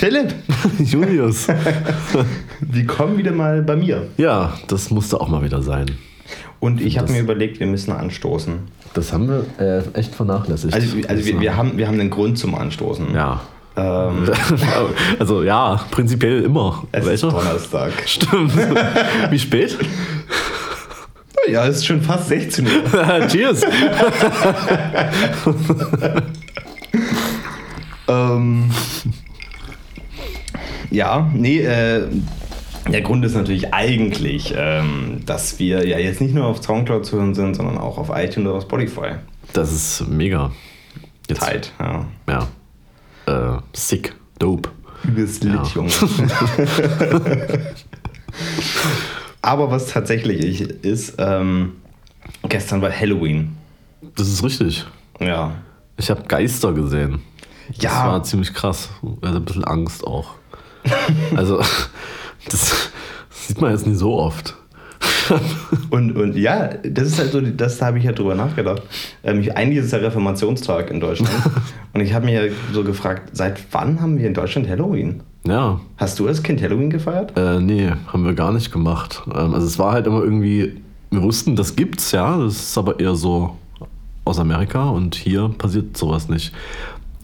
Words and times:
Philipp, 0.00 0.32
Julius. 0.78 1.46
willkommen 2.60 3.18
wieder 3.18 3.32
mal 3.32 3.60
bei 3.60 3.76
mir. 3.76 4.06
Ja, 4.16 4.54
das 4.66 4.90
musste 4.90 5.20
auch 5.20 5.28
mal 5.28 5.44
wieder 5.44 5.60
sein. 5.60 5.90
Und 6.58 6.80
ich 6.80 6.98
habe 6.98 7.12
mir 7.12 7.20
überlegt, 7.20 7.60
wir 7.60 7.66
müssen 7.66 7.92
anstoßen. 7.92 8.60
Das 8.94 9.12
haben 9.12 9.28
wir 9.28 9.44
äh, 9.58 9.82
echt 9.92 10.14
vernachlässigt. 10.14 10.72
Also, 10.72 10.96
also 11.06 11.26
wir, 11.26 11.40
wir, 11.40 11.54
haben, 11.54 11.76
wir 11.76 11.86
haben 11.86 12.00
einen 12.00 12.08
Grund 12.08 12.38
zum 12.38 12.54
Anstoßen. 12.54 13.12
Ja. 13.14 13.42
Ähm, 13.76 14.26
Also 15.18 15.42
ja, 15.42 15.84
prinzipiell 15.90 16.44
immer. 16.44 16.82
es 16.92 17.00
ist 17.00 17.06
Welcher? 17.06 17.28
Donnerstag. 17.28 17.92
Stimmt. 18.06 18.54
Wie 19.28 19.38
spät? 19.38 19.76
Ja, 21.46 21.66
es 21.66 21.76
ist 21.76 21.84
schon 21.86 22.00
fast 22.00 22.28
16 22.28 22.66
Uhr. 22.66 23.26
Cheers. 23.28 23.64
ähm, 28.08 28.70
ja, 30.90 31.30
nee, 31.34 31.60
äh, 31.60 32.08
der 32.90 33.02
Grund 33.02 33.24
ist 33.24 33.34
natürlich 33.34 33.72
eigentlich, 33.74 34.54
ähm, 34.56 35.22
dass 35.26 35.58
wir 35.58 35.86
ja 35.86 35.98
jetzt 35.98 36.20
nicht 36.20 36.34
nur 36.34 36.46
auf 36.46 36.62
Soundcloud 36.62 37.04
zu 37.06 37.16
hören 37.16 37.34
sind, 37.34 37.54
sondern 37.54 37.78
auch 37.78 37.98
auf 37.98 38.10
iTunes 38.12 38.48
oder 38.48 38.56
auf 38.58 38.62
Spotify. 38.64 39.12
Das 39.52 39.72
ist 39.72 40.08
mega. 40.08 40.50
Jetzt, 41.28 41.40
Tight, 41.40 41.72
ja. 41.78 42.06
Ja. 42.28 43.56
Äh, 43.56 43.58
sick. 43.72 44.14
Dope. 44.38 44.70
Übelst 45.04 45.44
lit, 45.44 45.54
Ja. 45.54 45.62
Junge. 45.74 45.90
Aber 49.42 49.70
was 49.70 49.86
tatsächlich 49.88 50.60
ist, 50.60 51.14
ähm, 51.18 51.72
gestern 52.48 52.82
war 52.82 52.90
Halloween. 52.90 53.56
Das 54.16 54.28
ist 54.28 54.42
richtig. 54.44 54.84
Ja. 55.20 55.52
Ich 55.96 56.10
habe 56.10 56.22
Geister 56.28 56.72
gesehen. 56.72 57.20
Das 57.68 57.82
Ja. 57.84 58.06
war 58.08 58.22
ziemlich 58.22 58.52
krass. 58.52 58.90
Also 59.22 59.36
ein 59.38 59.44
bisschen 59.44 59.64
Angst 59.64 60.06
auch. 60.06 60.34
Also, 61.36 61.58
das 62.50 62.90
sieht 63.30 63.60
man 63.60 63.72
jetzt 63.72 63.86
nicht 63.86 63.98
so 63.98 64.14
oft. 64.18 64.56
Und, 65.90 66.16
und 66.16 66.36
ja, 66.36 66.68
das 66.82 67.08
ist 67.08 67.18
halt 67.18 67.32
so, 67.32 67.40
das 67.40 67.78
da 67.78 67.86
habe 67.86 67.98
ich 67.98 68.04
ja 68.04 68.12
drüber 68.12 68.34
nachgedacht. 68.34 68.82
Ähm, 69.22 69.40
ich, 69.40 69.56
eigentlich 69.56 69.78
ist 69.78 69.86
es 69.86 69.92
ja 69.92 69.98
Reformationstag 69.98 70.90
in 70.90 71.00
Deutschland. 71.00 71.30
und 71.92 72.00
ich 72.00 72.12
habe 72.12 72.26
mir 72.26 72.46
ja 72.46 72.52
so 72.72 72.82
gefragt, 72.84 73.30
seit 73.32 73.60
wann 73.72 74.00
haben 74.00 74.18
wir 74.18 74.26
in 74.26 74.34
Deutschland 74.34 74.68
Halloween? 74.68 75.22
Ja, 75.46 75.80
Hast 75.96 76.18
du 76.18 76.26
als 76.26 76.42
Kind 76.42 76.60
Halloween 76.60 76.90
gefeiert? 76.90 77.32
Äh, 77.36 77.60
nee, 77.60 77.90
haben 78.08 78.24
wir 78.24 78.34
gar 78.34 78.52
nicht 78.52 78.72
gemacht. 78.72 79.22
Ähm, 79.34 79.54
also 79.54 79.66
es 79.66 79.78
war 79.78 79.92
halt 79.92 80.06
immer 80.06 80.22
irgendwie, 80.22 80.80
wir 81.10 81.22
wussten, 81.22 81.56
das 81.56 81.76
gibt's, 81.76 82.12
ja, 82.12 82.36
das 82.38 82.54
ist 82.54 82.78
aber 82.78 83.00
eher 83.00 83.14
so 83.14 83.56
aus 84.24 84.38
Amerika 84.38 84.90
und 84.90 85.14
hier 85.14 85.48
passiert 85.56 85.96
sowas 85.96 86.28
nicht. 86.28 86.52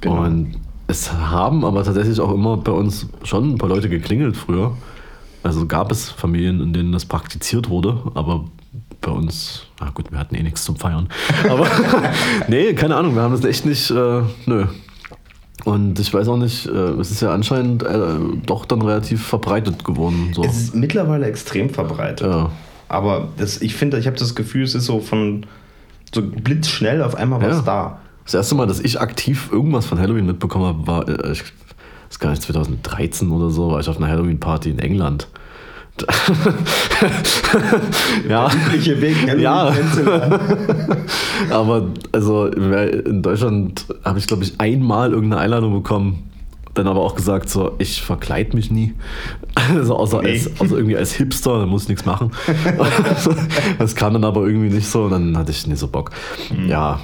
Genau. 0.00 0.22
Und 0.22 0.54
es 0.88 1.12
haben 1.12 1.64
aber 1.64 1.84
tatsächlich 1.84 2.20
auch 2.20 2.32
immer 2.32 2.56
bei 2.56 2.72
uns 2.72 3.06
schon 3.24 3.54
ein 3.54 3.58
paar 3.58 3.68
Leute 3.68 3.88
geklingelt 3.88 4.36
früher. 4.36 4.76
Also 5.42 5.66
gab 5.66 5.92
es 5.92 6.10
Familien, 6.10 6.60
in 6.60 6.72
denen 6.72 6.92
das 6.92 7.04
praktiziert 7.04 7.68
wurde, 7.68 8.02
aber 8.14 8.44
bei 9.00 9.10
uns, 9.12 9.62
na 9.80 9.90
gut, 9.90 10.10
wir 10.10 10.18
hatten 10.18 10.34
eh 10.34 10.42
nichts 10.42 10.64
zum 10.64 10.76
Feiern. 10.76 11.08
Aber 11.48 11.66
nee, 12.48 12.72
keine 12.74 12.96
Ahnung, 12.96 13.14
wir 13.14 13.22
haben 13.22 13.32
das 13.32 13.44
echt 13.44 13.64
nicht, 13.64 13.90
äh, 13.90 14.22
nö. 14.46 14.66
Und 15.64 15.98
ich 16.00 16.12
weiß 16.12 16.26
auch 16.28 16.36
nicht, 16.36 16.66
äh, 16.66 16.70
es 16.70 17.10
ist 17.10 17.20
ja 17.20 17.32
anscheinend 17.32 17.82
äh, 17.84 18.16
doch 18.46 18.64
dann 18.64 18.82
relativ 18.82 19.24
verbreitet 19.24 19.84
geworden. 19.84 20.32
So. 20.34 20.42
Es 20.44 20.56
ist 20.56 20.74
mittlerweile 20.74 21.26
extrem 21.26 21.70
verbreitet. 21.70 22.26
Ja. 22.26 22.50
Aber 22.88 23.28
das, 23.36 23.60
ich 23.62 23.74
finde, 23.74 23.98
ich 23.98 24.06
habe 24.06 24.16
das 24.16 24.34
Gefühl, 24.34 24.64
es 24.64 24.74
ist 24.74 24.86
so 24.86 25.00
von 25.00 25.46
so 26.14 26.22
blitzschnell 26.22 27.02
auf 27.02 27.14
einmal 27.14 27.40
was 27.42 27.56
Ja. 27.58 27.62
da. 27.62 27.98
Das 28.26 28.34
erste 28.34 28.54
Mal, 28.56 28.66
dass 28.66 28.80
ich 28.80 29.00
aktiv 29.00 29.48
irgendwas 29.52 29.86
von 29.86 29.98
Halloween 29.98 30.26
mitbekommen 30.26 30.66
habe, 30.66 30.86
war, 30.86 31.08
äh, 31.08 31.32
ich 31.32 31.42
weiß 32.10 32.18
gar 32.18 32.30
nicht, 32.30 32.42
2013 32.42 33.30
oder 33.30 33.50
so, 33.50 33.70
war 33.70 33.80
ich 33.80 33.88
auf 33.88 33.96
einer 33.96 34.08
Halloween-Party 34.08 34.70
in 34.70 34.78
England. 34.78 35.28
ja, 38.28 38.50
Übliche 38.52 39.00
Weg, 39.00 39.16
Halloween 39.22 39.40
Ja. 39.40 39.72
aber 41.50 41.86
also 42.12 42.46
in 42.46 43.22
Deutschland 43.22 43.86
habe 44.04 44.18
ich, 44.18 44.26
glaube 44.26 44.44
ich, 44.44 44.60
einmal 44.60 45.12
irgendeine 45.12 45.40
Einladung 45.40 45.72
bekommen. 45.72 46.22
Dann 46.74 46.88
aber 46.88 47.00
auch 47.00 47.14
gesagt, 47.14 47.48
so, 47.48 47.74
ich 47.78 48.02
verkleid 48.02 48.52
mich 48.54 48.70
nie. 48.70 48.92
Also 49.74 49.96
außer, 49.96 50.20
Nee. 50.20 50.32
als, 50.32 50.50
außer 50.60 50.76
irgendwie 50.76 50.98
als 50.98 51.12
Hipster, 51.14 51.60
da 51.60 51.64
muss 51.66 51.84
ich 51.84 51.88
nichts 51.88 52.04
machen. 52.04 52.30
das 53.78 53.94
kam 53.94 54.12
dann 54.12 54.24
aber 54.24 54.46
irgendwie 54.46 54.68
nicht 54.68 54.86
so 54.86 55.04
und 55.04 55.12
dann 55.12 55.38
hatte 55.38 55.50
ich 55.50 55.66
nicht 55.66 55.78
so 55.78 55.88
Bock. 55.88 56.10
Ja, 56.68 57.00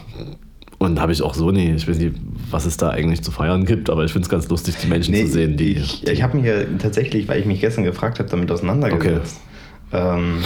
und 0.83 1.01
habe 1.01 1.13
ich 1.13 1.23
auch 1.23 1.35
so 1.35 1.51
nie. 1.51 1.73
Ich 1.73 1.89
weiß 1.89 1.99
nicht, 1.99 2.17
was 2.51 2.67
es 2.67 2.77
da 2.77 2.91
eigentlich 2.91 3.23
zu 3.23 3.31
feiern 3.31 3.65
gibt, 3.65 3.89
aber 3.91 4.05
ich 4.05 4.13
finde 4.13 4.27
es 4.27 4.29
ganz 4.31 4.49
lustig, 4.49 4.77
die 4.83 4.87
Menschen 4.89 5.13
Nee, 5.15 5.25
zu 5.27 5.33
sehen, 5.33 5.57
die. 5.57 5.73
ich 5.77 6.07
ich 6.07 6.23
habe 6.23 6.37
mich 6.37 6.47
ja 6.47 6.55
tatsächlich, 6.79 7.29
weil 7.29 7.41
ich 7.41 7.47
mich 7.47 7.61
gestern 7.61 7.85
gefragt 7.85 8.19
habe, 8.19 8.29
damit 8.29 8.51
auseinandergesetzt, 8.51 9.41
ähm, 9.93 10.39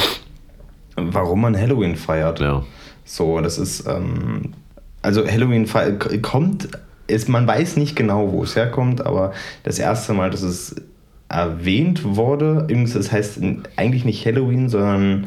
warum 0.97 1.41
man 1.41 1.57
Halloween 1.57 1.97
feiert. 1.97 2.41
ja. 2.41 2.65
So, 3.05 3.41
das 3.41 3.57
ist, 3.59 3.87
ähm, 3.87 4.53
also 5.03 5.25
Halloween 5.27 5.69
kommt, 6.23 6.69
ist, 7.07 7.29
man 7.29 7.47
weiß 7.47 7.77
nicht 7.77 7.95
genau, 7.95 8.33
wo 8.33 8.43
es 8.43 8.57
herkommt, 8.57 9.07
aber 9.07 9.33
das 9.63 9.79
erste 9.79 10.13
Mal, 10.13 10.31
dass 10.31 10.43
es 10.43 10.75
erwähnt 11.29 12.03
wurde, 12.05 12.63
übrigens, 12.69 12.95
das 12.95 13.13
heißt 13.13 13.39
eigentlich 13.77 14.05
nicht 14.05 14.27
Halloween, 14.27 14.69
sondern, 14.69 15.27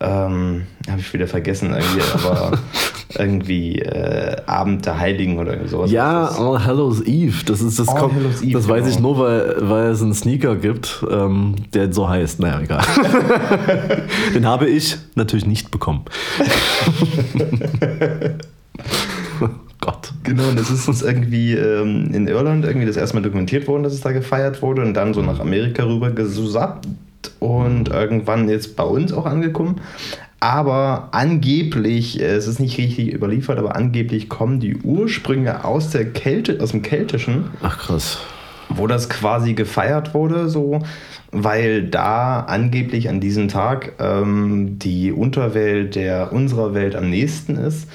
ähm, 0.00 0.66
habe 0.88 1.00
ich 1.00 1.12
wieder 1.12 1.26
vergessen, 1.26 1.70
irgendwie, 1.72 2.02
aber 2.14 2.58
irgendwie 3.18 3.78
äh, 3.78 4.36
Abend 4.46 4.84
der 4.84 4.98
Heiligen 4.98 5.38
oder 5.38 5.66
sowas. 5.68 5.90
Ja, 5.90 6.26
All 6.28 6.64
Hallows 6.64 7.02
Eve. 7.02 7.44
Das 7.46 7.60
ist 7.60 7.78
das 7.78 7.88
All 7.88 8.00
kommt, 8.00 8.14
Hallows 8.14 8.42
Eve, 8.42 8.52
Das 8.52 8.68
weiß 8.68 8.84
genau. 8.84 8.94
ich 8.94 9.00
nur, 9.00 9.18
weil, 9.18 9.56
weil 9.60 9.86
es 9.90 10.02
einen 10.02 10.14
Sneaker 10.14 10.56
gibt, 10.56 11.04
ähm, 11.10 11.54
der 11.72 11.92
so 11.92 12.08
heißt. 12.08 12.40
Naja, 12.40 12.60
egal. 12.60 12.82
Den 14.34 14.46
habe 14.46 14.68
ich 14.68 14.96
natürlich 15.14 15.46
nicht 15.46 15.70
bekommen. 15.70 16.04
oh 19.40 19.48
Gott. 19.80 20.12
Genau, 20.24 20.48
und 20.48 20.58
das 20.58 20.70
ist 20.70 20.88
uns 20.88 21.02
irgendwie 21.02 21.52
ähm, 21.52 22.12
in 22.12 22.26
Irland 22.26 22.64
irgendwie 22.64 22.86
das 22.86 22.96
erste 22.96 23.16
Mal 23.16 23.22
dokumentiert 23.22 23.68
worden, 23.68 23.84
dass 23.84 23.92
es 23.92 24.00
da 24.00 24.10
gefeiert 24.10 24.60
wurde 24.60 24.82
und 24.82 24.94
dann 24.94 25.14
so 25.14 25.22
nach 25.22 25.38
Amerika 25.38 25.84
rüber 25.84 26.10
gesusappt 26.10 26.88
und 27.40 27.88
irgendwann 27.88 28.48
jetzt 28.48 28.76
bei 28.76 28.84
uns 28.84 29.12
auch 29.12 29.26
angekommen. 29.26 29.80
Aber 30.40 31.08
angeblich, 31.12 32.20
äh, 32.20 32.24
es 32.34 32.46
ist 32.46 32.60
nicht 32.60 32.76
richtig 32.76 33.12
überliefert, 33.14 33.58
aber 33.58 33.76
angeblich 33.76 34.28
kommen 34.28 34.60
die 34.60 34.76
Ursprünge 34.76 35.64
aus 35.64 35.90
der 35.90 36.04
Kälte, 36.12 36.58
aus 36.60 36.72
dem 36.72 36.82
Keltischen, 36.82 37.46
Ach 37.62 37.78
krass. 37.78 38.18
wo 38.68 38.86
das 38.86 39.08
quasi 39.08 39.54
gefeiert 39.54 40.12
wurde, 40.12 40.50
so, 40.50 40.80
weil 41.32 41.84
da 41.84 42.40
angeblich 42.40 43.08
an 43.08 43.20
diesem 43.20 43.48
Tag 43.48 43.92
ähm, 43.98 44.78
die 44.78 45.12
Unterwelt 45.12 45.94
der 45.94 46.32
unserer 46.32 46.74
Welt 46.74 46.94
am 46.94 47.08
nächsten 47.08 47.56
ist. 47.56 47.88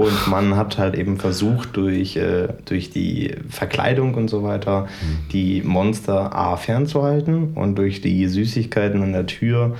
Und 0.00 0.28
man 0.28 0.56
hat 0.56 0.78
halt 0.78 0.94
eben 0.94 1.18
versucht, 1.18 1.76
durch, 1.76 2.16
äh, 2.16 2.48
durch 2.64 2.90
die 2.90 3.34
Verkleidung 3.50 4.14
und 4.14 4.28
so 4.28 4.42
weiter, 4.42 4.88
die 5.30 5.62
Monster 5.62 6.34
A 6.34 6.56
fernzuhalten 6.56 7.52
und 7.54 7.76
durch 7.76 8.00
die 8.00 8.26
Süßigkeiten 8.26 9.02
an 9.02 9.12
der 9.12 9.26
Tür 9.26 9.76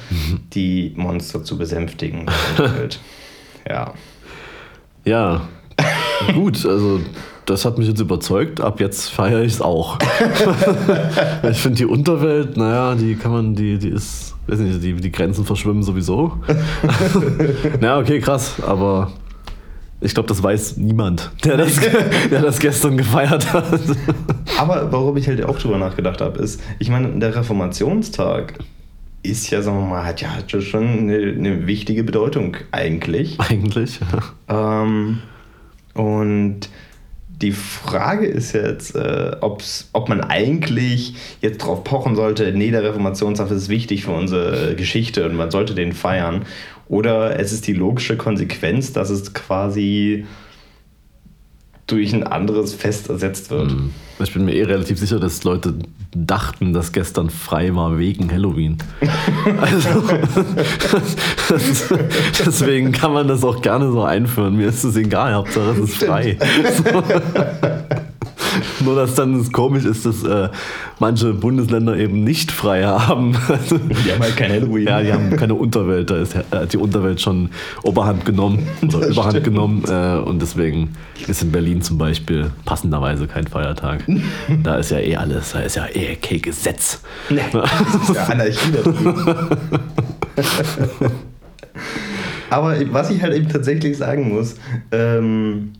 die 0.52 0.92
Monster 0.96 1.42
zu 1.42 1.56
besänftigen. 1.56 2.26
ja. 3.68 3.94
Ja. 5.04 5.48
Gut, 6.34 6.66
also 6.66 7.00
das 7.46 7.64
hat 7.64 7.78
mich 7.78 7.88
jetzt 7.88 8.00
überzeugt. 8.00 8.60
Ab 8.60 8.78
jetzt 8.80 9.08
feiere 9.08 9.40
ich 9.44 9.54
es 9.54 9.62
auch. 9.62 9.98
ich 11.50 11.56
finde 11.56 11.78
die 11.78 11.86
Unterwelt, 11.86 12.58
naja, 12.58 12.94
die 12.94 13.14
kann 13.14 13.32
man, 13.32 13.54
die, 13.54 13.78
die 13.78 13.88
ist, 13.88 14.34
weiß 14.48 14.58
nicht, 14.58 14.82
die, 14.82 14.94
die 14.94 15.10
Grenzen 15.10 15.46
verschwimmen 15.46 15.82
sowieso. 15.82 16.34
Na, 17.80 17.98
okay, 17.98 18.20
krass, 18.20 18.56
aber 18.66 19.12
ich 20.00 20.14
glaube, 20.14 20.28
das 20.28 20.42
weiß 20.42 20.78
niemand, 20.78 21.30
der 21.44 21.56
das, 21.58 21.78
der 22.30 22.42
das 22.42 22.58
gestern 22.58 22.96
gefeiert 22.96 23.52
hat. 23.52 23.80
Aber 24.58 24.90
warum 24.92 25.16
ich 25.16 25.28
halt 25.28 25.44
auch 25.44 25.58
drüber 25.58 25.78
nachgedacht 25.78 26.20
habe, 26.20 26.38
ist, 26.38 26.60
ich 26.78 26.88
meine, 26.90 27.08
der 27.18 27.34
Reformationstag 27.34 28.58
ist 29.22 29.50
ja, 29.50 29.60
sagen 29.60 29.78
wir 29.78 29.86
mal, 29.86 30.04
hat 30.04 30.22
ja 30.22 30.30
ja 30.46 30.60
schon 30.60 30.86
eine, 30.86 31.16
eine 31.16 31.66
wichtige 31.66 32.04
Bedeutung 32.04 32.56
eigentlich. 32.72 33.38
Eigentlich. 33.38 34.00
Ähm, 34.48 35.20
und 35.94 36.68
die 37.28 37.52
Frage 37.52 38.26
ist 38.26 38.52
jetzt, 38.52 38.94
äh, 38.94 39.36
ob 39.40 40.08
man 40.08 40.20
eigentlich 40.20 41.14
jetzt 41.40 41.58
drauf 41.58 41.84
pochen 41.84 42.14
sollte, 42.14 42.52
nee, 42.52 42.70
der 42.70 42.82
Reformationstag 42.82 43.50
ist 43.50 43.68
wichtig 43.68 44.04
für 44.04 44.12
unsere 44.12 44.74
Geschichte 44.74 45.24
und 45.26 45.34
man 45.36 45.50
sollte 45.50 45.74
den 45.74 45.92
feiern. 45.92 46.44
Oder 46.90 47.38
es 47.38 47.52
ist 47.52 47.68
die 47.68 47.72
logische 47.72 48.16
Konsequenz, 48.16 48.92
dass 48.92 49.10
es 49.10 49.32
quasi 49.32 50.26
durch 51.86 52.12
ein 52.12 52.24
anderes 52.24 52.74
Fest 52.74 53.08
ersetzt 53.08 53.50
wird. 53.50 53.72
Ich 54.18 54.34
bin 54.34 54.44
mir 54.44 54.54
eh 54.54 54.64
relativ 54.64 54.98
sicher, 54.98 55.20
dass 55.20 55.44
Leute 55.44 55.74
dachten, 56.12 56.72
dass 56.72 56.90
gestern 56.90 57.30
frei 57.30 57.72
war 57.76 57.96
wegen 57.96 58.30
Halloween. 58.30 58.78
Also, 59.60 60.02
das, 61.48 61.88
deswegen 62.44 62.92
kann 62.92 63.12
man 63.12 63.28
das 63.28 63.44
auch 63.44 63.62
gerne 63.62 63.90
so 63.92 64.02
einführen. 64.02 64.56
Mir 64.56 64.68
ist 64.68 64.84
es 64.84 64.96
egal, 64.96 65.34
Hauptsache 65.34 65.70
es 65.70 65.78
ist 65.78 66.04
frei. 66.04 66.36
So. 66.76 66.84
Nur, 68.84 68.96
dass 68.96 69.14
dann 69.14 69.50
komisch 69.52 69.84
ist, 69.84 70.06
dass 70.06 70.22
äh, 70.24 70.48
manche 70.98 71.32
Bundesländer 71.34 71.96
eben 71.96 72.24
nicht 72.24 72.50
frei 72.52 72.84
haben. 72.84 73.32
Die 73.32 74.12
haben 74.12 74.20
halt 74.20 74.36
kein 74.36 74.50
Halloween. 74.50 74.86
Ja, 74.86 75.02
die 75.02 75.12
haben 75.12 75.36
keine 75.36 75.54
Unterwelt. 75.54 76.10
Da 76.10 76.16
ist 76.16 76.34
äh, 76.34 76.66
die 76.70 76.76
Unterwelt 76.78 77.20
schon 77.20 77.50
Oberhand 77.82 78.24
genommen. 78.24 78.66
Oder 78.82 79.00
Das 79.00 79.10
Überhand 79.10 79.32
stimmt. 79.32 79.44
genommen. 79.46 79.84
Äh, 79.88 80.18
und 80.18 80.40
deswegen 80.40 80.90
ist 81.26 81.42
in 81.42 81.52
Berlin 81.52 81.82
zum 81.82 81.98
Beispiel 81.98 82.50
passenderweise 82.64 83.26
kein 83.26 83.46
Feiertag. 83.46 84.04
Da 84.62 84.76
ist 84.76 84.90
ja 84.90 84.98
eh 84.98 85.16
alles, 85.16 85.52
da 85.52 85.60
ist 85.60 85.76
ja 85.76 85.86
eh 85.92 86.16
kein 86.16 86.42
Gesetz. 86.42 87.00
Nee, 87.30 87.40
das 87.52 88.08
ist 88.08 88.14
ja 88.14 88.24
Anarchie. 88.26 88.72
Aber 92.50 92.74
was 92.92 93.10
ich 93.10 93.22
halt 93.22 93.34
eben 93.34 93.48
tatsächlich 93.48 93.96
sagen 93.96 94.28
muss, 94.34 94.56
ähm, 94.92 95.72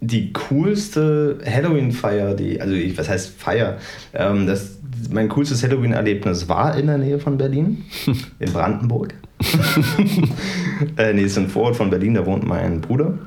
die 0.00 0.32
coolste 0.32 1.38
Halloween-Feier, 1.44 2.34
die, 2.34 2.60
also 2.60 2.74
ich, 2.74 2.96
was 2.96 3.08
heißt 3.08 3.30
Feier? 3.38 3.78
Ähm, 4.14 4.46
das, 4.46 4.78
mein 5.10 5.28
coolstes 5.28 5.62
Halloween-Erlebnis 5.62 6.48
war 6.48 6.76
in 6.76 6.86
der 6.86 6.98
Nähe 6.98 7.18
von 7.18 7.36
Berlin, 7.38 7.84
in 8.38 8.52
Brandenburg. 8.52 9.14
äh, 10.96 11.12
nee, 11.12 11.22
ist 11.22 11.38
ein 11.38 11.48
Vorort 11.48 11.76
von 11.76 11.90
Berlin, 11.90 12.14
da 12.14 12.26
wohnt 12.26 12.46
mein 12.46 12.80
Bruder. 12.80 13.18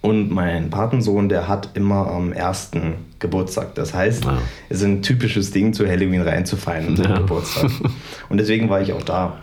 Und 0.00 0.30
mein 0.30 0.70
Patensohn, 0.70 1.28
der 1.28 1.48
hat 1.48 1.70
immer 1.74 2.06
am 2.08 2.32
ersten 2.32 2.94
Geburtstag. 3.18 3.74
Das 3.74 3.92
heißt, 3.94 4.24
Ja. 4.24 4.38
es 4.68 4.78
ist 4.78 4.84
ein 4.84 5.02
typisches 5.02 5.50
Ding, 5.50 5.72
zu 5.72 5.88
Halloween 5.88 6.22
reinzufeiern, 6.22 6.94
ja. 6.96 7.04
Ja. 7.08 7.18
Geburtstag. 7.18 7.70
Und 8.28 8.38
deswegen 8.38 8.68
war 8.70 8.80
ich 8.80 8.92
auch 8.92 9.02
da. 9.02 9.38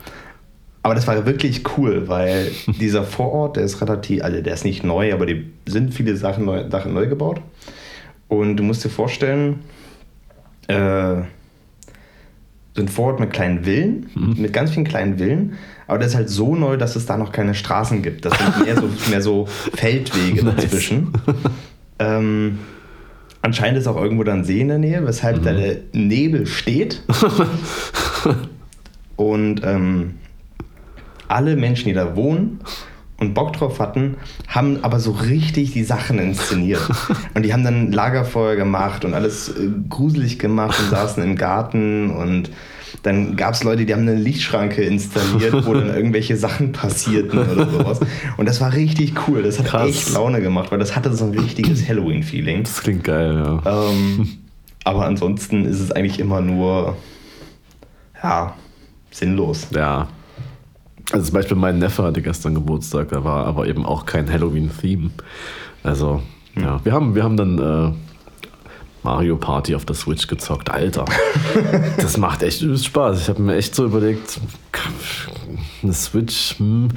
Aber 0.86 0.94
das 0.94 1.08
war 1.08 1.26
wirklich 1.26 1.64
cool, 1.80 2.08
weil 2.10 2.52
dieser 2.80 3.02
Vorort, 3.02 3.58
der 3.58 3.64
ist 3.64 3.82
relativ, 3.82 4.24
also 4.24 4.40
der 4.40 4.54
ist 4.54 4.66
nicht 4.66 4.84
neu, 4.84 5.14
aber 5.14 5.26
die 5.26 5.48
sind 5.66 5.96
viele 5.96 6.16
Sachen 6.16 6.46
neu, 6.46 6.70
Sachen 6.70 6.94
neu 6.94 7.08
gebaut. 7.08 7.42
Und 8.28 8.58
du 8.58 8.62
musst 8.62 8.86
dir 8.86 8.90
vorstellen, 8.90 9.62
äh, 10.68 11.24
so 12.76 12.82
ein 12.84 12.88
Vorort 12.88 13.20
mit 13.20 13.34
kleinen 13.34 13.64
Villen, 13.64 14.12
mit 14.38 14.54
ganz 14.54 14.74
vielen 14.74 14.86
kleinen 14.86 15.18
Villen, 15.18 15.54
aber 15.88 15.98
der 15.98 16.08
ist 16.08 16.14
halt 16.14 16.30
so 16.30 16.56
neu, 16.56 16.78
dass 16.78 16.96
es 16.96 17.08
da 17.08 17.18
noch 17.18 17.32
keine 17.32 17.56
Straßen 17.56 18.04
gibt. 18.04 18.24
Das 18.24 18.38
sind 18.38 18.66
mehr 18.66 18.76
so, 18.76 18.90
mehr 19.10 19.22
so 19.24 19.46
Feldwege 19.74 20.46
Nice. 20.46 20.56
dazwischen. 20.56 21.14
Ähm, 21.98 22.60
anscheinend 23.42 23.80
ist 23.80 23.88
auch 23.88 24.00
irgendwo 24.00 24.24
dann 24.24 24.44
See 24.44 24.62
in 24.62 24.68
der 24.68 24.78
Nähe, 24.78 25.04
weshalb 25.04 25.42
da 25.42 25.52
der 25.52 25.78
Nebel 25.94 26.46
steht. 26.46 27.02
Und 29.16 29.62
ähm, 29.64 30.16
alle 31.28 31.56
Menschen, 31.56 31.88
die 31.88 31.94
da 31.94 32.16
wohnen 32.16 32.60
und 33.18 33.34
Bock 33.34 33.54
drauf 33.54 33.80
hatten, 33.80 34.18
haben 34.48 34.84
aber 34.84 35.00
so 35.00 35.12
richtig 35.12 35.72
die 35.72 35.84
Sachen 35.84 36.20
inszeniert. 36.20 36.82
Und 37.34 37.44
die 37.44 37.54
haben 37.54 37.64
dann 37.64 37.92
Lagerfeuer 37.92 38.56
gemacht 38.56 39.06
und 39.06 39.14
alles 39.14 39.50
äh, 39.50 39.70
gruselig 39.90 40.38
gemacht 40.38 40.78
und 40.80 40.90
saßen 40.90 41.24
im 41.24 41.36
Garten 41.36 42.10
und 42.10 42.50
dann 43.04 43.36
gab 43.36 43.54
es 43.54 43.64
Leute, 43.64 43.86
die 43.86 43.94
haben 43.94 44.02
eine 44.02 44.16
Lichtschranke 44.16 44.82
installiert, 44.82 45.66
wo 45.66 45.74
dann 45.74 45.90
irgendwelche 45.96 46.38
Sachen 46.38 46.72
passierten 46.72 47.40
oder 47.40 47.70
sowas. 47.70 48.00
Und 48.38 48.48
das 48.48 48.62
war 48.62 48.74
richtig 48.74 49.14
cool. 49.28 49.44
Das 49.44 49.60
hat 49.60 49.68
Krass. 49.68 49.90
echt 49.90 50.14
Laune 50.14 50.42
gemacht, 50.42 50.72
weil 50.72 50.80
das 50.80 50.96
hatte 50.96 51.14
so 51.14 51.26
ein 51.26 51.38
richtiges 51.38 51.88
Halloween-Feeling. 51.88 52.64
Das 52.64 52.82
klingt 52.82 53.04
geil, 53.04 53.36
ja. 53.36 53.90
Ähm, 53.90 54.30
aber 54.84 55.06
ansonsten 55.06 55.66
ist 55.66 55.80
es 55.80 55.92
eigentlich 55.92 56.20
immer 56.20 56.42
nur, 56.42 56.98
ja, 58.24 58.56
sinnlos. 59.12 59.68
Ja. 59.74 60.08
Also 61.12 61.26
zum 61.28 61.34
Beispiel 61.36 61.58
mein 61.58 61.78
Neffe 61.80 62.04
hatte 62.04 62.22
gestern 62.22 62.56
Geburtstag, 62.56 63.10
da 63.10 63.24
war 63.24 63.46
aber 63.46 63.68
eben 63.68 63.86
auch 63.86 64.06
kein 64.06 64.32
Halloween-Theme. 64.32 65.12
Also, 65.84 66.22
ja, 66.60 66.84
wir 66.84 66.94
haben, 66.94 67.14
wir 67.16 67.24
haben 67.24 67.38
dann 67.38 67.60
äh, 67.60 67.92
Mario 69.04 69.36
Party 69.38 69.76
auf 69.76 69.86
der 69.86 69.96
Switch 69.96 70.26
gezockt. 70.28 70.72
Alter, 70.72 71.06
das 71.98 72.18
macht 72.18 72.42
echt 72.42 72.62
übelst 72.64 72.86
Spaß. 72.86 73.22
Ich 73.22 73.30
habe 73.30 73.42
mir 73.42 73.56
echt 73.56 73.76
so 73.76 73.86
überlegt, 73.86 74.40
eine 75.84 75.94
Switch, 75.94 76.58
hm. 76.58 76.90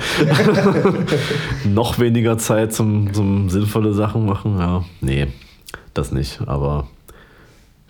noch 1.67 1.99
weniger 1.99 2.39
Zeit 2.39 2.73
zum, 2.73 3.13
zum 3.13 3.51
sinnvolle 3.51 3.93
Sachen 3.93 4.25
machen. 4.25 4.59
Ja, 4.59 4.85
nee, 5.03 5.27
das 5.93 6.13
nicht. 6.13 6.41
Aber 6.47 6.89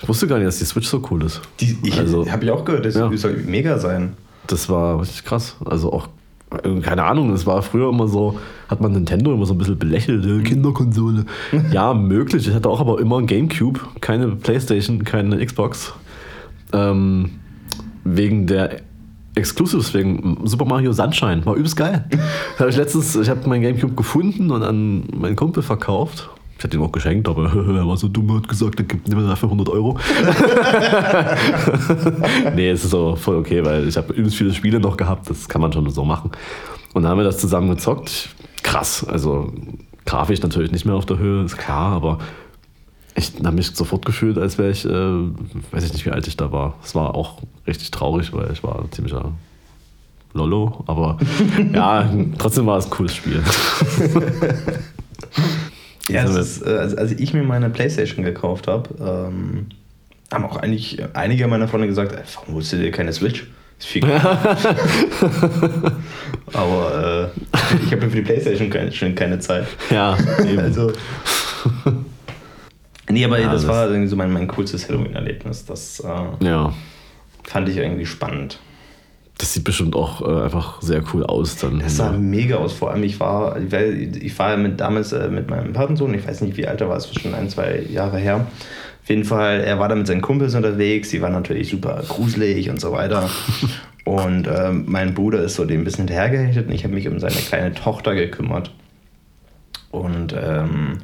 ich 0.03 0.09
wusste 0.09 0.27
gar 0.27 0.39
nicht, 0.39 0.49
dass 0.49 0.59
die 0.59 0.65
Switch 0.65 0.89
so 0.89 1.01
cool 1.11 1.23
ist. 1.25 1.41
Die, 1.61 1.77
ich, 1.85 1.97
Also- 1.99 2.29
habe 2.31 2.45
ich 2.45 2.51
auch 2.51 2.65
gehört, 2.65 2.85
das 2.87 2.97
Ja. 2.97 3.11
soll 3.17 3.37
mega 3.47 3.79
sein. 3.79 4.15
Das 4.49 4.69
war 4.69 5.01
richtig 5.01 5.25
krass. 5.25 5.57
Also 5.65 5.93
auch, 5.93 6.09
äh, 6.65 6.81
keine 6.81 7.05
Ahnung, 7.05 7.33
es 7.33 7.47
war 7.47 7.63
früher 7.63 7.91
immer 7.91 8.09
so, 8.09 8.39
hat 8.69 8.81
man 8.81 8.93
Nintendo 8.93 9.33
immer 9.33 9.47
so 9.47 9.55
ein 9.55 9.59
bisschen 9.59 9.79
belächelt, 9.79 10.25
äh, 10.25 10.43
Kinderkonsole. 10.43 11.27
ja, 11.73 11.95
möglich. 11.95 12.49
Ich 12.49 12.55
hatte 12.55 12.69
auch 12.69 12.81
aber 12.81 12.99
immer 12.99 13.19
ein 13.19 13.27
Gamecube, 13.27 13.81
keine 14.01 14.29
Playstation, 14.29 15.05
keine 15.05 15.45
Xbox. 15.45 15.93
Ähm, 16.73 17.31
wegen 18.05 18.47
der 18.47 18.81
Exclusives, 19.35 19.95
wegen 19.95 20.41
Super 20.45 20.65
Mario 20.65 20.93
Sunshine. 20.93 21.45
War 21.45 21.55
übelst 21.55 21.77
geil. 21.77 22.05
Habe 22.59 22.71
ich 22.71 22.77
letztens, 22.77 23.15
ich 23.15 23.29
habe 23.29 23.49
mein 23.49 23.63
Gamecube 23.63 23.95
gefunden 23.95 24.51
und 24.51 24.63
an 24.63 25.05
meinen 25.15 25.37
Kumpel 25.37 25.63
verkauft. 25.63 26.29
Ich 26.59 26.65
hatte 26.65 26.77
ihn 26.77 26.83
auch 26.83 26.91
geschenkt, 26.91 27.29
aber 27.29 27.45
er 27.55 27.87
war 27.87 27.97
so 27.97 28.09
dumm, 28.09 28.37
hat 28.37 28.49
gesagt, 28.49 28.81
er 28.81 28.85
gibt 28.85 29.09
mir 29.09 29.23
dafür 29.23 29.49
100 29.49 29.69
Euro. 29.69 29.97
nee, 32.57 32.71
es 32.71 32.85
ist 32.85 32.91
so 32.91 33.15
voll 33.15 33.37
okay, 33.37 33.65
weil 33.65 33.87
ich 33.87 33.97
habe 33.97 34.13
übelst 34.13 34.37
viele 34.37 34.53
Spiele 34.53 34.81
noch 34.81 34.97
gehabt, 34.97 35.31
das 35.31 35.49
kann 35.49 35.61
man 35.61 35.73
schon 35.73 35.89
so 35.91 36.05
machen. 36.05 36.33
Und 36.95 37.05
dann 37.05 37.13
haben 37.13 37.19
wir 37.19 37.25
das 37.25 37.39
zusammen 37.39 37.71
gezockt. 37.71 38.31
Krass, 38.65 39.07
also 39.07 39.53
grafisch 40.05 40.43
natürlich 40.43 40.73
nicht 40.73 40.85
mehr 40.85 40.97
auf 40.97 41.07
der 41.07 41.19
Höhe, 41.19 41.45
ist 41.45 41.59
klar, 41.59 41.93
aber 41.93 42.19
ich 43.15 43.35
habe 43.45 43.55
mich 43.55 43.69
sofort 43.69 44.05
gefühlt, 44.05 44.37
als 44.37 44.59
wäre 44.59 44.71
ich, 44.71 44.85
äh, 44.85 44.91
weiß 44.91 45.85
ich 45.85 45.93
nicht, 45.93 46.07
wie 46.07 46.11
alt 46.11 46.27
ich 46.27 46.37
da 46.37 46.51
war. 46.51 46.75
Es 46.83 46.97
war 46.97 47.15
auch 47.15 47.41
richtig 47.69 47.93
traurig, 47.93 48.33
weil 48.33 48.51
ich 48.53 48.65
war 48.65 48.81
ein 48.81 48.91
ziemlicher 48.91 49.31
Lollo, 50.33 50.83
aber 50.89 51.19
ja, 51.73 52.11
trotzdem 52.37 52.67
war 52.67 52.79
es 52.79 52.87
ein 52.87 52.91
cooles 52.91 53.15
Spiel. 53.15 53.45
Ja, 56.09 56.23
Also- 56.23 56.39
ist, 56.41 56.63
äh, 56.67 56.71
als, 56.71 57.13
ich 57.13 57.33
mir 57.35 57.43
meine 57.43 57.71
Playstation 57.71 58.25
gekauft 58.25 58.67
habe, 58.67 58.89
ähm, 59.01 59.67
haben 60.33 60.45
auch 60.45 60.57
eigentlich 60.57 61.03
einige 61.15 61.47
meiner 61.49 61.69
Freunde 61.69 61.87
gesagt, 61.87 62.13
"Ey, 62.13 62.23
warum 62.35 62.55
holst 62.55 62.73
du 62.73 62.77
dir 62.77 62.91
keine 62.91 63.13
Switch? 63.13 63.47
Ist 63.79 63.87
viel 63.89 64.03
geiler." 64.07 64.57
Aber 66.53 67.31
äh, 67.35 67.77
ich 67.85 67.93
habe 67.93 68.03
für 68.11 68.17
die 68.17 68.23
Playstation 68.23 68.71
keine, 68.71 68.93
schon 68.93 69.15
keine 69.15 69.39
Zeit. 69.39 69.67
ja, 69.91 70.17
eben. 70.45 70.59
Also. 70.61 70.93
Nee, 73.11 73.25
aber 73.25 73.39
Ja, 73.41 73.51
das, 73.53 73.63
das- 73.63 73.71
war 73.71 73.89
irgendwie 73.89 74.09
so 74.09 74.17
mein, 74.17 74.33
mein 74.33 74.49
coolstes 74.49 74.89
Halloween-Erlebnis. 74.89 75.65
Das 75.65 76.01
äh, 76.01 76.45
ja. 76.45 76.73
fand 77.45 77.69
ich 77.69 77.77
irgendwie 77.79 78.05
spannend. 78.07 78.59
Das 79.39 79.55
sieht 79.55 79.65
bestimmt 79.65 79.95
auch 79.95 80.21
äh, 80.21 80.43
einfach 80.43 80.83
sehr 80.83 81.03
cool 81.13 81.25
aus 81.25 81.57
dann. 81.57 81.79
Das 81.79 81.97
sah 81.97 82.13
mega 82.13 82.57
aus. 82.57 82.73
Vor 82.73 82.91
allem, 82.91 83.05
ich 83.05 83.21
war, 83.21 83.57
ich 83.57 84.39
war, 84.39 84.51
ja 84.51 84.57
mit, 84.57 84.81
damals 84.81 85.13
äh, 85.13 85.29
mit 85.29 85.49
meinem 85.49 85.73
Patensohn, 85.73 86.13
ich 86.13 86.27
weiß 86.27 86.41
nicht, 86.41 86.57
wie 86.57 86.67
alt 86.67 86.81
er 86.81 86.89
war, 86.89 86.97
es 86.97 87.07
war 87.09 87.23
schon 87.23 87.35
ein, 87.35 87.49
zwei 87.49 87.81
Jahre 87.89 88.19
her. 88.19 88.47
Auf 89.03 89.09
jeden 89.09 89.25
Fall, 89.25 89.61
er 89.61 89.79
war 89.79 89.89
da 89.89 89.95
mit 89.95 90.07
seinen 90.07 90.21
Kumpels 90.21 90.55
unterwegs, 90.55 91.11
die 91.11 91.23
waren 91.23 91.33
natürlich 91.33 91.71
super 91.71 92.03
gruselig 92.09 92.69
und 92.69 92.81
so 92.81 92.93
weiter. 92.93 93.31
Und 94.09 94.49
ähm, 94.49 94.85
mein 94.87 95.13
Bruder 95.13 95.43
ist 95.43 95.57
so 95.57 95.67
dem 95.67 95.83
ein 95.83 95.85
bisschen 95.85 96.07
hinterhergehechtet 96.07 96.67
und 96.67 96.73
ich 96.73 96.83
habe 96.83 96.95
mich 96.95 97.07
um 97.09 97.21
seine 97.21 97.35
kleine 97.35 97.75
Tochter 97.75 98.15
gekümmert. 98.15 98.71
Und 99.91 100.35
ähm, 100.35 101.01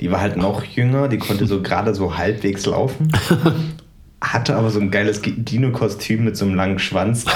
die 0.00 0.10
war 0.10 0.20
halt 0.22 0.38
noch 0.38 0.64
jünger, 0.64 1.08
die 1.08 1.18
konnte 1.18 1.46
so 1.46 1.60
gerade 1.62 1.94
so 1.94 2.16
halbwegs 2.16 2.64
laufen. 2.64 3.12
Hatte 4.22 4.56
aber 4.56 4.70
so 4.70 4.80
ein 4.80 4.90
geiles 4.90 5.20
Dino-Kostüm 5.22 6.24
mit 6.24 6.38
so 6.38 6.46
einem 6.46 6.54
langen 6.54 6.78
Schwanz. 6.78 7.26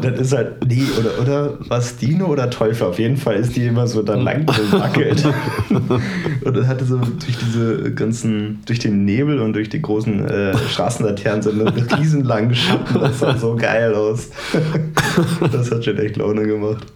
Das 0.00 0.18
ist 0.18 0.32
halt, 0.32 0.66
nee, 0.66 0.82
oder, 0.98 1.20
oder 1.20 1.58
was 1.68 1.96
Dino 1.98 2.26
oder 2.26 2.48
Teufel? 2.48 2.86
Auf 2.86 2.98
jeden 2.98 3.16
Fall 3.16 3.36
ist 3.36 3.54
die 3.54 3.66
immer 3.66 3.86
so 3.86 4.02
dann 4.02 4.22
lang 4.22 4.46
gewackelt. 4.46 5.24
Und 5.70 6.56
dann 6.56 6.66
hatte 6.66 6.84
so 6.84 6.96
durch 6.98 7.36
diese 7.38 7.92
ganzen, 7.92 8.60
durch 8.66 8.78
den 8.78 9.04
Nebel 9.04 9.40
und 9.40 9.52
durch 9.52 9.68
die 9.68 9.82
großen 9.82 10.26
äh, 10.26 10.56
Straßenlaternen 10.56 11.42
so 11.42 11.50
einen 11.50 11.68
riesen 11.68 12.24
langen 12.24 12.54
Schatten. 12.54 13.00
Das 13.00 13.20
sah 13.20 13.36
so 13.36 13.56
geil 13.56 13.94
aus. 13.94 14.30
Das 15.52 15.70
hat 15.70 15.84
schon 15.84 15.98
echt 15.98 16.16
Laune 16.16 16.46
gemacht. 16.46 16.86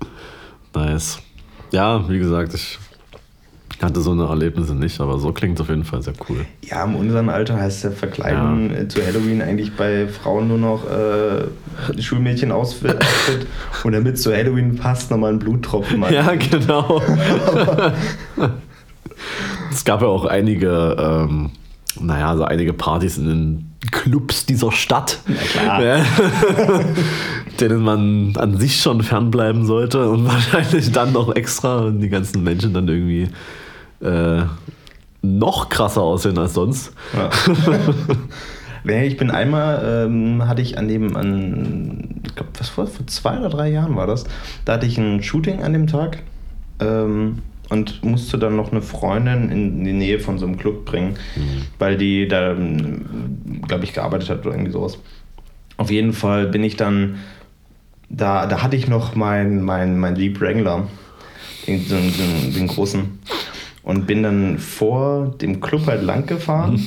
Nice. 0.75 1.19
Ja, 1.73 2.09
wie 2.09 2.19
gesagt, 2.19 2.55
ich 2.55 2.79
hatte 3.83 4.01
so 4.01 4.13
eine 4.13 4.25
Erlebnisse 4.25 4.75
nicht, 4.75 5.01
aber 5.01 5.19
so 5.19 5.33
klingt 5.33 5.59
es 5.59 5.63
auf 5.63 5.71
jeden 5.71 5.85
Fall 5.85 6.03
sehr 6.03 6.13
cool. 6.29 6.45
Ja, 6.63 6.85
in 6.85 6.95
unserem 6.95 7.31
Alter 7.31 7.57
heißt 7.59 7.85
der 7.85 7.93
Verkleiden 7.93 8.75
äh, 8.75 8.89
zu 8.89 9.05
Halloween 9.05 9.41
eigentlich 9.41 9.75
bei 9.75 10.07
Frauen 10.07 10.49
nur 10.49 10.59
noch 10.59 10.85
äh, 10.85 11.45
Schulmädchen 12.01 12.53
Outfit 12.53 12.97
und 13.85 13.93
damit 13.93 14.17
es 14.17 14.23
zu 14.23 14.35
Halloween 14.35 14.77
passt, 14.77 15.11
nochmal 15.11 15.31
einen 15.31 15.39
Bluttropfen. 15.39 16.01
mal. 16.01 16.13
Ja, 16.13 16.35
genau. 16.35 17.01
es 19.73 19.85
gab 19.85 20.03
ja 20.03 20.09
auch 20.09 20.27
einige, 20.27 20.97
ähm, 20.99 21.51
naja, 21.99 22.37
so 22.37 22.45
einige 22.45 22.75
Partys 22.75 23.17
in 23.17 23.29
den 23.29 23.71
Clubs 23.91 24.45
dieser 24.45 24.73
Stadt, 24.73 25.21
klar. 25.53 25.83
Ja. 25.83 26.05
denen 27.61 27.83
man 27.83 28.37
an 28.37 28.59
sich 28.59 28.81
schon 28.81 29.03
fernbleiben 29.03 29.65
sollte 29.65 30.09
und 30.09 30.27
wahrscheinlich 30.27 30.93
dann 30.93 31.13
noch 31.13 31.35
extra 31.35 31.81
und 31.81 32.01
die 32.01 32.09
ganzen 32.09 32.43
Menschen 32.43 32.75
dann 32.75 32.89
irgendwie 32.89 33.29
äh, 34.01 34.43
noch 35.23 35.69
krasser 35.69 36.03
aussehen 36.03 36.39
als 36.39 36.55
sonst. 36.55 36.93
Ja. 37.15 37.31
Nee, 38.83 39.07
ich 39.07 39.17
bin 39.17 39.31
einmal, 39.31 40.07
ähm, 40.07 40.49
hatte 40.49 40.63
ich 40.63 40.79
an 40.79 40.89
dem, 40.89 41.17
an, 41.17 42.23
ich 42.25 42.35
glaube, 42.35 42.51
was 42.59 42.77
war, 42.79 42.87
vor 42.87 43.07
zwei 43.07 43.39
oder 43.39 43.51
drei 43.51 43.71
Jahren 43.71 43.97
war 43.97 44.07
das, 44.07 44.25
da 44.65 44.75
hatte 44.75 44.87
ich 44.87 44.97
ein 44.97 45.23
Shooting 45.23 45.63
an 45.63 45.73
dem 45.73 45.87
Tag 45.87 46.23
ähm, 46.81 47.41
und 47.69 48.03
musste 48.03 48.39
dann 48.39 48.57
noch 48.57 48.73
eine 48.73 48.81
Freundin 48.81 49.51
in 49.51 49.85
die 49.85 49.93
Nähe 49.93 50.19
von 50.19 50.39
so 50.39 50.47
einem 50.47 50.57
Club 50.57 50.87
bringen, 50.87 51.17
weil 51.79 51.97
die 51.97 52.27
da, 52.27 52.57
glaube 53.69 53.85
ich, 53.85 53.93
gearbeitet 53.93 54.31
hat 54.31 54.47
oder 54.47 54.55
irgendwie 54.55 54.73
sowas. 54.73 54.99
Auf 55.77 55.91
jeden 55.91 56.13
Fall 56.13 56.47
bin 56.47 56.65
ich 56.65 56.77
dann, 56.77 57.17
da, 58.09 58.47
da 58.47 58.63
hatte 58.63 58.77
ich 58.77 58.89
noch 58.89 59.15
mein, 59.15 59.63
mein, 59.63 59.99
mein 59.99 60.17
Jeep 60.17 60.41
Wrangler, 60.41 60.89
den, 61.67 61.87
den, 61.87 62.13
den, 62.13 62.55
den 62.55 62.67
großen, 62.67 63.21
und 63.83 64.07
bin 64.07 64.23
dann 64.23 64.59
vor 64.59 65.35
dem 65.41 65.61
Club 65.61 65.87
halt 65.87 66.03
lang 66.03 66.27
gefahren 66.27 66.81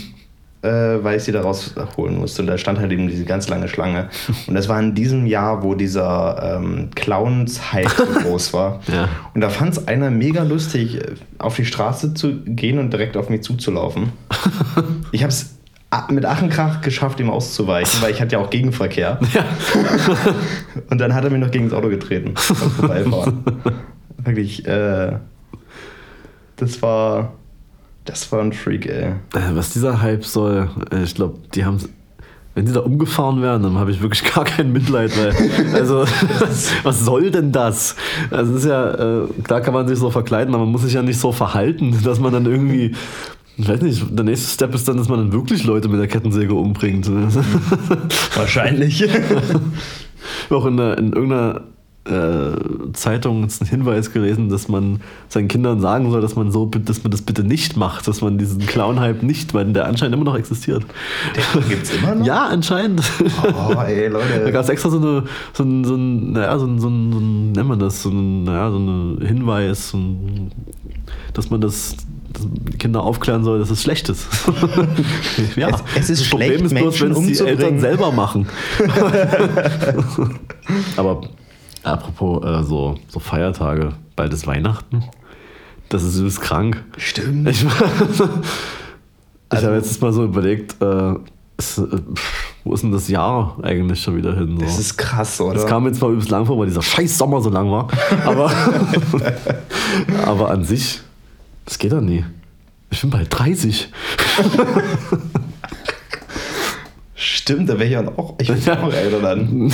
äh, 0.64 1.04
weil 1.04 1.18
ich 1.18 1.24
sie 1.24 1.32
da 1.32 1.42
rausholen 1.42 2.18
musste. 2.18 2.42
Und 2.42 2.48
da 2.48 2.58
stand 2.58 2.80
halt 2.80 2.92
eben 2.92 3.08
diese 3.08 3.26
ganz 3.26 3.50
lange 3.50 3.68
Schlange. 3.68 4.10
Und 4.48 4.56
das 4.56 4.70
war 4.70 4.80
in 4.80 4.96
diesem 4.96 5.26
Jahr, 5.26 5.62
wo 5.62 5.76
dieser 5.76 6.58
ähm, 6.58 6.90
Clowns-Hype 6.96 7.90
so 7.90 8.06
groß 8.24 8.54
war. 8.54 8.80
Ja. 8.88 9.10
Und 9.34 9.42
da 9.42 9.50
fand 9.50 9.78
es 9.78 9.88
einer 9.88 10.10
mega 10.10 10.44
lustig, 10.44 11.00
auf 11.38 11.58
die 11.58 11.66
Straße 11.66 12.14
zu 12.14 12.42
gehen 12.46 12.80
und 12.80 12.92
direkt 12.92 13.18
auf 13.18 13.30
mich 13.30 13.44
zuzulaufen. 13.44 14.14
Ich 15.12 15.22
habe 15.22 15.32
es 15.32 15.58
mit 16.10 16.26
Achenkrach 16.26 16.82
geschafft, 16.82 17.20
ihm 17.20 17.30
auszuweichen, 17.30 18.02
weil 18.02 18.12
ich 18.12 18.22
hatte 18.22 18.34
ja 18.34 18.42
auch 18.42 18.50
Gegenverkehr. 18.50 19.20
Ja. 19.34 19.46
Und 20.90 21.00
dann 21.02 21.14
hat 21.14 21.24
er 21.24 21.30
mir 21.30 21.40
noch 21.40 21.52
gegen 21.52 21.70
das 21.70 21.74
Auto 21.78 21.90
getreten. 21.90 22.34
Vorbeifahren. 22.36 23.44
Wirklich, 24.18 24.66
äh, 24.68 25.14
das 26.58 26.82
war, 26.82 27.34
das 28.06 28.32
war 28.32 28.42
ein 28.42 28.54
Freak, 28.54 28.86
ey. 28.86 29.12
Äh, 29.34 29.56
Was 29.56 29.72
dieser 29.72 30.02
Hype 30.02 30.26
soll, 30.26 30.70
äh, 30.92 31.04
ich 31.04 31.16
glaube, 31.16 31.40
die 31.54 31.66
haben. 31.66 31.78
Wenn 32.56 32.68
sie 32.68 32.74
da 32.74 32.82
umgefahren 32.82 33.42
wären, 33.42 33.64
dann 33.64 33.80
habe 33.80 33.90
ich 33.90 34.00
wirklich 34.00 34.32
gar 34.36 34.44
kein 34.44 34.72
Mitleid, 34.72 35.12
weil, 35.18 35.34
also, 35.74 36.06
was 36.84 37.00
soll 37.04 37.32
denn 37.32 37.52
das? 37.52 37.96
Also, 38.30 38.54
es 38.54 38.60
ist 38.60 38.70
ja, 38.70 39.24
äh, 39.24 39.28
klar 39.44 39.62
kann 39.62 39.74
man 39.74 39.88
sich 39.88 39.98
so 39.98 40.12
verkleiden, 40.12 40.54
aber 40.54 40.64
man 40.64 40.72
muss 40.72 40.84
sich 40.84 40.94
ja 40.94 41.02
nicht 41.02 41.20
so 41.20 41.32
verhalten, 41.32 41.98
dass 42.04 42.20
man 42.20 42.32
dann 42.32 42.46
irgendwie, 42.46 42.94
ich 43.58 43.68
weiß 43.68 43.82
nicht, 43.82 44.06
der 44.12 44.26
nächste 44.26 44.54
Step 44.54 44.76
ist 44.76 44.88
dann, 44.88 44.98
dass 44.98 45.10
man 45.10 45.18
dann 45.18 45.34
wirklich 45.34 45.64
Leute 45.64 45.88
mit 45.90 46.00
der 46.00 46.08
Kettensäge 46.08 46.54
umbringt. 46.54 47.10
Wahrscheinlich. 48.36 49.04
auch 50.52 50.66
in, 50.68 50.78
der, 50.78 50.98
in 51.00 51.14
irgendeiner 51.14 51.62
äh, 52.06 52.92
Zeitung 52.94 53.44
einen 53.44 53.68
Hinweis 53.70 54.12
gelesen, 54.12 54.50
dass 54.50 54.68
man 54.68 55.00
seinen 55.30 55.48
Kindern 55.48 55.80
sagen 55.80 56.12
soll, 56.12 56.22
dass 56.22 56.36
man 56.36 56.52
so, 56.52 56.66
dass 56.66 57.04
man 57.04 57.12
das 57.12 57.22
bitte 57.22 57.44
nicht 57.44 57.78
macht, 57.78 58.08
dass 58.08 58.22
man 58.22 58.38
diesen 58.38 58.60
Clown-Hype 58.60 59.24
nicht, 59.24 59.54
weil 59.54 59.72
der 59.72 59.86
anscheinend 59.88 60.16
immer 60.16 60.26
noch 60.26 60.36
existiert. 60.38 60.84
Den 61.56 61.70
gibt's 61.70 61.92
immer 61.96 62.16
noch? 62.16 62.26
Ja, 62.26 62.46
anscheinend. 62.48 63.02
Oh, 63.44 63.80
ey, 63.82 64.10
Da 64.10 64.18
Leute. 64.20 64.52
gab 64.52 64.64
es 64.64 64.70
extra 64.70 64.90
so 64.90 64.98
eine, 64.98 65.24
so 65.54 65.64
ein, 65.64 65.84
so 65.86 65.96
ein, 65.96 66.34
naja, 66.34 66.60
so 66.60 66.66
ein, 66.66 66.80
so 66.80 66.88
ein, 66.90 67.12
so 67.14 67.20
ein 67.20 67.52
nennt 67.54 67.68
man 67.70 67.80
das, 67.80 68.02
so 68.04 68.10
ein, 68.10 68.44
naja, 68.44 68.70
so 68.72 68.78
ein 68.80 69.26
Hinweis, 69.26 69.90
so 69.90 69.98
ein, 69.98 70.52
dass 71.34 71.50
man 71.50 71.62
das, 71.62 71.96
Kinder 72.80 73.04
aufklären 73.04 73.44
soll, 73.44 73.60
dass 73.60 73.70
es 73.70 73.84
schlecht 73.84 74.10
ist. 74.10 74.28
ja, 75.56 75.70
Es- 75.70 75.84
es 75.96 76.10
ist 76.10 76.22
das 76.24 76.30
Problem 76.32 76.50
schlecht, 76.52 76.66
ist 76.66 76.74
bloß, 76.74 77.02
wenn 77.02 77.12
es 77.12 77.38
die 77.38 77.46
Eltern 77.48 77.80
selber 77.80 78.12
machen. 78.12 78.48
Aber 80.98 81.22
apropos 81.84 82.44
äh, 82.44 82.64
so, 82.64 82.98
so 83.08 83.20
Feiertage, 83.20 83.94
bald 84.16 84.34
ist 84.34 84.48
Weihnachten. 84.48 85.04
Das 85.90 86.04
ist 86.04 86.18
übelst 86.18 86.42
krank. 86.42 86.84
Stimmt. 86.98 87.48
Ich, 87.50 87.64
ich 87.64 87.70
Also- 89.50 89.68
habe 89.68 89.76
jetzt 89.76 90.02
mal 90.02 90.12
so 90.14 90.24
überlegt, 90.24 90.82
äh, 90.82 91.14
es, 91.58 91.78
äh, 91.78 91.86
wo 92.64 92.74
ist 92.74 92.82
denn 92.84 92.92
das 92.92 93.08
Jahr 93.10 93.58
eigentlich 93.62 94.02
schon 94.02 94.16
wieder 94.18 94.34
hin? 94.36 94.56
So? 94.58 94.66
Das 94.66 94.80
ist 94.80 94.98
krass, 94.98 95.40
oder? 95.40 95.54
Das 95.54 95.68
kam 95.68 95.86
jetzt 95.86 96.02
mal 96.02 96.10
übelst 96.12 96.30
lang 96.32 96.46
vor, 96.46 96.58
weil 96.58 96.68
dieser 96.68 96.82
scheiß 96.82 97.18
Sommer 97.18 97.42
so 97.42 97.50
lang 97.50 97.70
war. 97.70 97.88
Aber, 98.26 98.52
aber 100.26 100.50
an 100.50 100.64
sich, 100.64 101.02
das 101.66 101.78
geht 101.78 101.92
doch 101.92 102.02
nie. 102.02 102.26
Ich 102.90 103.02
bin 103.02 103.10
bald 103.10 103.28
30. 103.30 103.90
Stimmt, 107.16 107.70
da 107.70 107.74
wäre 107.74 107.86
ich 107.86 107.92
ja 107.92 108.08
auch. 108.18 108.36
Ich 108.40 108.48
bin 108.48 108.62
Ja. 108.66 108.82
auch 108.84 108.92
älter 108.94 109.20
dann. 109.20 109.72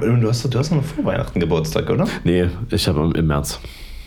Du 0.00 0.28
hast, 0.28 0.54
du 0.54 0.58
hast 0.58 0.70
noch 0.70 0.84
vor 0.84 1.04
Weihnachten 1.04 1.40
Geburtstag, 1.40 1.90
oder? 1.90 2.06
Nee, 2.24 2.48
ich 2.70 2.86
habe 2.86 3.10
im 3.16 3.26
März. 3.26 3.58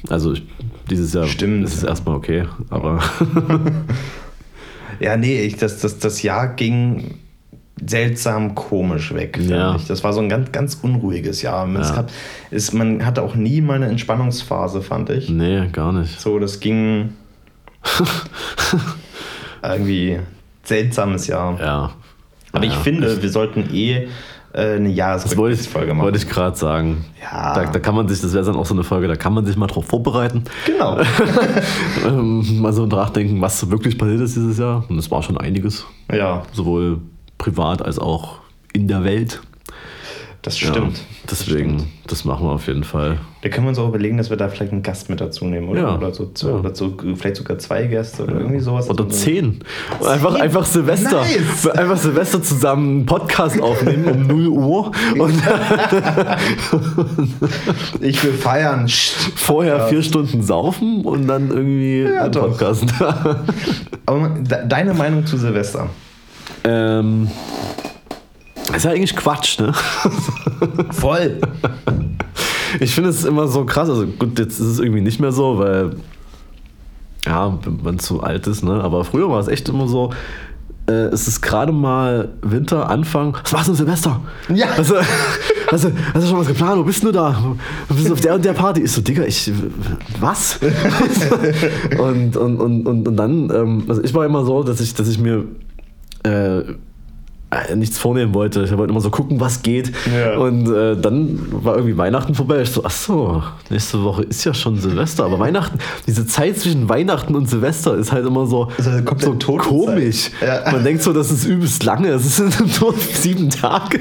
Also 0.09 0.33
ich, 0.33 0.43
dieses 0.89 1.13
Jahr 1.13 1.25
Stimmt. 1.27 1.65
ist 1.65 1.75
es 1.75 1.83
erstmal 1.83 2.15
okay, 2.15 2.45
aber 2.69 3.01
Ja, 4.99 5.17
nee, 5.17 5.41
ich, 5.41 5.57
das, 5.57 5.79
das, 5.81 5.99
das 5.99 6.21
Jahr 6.23 6.49
ging 6.55 7.15
seltsam 7.85 8.55
komisch 8.55 9.13
weg. 9.13 9.37
Ja. 9.41 9.75
Ich. 9.75 9.87
Das 9.87 10.03
war 10.05 10.13
so 10.13 10.21
ein 10.21 10.29
ganz, 10.29 10.51
ganz 10.53 10.75
unruhiges 10.81 11.41
Jahr. 11.41 11.67
Es 11.75 11.89
Ja. 11.89 11.95
gab, 11.95 12.09
es, 12.51 12.71
man 12.71 13.05
hatte 13.05 13.21
auch 13.21 13.35
nie 13.35 13.59
mal 13.59 13.73
eine 13.75 13.87
Entspannungsphase, 13.87 14.81
fand 14.81 15.09
ich. 15.09 15.29
nee, 15.29 15.67
gar 15.73 15.91
nicht. 15.91 16.21
So, 16.21 16.39
das 16.39 16.61
ging 16.61 17.09
irgendwie 19.61 20.19
seltsames 20.63 21.27
Jahr. 21.27 21.59
Ja. 21.59 21.91
Aber 22.53 22.63
ich 22.63 22.73
Ja. 22.73 22.79
finde, 22.79 23.21
wir 23.21 23.29
sollten 23.29 23.69
eh 23.73 24.07
äh, 24.55 24.75
eine 24.75 24.77
Das 24.77 24.77
wollte 24.77 24.93
ich, 24.93 24.97
Jahresrückblicksfolge 24.97 25.93
machen. 25.93 26.05
wollte 26.05 26.17
ich 26.17 26.29
gerade 26.29 26.55
sagen. 26.55 27.05
Ja. 27.21 27.53
Da, 27.53 27.65
da 27.65 27.79
kann 27.79 27.93
man 27.95 28.07
sich, 28.07 28.21
das 28.21 28.33
wäre 28.33 28.45
dann 28.45 28.55
auch 28.55 28.65
so 28.65 28.73
eine 28.73 28.83
Folge, 28.83 29.07
da 29.07 29.15
kann 29.15 29.33
man 29.33 29.45
sich 29.45 29.57
mal 29.57 29.67
drauf 29.67 29.85
vorbereiten. 29.85 30.45
Genau. 30.65 30.97
ähm, 32.07 32.61
mal 32.61 32.71
so 32.71 32.85
nachdenken, 32.85 33.41
was 33.41 33.69
wirklich 33.69 33.97
passiert 33.97 34.21
ist 34.21 34.35
dieses 34.35 34.57
Jahr. 34.57 34.85
Und 34.87 34.97
es 34.97 35.11
war 35.11 35.21
schon 35.23 35.37
einiges. 35.37 35.85
Ja, 36.11 36.43
Sowohl 36.53 36.99
privat 37.37 37.81
als 37.81 37.99
auch 37.99 38.37
in 38.71 38.87
der 38.87 39.03
Welt. 39.03 39.41
Das 40.45 40.61
Ja, 40.61 40.67
stimmt. 40.69 40.99
deswegen, 41.29 41.77
Das, 41.77 41.85
das 42.07 42.25
machen 42.25 42.45
wir 42.45 42.51
auf 42.53 42.67
jeden 42.67 42.83
Fall. 42.83 43.17
da 43.41 43.49
können 43.49 43.65
wir 43.65 43.69
uns 43.69 43.79
auch 43.79 43.87
überlegen, 43.89 44.17
dass 44.17 44.29
wir 44.29 44.37
da 44.37 44.47
vielleicht 44.47 44.71
einen 44.71 44.83
Gast 44.83 45.09
mit 45.09 45.19
dazu 45.19 45.45
nehmen, 45.45 45.67
oder? 45.69 45.81
Ja. 45.81 45.95
Oder, 45.97 46.13
so, 46.13 46.29
Ja. 46.43 46.49
oder 46.55 46.75
so, 46.75 46.93
vielleicht 47.15 47.35
sogar 47.37 47.57
zwei 47.57 47.85
Gäste 47.87 48.23
oder 48.23 48.35
irgendwie 48.35 48.59
sowas. 48.59 48.89
Oder 48.89 49.05
Also, 49.05 49.17
zehn. 49.17 49.59
Einfach, 50.07 50.33
Zehn? 50.33 50.41
einfach 50.41 50.65
Silvester. 50.65 51.21
Nice. 51.21 51.67
Einfach 51.67 51.97
Silvester 51.97 52.41
zusammen 52.43 52.89
einen 52.97 53.05
Podcast 53.05 53.59
aufnehmen 53.61 54.05
um 54.05 54.27
0 54.27 54.47
Uhr 54.49 54.91
und 55.19 55.41
Ich 58.01 58.23
will 58.23 58.33
feiern. 58.33 58.87
vorher 58.87 59.77
Ja. 59.77 59.87
vier 59.87 60.03
Stunden 60.03 60.43
saufen 60.43 61.01
und 61.03 61.27
dann 61.27 61.49
irgendwie 61.49 62.01
Ja. 62.03 62.29
Podcast. 62.29 62.85
Aber 64.05 64.29
de- 64.29 64.67
deine 64.67 64.93
Meinung 64.93 65.25
zu 65.25 65.37
Silvester? 65.37 65.89
ähm, 66.63 67.29
das 68.75 68.83
ist 68.83 68.89
ja 68.89 68.91
eigentlich 68.91 69.15
Quatsch, 69.15 69.57
ne? 69.57 69.73
Voll. 70.91 71.39
Ich 72.81 72.93
finde 72.93 73.09
es 73.09 73.23
immer 73.23 73.47
so 73.47 73.63
krass. 73.63 73.89
Also 73.89 74.05
gut, 74.05 74.37
jetzt 74.37 74.59
ist 74.59 74.67
es 74.67 74.79
irgendwie 74.79 74.99
nicht 74.99 75.21
mehr 75.21 75.31
so, 75.31 75.57
weil 75.57 75.91
ja, 77.25 77.57
wenn 77.63 77.79
man 77.81 77.99
zu 77.99 78.21
alt 78.21 78.47
ist, 78.47 78.65
ne? 78.65 78.83
Aber 78.83 79.05
früher 79.05 79.29
war 79.29 79.39
es 79.39 79.47
echt 79.47 79.69
immer 79.69 79.87
so. 79.87 80.11
Äh, 80.87 81.05
es 81.05 81.25
ist 81.25 81.41
gerade 81.41 81.71
mal 81.71 82.33
Winter, 82.41 82.89
Anfang. 82.89 83.37
Was 83.43 83.53
machst 83.53 83.69
du 83.69 83.73
Silvester? 83.75 84.19
Ja. 84.53 84.67
Also, 84.75 84.95
also, 85.71 85.91
hast 86.13 86.25
du 86.25 86.29
schon 86.29 86.39
was 86.39 86.47
geplant? 86.47 86.77
Wo 86.77 86.83
bist 86.83 87.01
du 87.01 87.13
da? 87.13 87.55
Du 87.87 87.95
bist 87.95 88.11
auf 88.11 88.19
der 88.19 88.35
und 88.35 88.43
der 88.43 88.53
Party. 88.53 88.81
Ich 88.81 88.91
so, 88.91 88.99
Digga, 88.99 89.23
ich. 89.23 89.53
Was? 90.19 90.59
und, 91.97 92.35
und, 92.35 92.57
und, 92.57 92.85
und, 92.85 93.07
und 93.07 93.15
dann, 93.15 93.49
ähm, 93.51 93.85
also 93.87 94.03
ich 94.03 94.13
war 94.13 94.25
immer 94.25 94.43
so, 94.43 94.63
dass 94.63 94.81
ich, 94.81 94.93
dass 94.93 95.07
ich 95.07 95.17
mir 95.17 95.45
äh, 96.23 96.73
nichts 97.75 97.97
vornehmen 97.97 98.33
wollte. 98.33 98.63
Ich 98.63 98.77
wollte 98.77 98.91
immer 98.91 99.01
so 99.01 99.09
gucken, 99.09 99.39
was 99.39 99.61
geht. 99.61 99.91
Ja. 100.13 100.37
Und 100.37 100.67
äh, 100.67 100.97
dann 100.97 101.39
war 101.51 101.75
irgendwie 101.75 101.97
Weihnachten 101.97 102.35
vorbei. 102.35 102.61
Ich 102.61 102.71
so, 102.71 102.83
ach 102.83 102.91
so, 102.91 103.43
nächste 103.69 104.03
Woche 104.03 104.23
ist 104.23 104.43
ja 104.43 104.53
schon 104.53 104.77
Silvester. 104.77 105.25
Aber 105.25 105.39
Weihnachten, 105.39 105.79
diese 106.05 106.25
Zeit 106.27 106.57
zwischen 106.57 106.89
Weihnachten 106.89 107.35
und 107.35 107.49
Silvester 107.49 107.95
ist 107.95 108.11
halt 108.11 108.25
immer 108.25 108.45
so, 108.45 108.69
Also 108.77 108.91
so 109.19 109.57
komisch. 109.57 110.31
Ja. 110.41 110.71
Man 110.71 110.83
denkt 110.83 111.03
so, 111.03 111.13
das 111.13 111.31
ist 111.31 111.45
übelst 111.45 111.83
lange. 111.83 112.09
Es 112.09 112.35
sind 112.35 112.59
nur 112.81 112.93
sieben 112.93 113.49
Tage. 113.49 113.99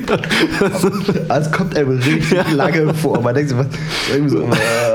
Also 1.28 1.50
kommt 1.50 1.76
einem 1.76 1.98
richtig 1.98 2.52
lange 2.52 2.92
vor. 2.94 3.20
Man 3.20 3.34
denkt 3.34 3.50
so, 3.50 3.58
was, 3.58 3.66
irgendwie 4.12 4.30
so, 4.30 4.42
äh, 4.42 4.46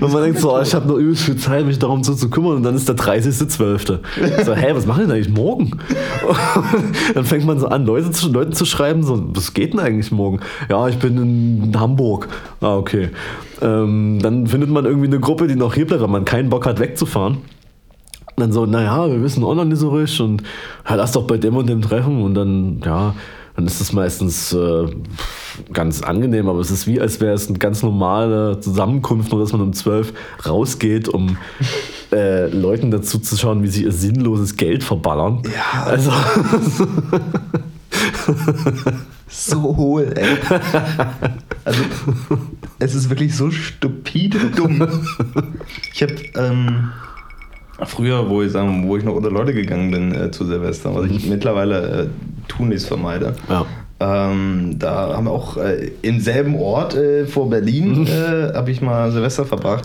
Und 0.00 0.12
man 0.12 0.22
denkt 0.22 0.38
so, 0.38 0.54
oh, 0.54 0.60
ich 0.60 0.74
habe 0.74 0.88
noch 0.88 0.96
übelst 0.96 1.22
viel 1.22 1.36
Zeit, 1.36 1.66
mich 1.66 1.78
darum 1.78 2.02
so 2.02 2.14
zu 2.14 2.30
kümmern. 2.30 2.56
Und 2.56 2.62
dann 2.62 2.74
ist 2.74 2.88
der 2.88 2.96
30.12. 2.96 3.98
So, 4.44 4.54
hä, 4.54 4.70
was 4.72 4.86
machen 4.86 5.02
denn 5.02 5.12
eigentlich 5.12 5.34
morgen? 5.34 5.72
Dann 7.14 7.24
fängt 7.24 7.44
man 7.44 7.58
so 7.58 7.66
an, 7.68 7.84
Leute 7.86 8.10
zu, 8.10 8.30
Leuten 8.30 8.52
zu 8.52 8.64
schreiben, 8.64 9.02
so, 9.02 9.22
was 9.34 9.54
geht 9.54 9.72
denn 9.72 9.80
eigentlich 9.80 10.12
morgen? 10.12 10.40
Ja, 10.68 10.88
ich 10.88 10.98
bin 10.98 11.16
in 11.18 11.78
Hamburg. 11.78 12.28
Ah, 12.60 12.76
okay. 12.76 13.10
Ähm, 13.62 14.20
dann 14.22 14.46
findet 14.46 14.70
man 14.70 14.84
irgendwie 14.84 15.06
eine 15.06 15.20
Gruppe, 15.20 15.46
die 15.46 15.56
noch 15.56 15.74
hier 15.74 15.86
bleibt, 15.86 16.02
weil 16.02 16.08
man 16.08 16.24
keinen 16.24 16.48
Bock 16.48 16.66
hat, 16.66 16.80
wegzufahren. 16.80 17.38
Dann 18.36 18.52
so, 18.52 18.64
naja, 18.64 19.10
wir 19.10 19.22
wissen 19.22 19.40
noch 19.40 19.64
nicht 19.64 19.78
so 19.78 19.90
richtig 19.90 20.20
und 20.22 20.42
ja, 20.88 20.94
lass 20.94 21.12
doch 21.12 21.26
bei 21.26 21.36
dem 21.36 21.56
und 21.56 21.68
dem 21.68 21.82
treffen 21.82 22.22
und 22.22 22.34
dann, 22.34 22.80
ja, 22.84 23.14
dann 23.56 23.66
ist 23.66 23.80
es 23.80 23.92
meistens 23.92 24.52
äh, 24.52 24.86
ganz 25.72 26.02
angenehm, 26.02 26.48
aber 26.48 26.60
es 26.60 26.70
ist 26.70 26.86
wie, 26.86 27.00
als 27.00 27.20
wäre 27.20 27.34
es 27.34 27.48
eine 27.48 27.58
ganz 27.58 27.82
normale 27.82 28.60
Zusammenkunft, 28.60 29.32
nur 29.32 29.40
dass 29.40 29.52
man 29.52 29.60
um 29.60 29.72
12 29.72 30.12
rausgeht, 30.46 31.08
um 31.08 31.36
äh, 32.12 32.48
Leuten 32.48 32.90
dazu 32.90 33.18
zu 33.18 33.36
schauen, 33.36 33.62
wie 33.62 33.68
sie 33.68 33.84
ihr 33.84 33.92
sinnloses 33.92 34.56
Geld 34.56 34.84
verballern. 34.84 35.42
Ja. 35.44 35.84
Also, 35.84 36.10
so 39.28 39.76
hohl, 39.76 40.12
ey. 40.16 40.36
Also, 41.64 41.82
es 42.78 42.94
ist 42.94 43.10
wirklich 43.10 43.36
so 43.36 43.50
stupide 43.50 44.38
dumm. 44.56 44.86
Ich 45.92 46.02
habe 46.02 46.14
ähm, 46.36 46.90
früher, 47.86 48.28
wo 48.28 48.42
ich, 48.42 48.52
sagen, 48.52 48.86
wo 48.86 48.96
ich 48.96 49.04
noch 49.04 49.14
unter 49.14 49.30
Leute 49.30 49.54
gegangen 49.54 49.90
bin 49.90 50.14
äh, 50.14 50.30
zu 50.30 50.44
Silvester, 50.44 50.94
was 50.94 51.10
ich 51.10 51.28
mittlerweile 51.28 52.02
äh, 52.02 52.06
tunlichst 52.48 52.88
vermeide. 52.88 53.34
ja. 53.48 53.66
Ähm, 54.02 54.76
da 54.78 55.14
haben 55.14 55.26
wir 55.26 55.30
auch 55.30 55.58
äh, 55.58 55.90
im 56.00 56.20
selben 56.20 56.56
Ort 56.56 56.94
äh, 56.94 57.26
vor 57.26 57.50
Berlin 57.50 58.06
äh, 58.06 58.54
habe 58.54 58.70
ich 58.70 58.80
mal 58.80 59.12
Silvester 59.12 59.44
verbracht. 59.44 59.84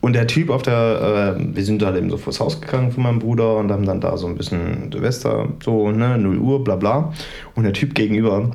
Und 0.00 0.14
der 0.14 0.26
Typ 0.26 0.48
auf 0.48 0.62
der, 0.62 1.36
äh, 1.36 1.54
wir 1.54 1.62
sind 1.62 1.82
da 1.82 1.94
eben 1.94 2.08
so 2.08 2.16
vors 2.16 2.40
Haus 2.40 2.62
gegangen 2.62 2.92
von 2.92 3.02
meinem 3.02 3.18
Bruder 3.18 3.56
und 3.56 3.70
haben 3.70 3.84
dann 3.84 4.00
da 4.00 4.16
so 4.16 4.26
ein 4.26 4.36
bisschen 4.36 4.90
Silvester, 4.90 5.48
so, 5.62 5.90
ne, 5.90 6.16
0 6.16 6.38
Uhr, 6.38 6.64
bla 6.64 6.76
bla. 6.76 7.12
Und 7.54 7.64
der 7.64 7.74
Typ 7.74 7.94
gegenüber, 7.94 8.52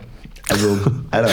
also, 0.50 0.80
Alter. 1.12 1.30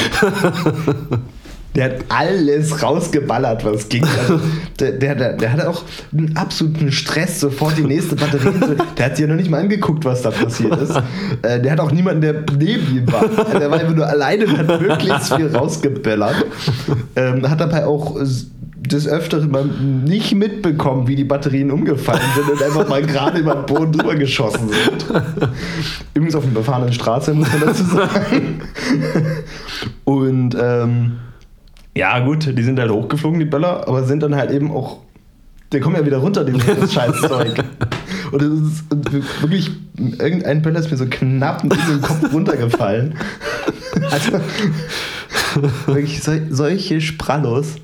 Der 1.75 1.85
hat 1.87 1.95
alles 2.09 2.83
rausgeballert, 2.83 3.65
was 3.65 3.89
ging. 3.89 4.05
Also, 4.05 4.39
der, 4.79 4.93
der, 4.93 5.15
der, 5.17 5.33
der 5.33 5.53
hatte 5.53 5.69
auch 5.69 5.83
einen 6.13 6.37
absoluten 6.37 6.93
Stress, 6.93 7.41
sofort 7.41 7.77
die 7.77 7.83
nächste 7.83 8.15
Batterie. 8.15 8.61
zu- 8.61 8.77
Der 8.97 9.07
hat 9.07 9.17
sich 9.17 9.25
ja 9.25 9.29
noch 9.29 9.37
nicht 9.41 9.51
mal 9.51 9.61
angeguckt, 9.61 10.05
was 10.05 10.23
da 10.23 10.31
passiert 10.31 10.81
ist. 10.81 10.95
Äh, 11.43 11.61
der 11.61 11.73
hat 11.73 11.81
auch 11.81 11.91
niemanden, 11.91 12.21
der 12.21 12.45
neben 12.59 12.97
ihm 12.97 13.13
war. 13.13 13.23
Also, 13.23 13.59
Der 13.59 13.71
war 13.71 13.81
einfach 13.81 13.95
nur 13.97 14.07
alleine 14.07 14.47
und 14.47 14.57
hat 14.57 14.81
möglichst 14.81 15.35
viel 15.35 15.49
rausgebellert. 15.55 16.47
Ähm, 17.17 17.49
hat 17.51 17.61
dabei 17.61 17.87
auch 17.87 18.17
des 18.87 19.09
Öfteren 19.09 19.51
mal 19.51 19.65
nicht 19.65 20.35
mitbekommen, 20.35 21.09
wie 21.09 21.17
die 21.17 21.25
Batterien 21.25 21.71
umgefallen 21.71 22.21
sind 22.37 22.51
und 22.51 22.63
einfach 22.63 22.87
mal 22.87 23.01
gerade 23.03 23.39
über 23.41 23.55
den 23.55 23.67
Boden 23.67 23.93
drüber 23.93 24.15
geschossen 24.15 24.69
sind. 24.69 25.23
Übrigens 26.13 26.35
auf 26.37 26.45
einer 26.45 26.53
befahrenen 26.53 26.93
Straße, 26.93 27.33
muss 27.35 27.49
man 27.51 27.61
dazu 27.63 27.83
sagen. 27.85 28.61
Und 30.05 30.57
ähm, 30.61 31.13
ja, 31.97 32.19
gut, 32.21 32.57
die 32.59 32.63
sind 32.63 32.79
halt 32.79 32.91
hochgeflogen, 32.91 33.39
die 33.39 33.45
Böller, 33.45 33.87
aber 33.87 34.05
sind 34.05 34.23
dann 34.23 34.35
halt 34.35 34.51
eben 34.51 34.71
auch. 34.71 35.01
Die 35.73 35.81
kommen 35.81 35.97
ja 35.97 36.05
wieder 36.05 36.19
runter, 36.19 36.45
dieses 36.45 36.93
Scheißzeug. 36.93 37.65
Und 38.33 38.43
es 38.43 38.61
ist 38.61 38.93
und 38.93 39.13
wirklich, 39.43 39.71
irgendein 39.97 40.63
Böller 40.63 40.81
ist 40.81 40.91
mir 40.91 40.97
so 40.97 41.07
knapp 41.07 41.63
in 41.63 41.71
den 41.71 42.03
Kopf 42.03 42.21
runtergefallen. 42.33 43.15
Also, 44.11 44.41
wirklich 45.87 46.23
sol 46.23 46.49
solche 46.51 47.01
Sprallos. 47.01 47.77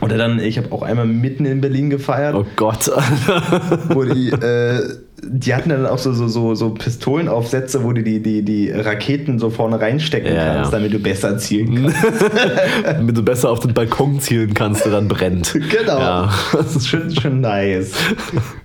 Oder 0.00 0.18
dann, 0.18 0.38
ich 0.40 0.58
habe 0.58 0.70
auch 0.72 0.82
einmal 0.82 1.06
mitten 1.06 1.46
in 1.46 1.60
Berlin 1.60 1.88
gefeiert 1.90 2.34
Oh 2.34 2.44
Gott. 2.56 2.90
wo 3.88 4.04
die, 4.04 4.28
äh, 4.28 4.82
die 5.22 5.54
hatten 5.54 5.70
dann 5.70 5.86
auch 5.86 5.98
so, 5.98 6.12
so, 6.12 6.28
so, 6.28 6.54
so 6.54 6.70
Pistolenaufsätze, 6.70 7.82
wo 7.82 7.92
du 7.92 8.02
die, 8.02 8.22
die, 8.22 8.42
die 8.42 8.70
Raketen 8.70 9.38
so 9.38 9.48
vorne 9.48 9.80
reinstecken 9.80 10.34
Ja, 10.34 10.54
kannst, 10.54 10.72
ja. 10.72 10.78
damit 10.78 10.92
du 10.92 10.98
besser 10.98 11.38
zielen 11.38 11.74
kannst. 11.92 11.96
Damit 12.84 13.16
du 13.16 13.22
besser 13.22 13.50
auf 13.50 13.60
den 13.60 13.72
Balkon 13.72 14.20
zielen 14.20 14.52
kannst, 14.54 14.84
der 14.84 14.92
dann 14.92 15.08
brennt. 15.08 15.58
Genau. 15.70 15.98
Ja. 15.98 16.34
Das 16.52 16.76
ist 16.76 16.88
schon, 16.88 17.10
schon 17.14 17.40
nice. 17.40 17.92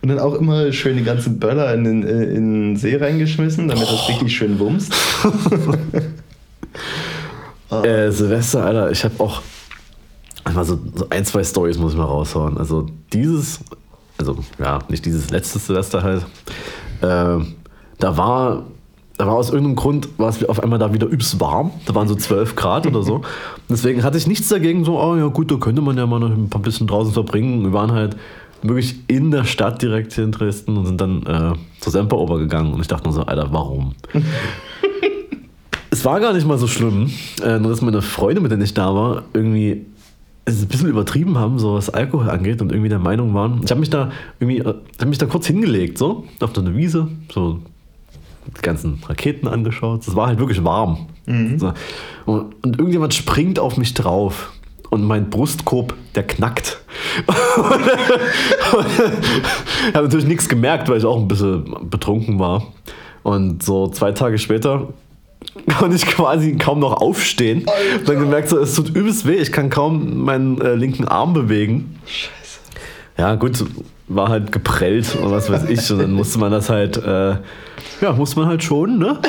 Und 0.01 0.09
dann 0.09 0.19
auch 0.19 0.33
immer 0.35 0.71
schön 0.73 0.97
die 0.97 1.03
ganzen 1.03 1.39
Böller 1.39 1.73
in 1.73 1.83
den, 1.83 2.03
in 2.03 2.73
den 2.73 2.75
See 2.75 2.97
reingeschmissen, 2.97 3.67
damit 3.67 3.83
das 3.83 4.09
richtig 4.09 4.35
schön 4.35 4.59
wumst. 4.59 4.93
Äh, 7.71 8.11
Silvester, 8.11 8.65
Alter, 8.65 8.91
ich 8.91 9.03
habe 9.03 9.19
auch 9.19 9.41
mal 10.55 10.65
so, 10.65 10.79
so 10.95 11.07
ein, 11.09 11.25
zwei 11.25 11.43
Stories 11.43 11.77
muss 11.77 11.93
ich 11.93 11.97
mal 11.97 12.05
raushauen. 12.05 12.57
Also 12.57 12.87
dieses, 13.13 13.59
also 14.17 14.37
ja, 14.59 14.79
nicht 14.89 15.05
dieses 15.05 15.29
letzte 15.29 15.59
Silvester 15.59 16.03
halt. 16.03 16.25
Äh, 17.01 17.45
da 17.99 18.17
war, 18.17 18.63
da 19.17 19.27
war 19.27 19.35
aus 19.35 19.49
irgendeinem 19.49 19.75
Grund, 19.75 20.09
war 20.17 20.29
es 20.29 20.43
auf 20.47 20.61
einmal 20.61 20.79
da 20.79 20.93
wieder 20.93 21.07
übelst 21.07 21.39
warm. 21.39 21.71
Da 21.85 21.95
waren 21.95 22.07
so 22.07 22.15
12 22.15 22.55
Grad 22.55 22.87
oder 22.87 23.03
so. 23.03 23.21
Deswegen 23.69 24.03
hatte 24.03 24.17
ich 24.17 24.27
nichts 24.27 24.49
dagegen, 24.49 24.85
so, 24.85 24.99
oh 24.99 25.15
ja 25.15 25.27
gut, 25.27 25.51
da 25.51 25.55
könnte 25.55 25.81
man 25.81 25.97
ja 25.97 26.05
mal 26.05 26.19
noch 26.19 26.29
ein 26.29 26.49
paar 26.49 26.61
bisschen 26.61 26.87
draußen 26.87 27.13
verbringen. 27.13 27.63
Wir 27.63 27.73
waren 27.73 27.91
halt 27.91 28.17
wirklich 28.63 28.95
in 29.07 29.31
der 29.31 29.43
Stadt 29.43 29.81
direkt 29.81 30.13
hier 30.13 30.23
in 30.23 30.31
Dresden 30.31 30.77
und 30.77 30.85
sind 30.85 31.01
dann 31.01 31.23
äh, 31.23 31.53
zur 31.79 31.91
Semperoper 31.91 32.37
gegangen. 32.37 32.73
Und 32.73 32.81
ich 32.81 32.87
dachte 32.87 33.05
nur 33.05 33.13
so, 33.13 33.23
Alter, 33.23 33.47
warum? 33.51 33.93
Es 35.93 36.05
war 36.05 36.21
gar 36.21 36.31
nicht 36.31 36.47
mal 36.47 36.57
so 36.57 36.67
schlimm, 36.67 37.11
äh, 37.43 37.59
nur 37.59 37.69
dass 37.69 37.81
meine 37.81 38.01
Freunde, 38.01 38.39
mit 38.39 38.49
denen 38.49 38.61
ich 38.61 38.73
da 38.73 38.95
war, 38.95 39.23
irgendwie 39.33 39.85
ein 40.47 40.67
bisschen 40.67 40.89
übertrieben 40.89 41.37
haben, 41.37 41.59
so 41.59 41.75
was 41.75 41.89
Alkohol 41.89 42.29
angeht 42.29 42.61
und 42.61 42.71
irgendwie 42.71 42.89
der 42.89 42.99
Meinung 42.99 43.33
waren. 43.33 43.61
Ich 43.63 43.71
habe 43.71 43.79
mich 43.79 43.89
da 43.89 44.11
irgendwie, 44.39 44.59
äh, 44.59 44.73
hab 44.99 45.07
mich 45.07 45.17
da 45.17 45.25
kurz 45.25 45.47
hingelegt, 45.47 45.97
so 45.97 46.25
auf 46.39 46.51
so 46.53 46.61
eine 46.61 46.75
Wiese, 46.75 47.07
so 47.31 47.59
die 48.47 48.61
ganzen 48.61 49.01
Raketen 49.05 49.47
angeschaut. 49.47 50.07
Es 50.07 50.15
war 50.15 50.27
halt 50.27 50.39
wirklich 50.39 50.63
warm. 50.63 51.07
So. 51.59 51.73
Und, 52.25 52.55
und 52.63 52.79
irgendjemand 52.79 53.13
springt 53.13 53.59
auf 53.59 53.77
mich 53.77 53.93
drauf. 53.93 54.51
Und 54.89 55.03
mein 55.05 55.29
Brustkorb, 55.29 55.93
der 56.15 56.23
knackt. 56.23 56.81
ich 57.27 57.33
habe 59.95 60.03
natürlich 60.03 60.25
nichts 60.25 60.49
gemerkt, 60.49 60.89
weil 60.89 60.97
ich 60.97 61.05
auch 61.05 61.17
ein 61.17 61.29
bisschen 61.29 61.89
betrunken 61.89 62.39
war. 62.39 62.67
Und 63.23 63.63
so 63.63 63.87
zwei 63.87 64.11
Tage 64.11 64.37
später 64.37 64.89
konnte 65.77 65.95
ich 65.95 66.05
quasi 66.05 66.55
kaum 66.55 66.79
noch 66.79 66.93
aufstehen. 67.01 67.65
Dann 68.05 68.19
gemerkt, 68.19 68.49
so, 68.49 68.59
es 68.59 68.73
tut 68.73 68.89
übelst 68.89 69.27
weh. 69.27 69.35
Ich 69.35 69.51
kann 69.51 69.69
kaum 69.69 70.23
meinen 70.23 70.61
äh, 70.61 70.75
linken 70.75 71.07
Arm 71.07 71.33
bewegen. 71.33 71.99
Scheiße. 72.05 72.59
Ja, 73.17 73.35
gut, 73.35 73.63
war 74.07 74.29
halt 74.29 74.51
geprellt 74.51 75.17
oder 75.19 75.31
was 75.31 75.49
weiß 75.51 75.69
ich. 75.69 75.91
Und 75.91 75.99
dann 75.99 76.11
musste 76.13 76.39
man 76.39 76.51
das 76.51 76.69
halt, 76.69 76.97
äh, 76.97 77.35
ja, 78.01 78.13
musste 78.15 78.39
man 78.39 78.47
halt 78.47 78.63
schon, 78.63 78.97
ne? 78.97 79.19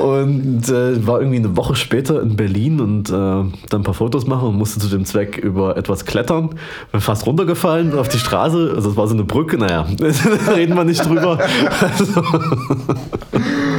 Und 0.00 0.68
äh, 0.68 1.06
war 1.06 1.20
irgendwie 1.20 1.38
eine 1.38 1.56
Woche 1.56 1.74
später 1.74 2.20
in 2.22 2.36
Berlin 2.36 2.80
und 2.80 3.08
äh, 3.08 3.12
dann 3.12 3.52
ein 3.72 3.82
paar 3.82 3.94
Fotos 3.94 4.26
machen 4.26 4.48
und 4.48 4.56
musste 4.56 4.78
zu 4.78 4.88
dem 4.88 5.04
Zweck 5.04 5.38
über 5.38 5.76
etwas 5.76 6.04
klettern. 6.04 6.50
Bin 6.92 7.00
fast 7.00 7.26
runtergefallen 7.26 7.96
auf 7.98 8.08
die 8.08 8.18
Straße. 8.18 8.72
Also, 8.74 8.90
es 8.90 8.96
war 8.96 9.08
so 9.08 9.14
eine 9.14 9.24
Brücke, 9.24 9.58
naja, 9.58 9.86
reden 10.54 10.76
wir 10.76 10.84
nicht 10.84 11.04
drüber. 11.06 11.38
Also, 11.80 12.22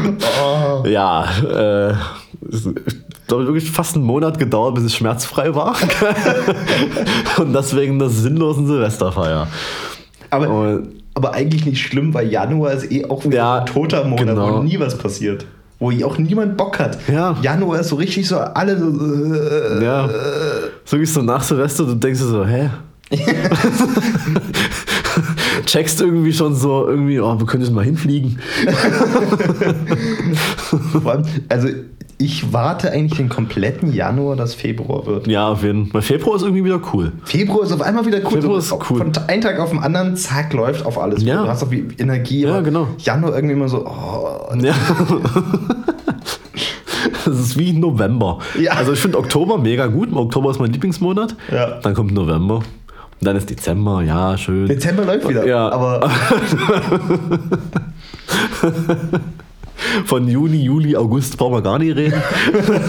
Oh. 0.41 0.87
ja, 0.87 1.25
äh, 1.43 1.93
es 2.51 2.65
hat 2.65 2.75
wirklich 3.29 3.69
fast 3.69 3.95
einen 3.95 4.05
Monat 4.05 4.39
gedauert, 4.39 4.75
bis 4.75 4.83
es 4.85 4.95
schmerzfrei 4.95 5.53
war. 5.55 5.75
und 7.37 7.53
deswegen 7.53 7.99
der 7.99 8.09
sinnlosen 8.09 8.67
Silvesterfeier. 8.67 9.47
Aber, 10.29 10.49
Und- 10.49 10.89
aber 11.13 11.33
eigentlich 11.33 11.65
nicht 11.65 11.81
schlimm, 11.81 12.13
weil 12.13 12.29
Januar 12.31 12.71
ist 12.73 12.91
eh 12.91 13.05
auch 13.09 13.23
wieder 13.25 13.35
Ja, 13.37 13.59
ein 13.59 13.65
toter 13.65 14.03
Monat, 14.05 14.27
genau. 14.27 14.57
wo 14.57 14.63
nie 14.63 14.79
was 14.79 14.97
passiert. 14.97 15.45
Wo 15.79 15.91
auch 16.05 16.17
niemand 16.17 16.57
Bock 16.57 16.77
hat. 16.79 16.97
Ja. 17.07 17.35
Januar 17.41 17.79
ist 17.79 17.89
so 17.89 17.95
richtig 17.95 18.27
so, 18.27 18.37
alle 18.37 18.77
so. 18.77 18.87
Äh, 18.87 19.83
Ja. 19.83 20.09
So 20.85 20.99
wie 20.99 21.05
so 21.05 21.21
nach 21.21 21.41
Silvester, 21.43 21.85
du 21.85 21.95
denkst 21.95 22.19
dir 22.19 22.25
so, 22.27 22.45
hä? 22.45 22.69
Checkst 25.71 26.01
irgendwie 26.01 26.33
schon 26.33 26.53
so, 26.53 26.85
irgendwie, 26.85 27.21
oh, 27.21 27.39
wir 27.39 27.45
können 27.45 27.63
jetzt 27.63 27.71
mal 27.71 27.85
hinfliegen. 27.85 28.39
also 31.47 31.69
ich 32.17 32.51
warte 32.51 32.91
eigentlich 32.91 33.15
den 33.17 33.29
kompletten 33.29 33.93
Januar, 33.93 34.35
dass 34.35 34.53
Februar 34.53 35.05
wird. 35.05 35.27
Ja, 35.27 35.47
auf 35.47 35.63
jeden 35.63 35.85
Fall. 35.87 36.01
Februar 36.01 36.35
ist 36.35 36.41
irgendwie 36.41 36.65
wieder 36.65 36.81
cool. 36.91 37.13
Februar 37.23 37.63
ist 37.63 37.71
auf 37.71 37.81
einmal 37.81 38.05
wieder 38.05 38.19
cool. 38.25 38.41
Februar 38.41 38.57
ist 38.57 38.73
cool. 38.73 38.97
Von 38.97 39.13
einem 39.27 39.41
Tag 39.41 39.59
auf 39.61 39.69
den 39.69 39.79
anderen, 39.79 40.17
zack, 40.17 40.51
läuft 40.51 40.85
auf 40.85 40.99
alles. 40.99 41.23
Ja. 41.23 41.41
Du 41.43 41.47
hast 41.47 41.63
auch 41.63 41.71
wie 41.71 41.87
Energie. 41.97 42.41
Ja, 42.41 42.59
genau. 42.59 42.87
Januar 42.97 43.33
irgendwie 43.33 43.53
immer 43.55 43.69
so, 43.69 43.85
oh, 43.85 44.53
Ja. 44.61 44.75
Das 47.25 47.39
ist 47.39 47.57
wie 47.57 47.73
November. 47.73 48.39
Ja. 48.59 48.73
Also 48.73 48.93
ich 48.93 48.99
finde 48.99 49.17
Oktober 49.17 49.57
mega 49.57 49.87
gut. 49.87 50.11
Oktober 50.13 50.51
ist 50.51 50.59
mein 50.59 50.71
Lieblingsmonat. 50.71 51.35
Ja. 51.51 51.79
Dann 51.81 51.93
kommt 51.93 52.13
November. 52.13 52.61
Und 53.21 53.25
dann 53.27 53.35
ist 53.35 53.49
Dezember, 53.51 54.01
ja, 54.01 54.35
schön. 54.35 54.65
Dezember 54.67 55.05
läuft 55.05 55.29
wieder. 55.29 55.45
Ja. 55.45 55.69
Aber 55.69 56.09
Von 60.05 60.27
Juni, 60.27 60.63
Juli, 60.63 60.95
August 60.95 61.37
brauchen 61.37 61.53
wir 61.53 61.61
gar 61.61 61.77
nicht 61.77 61.95
reden. 61.95 62.19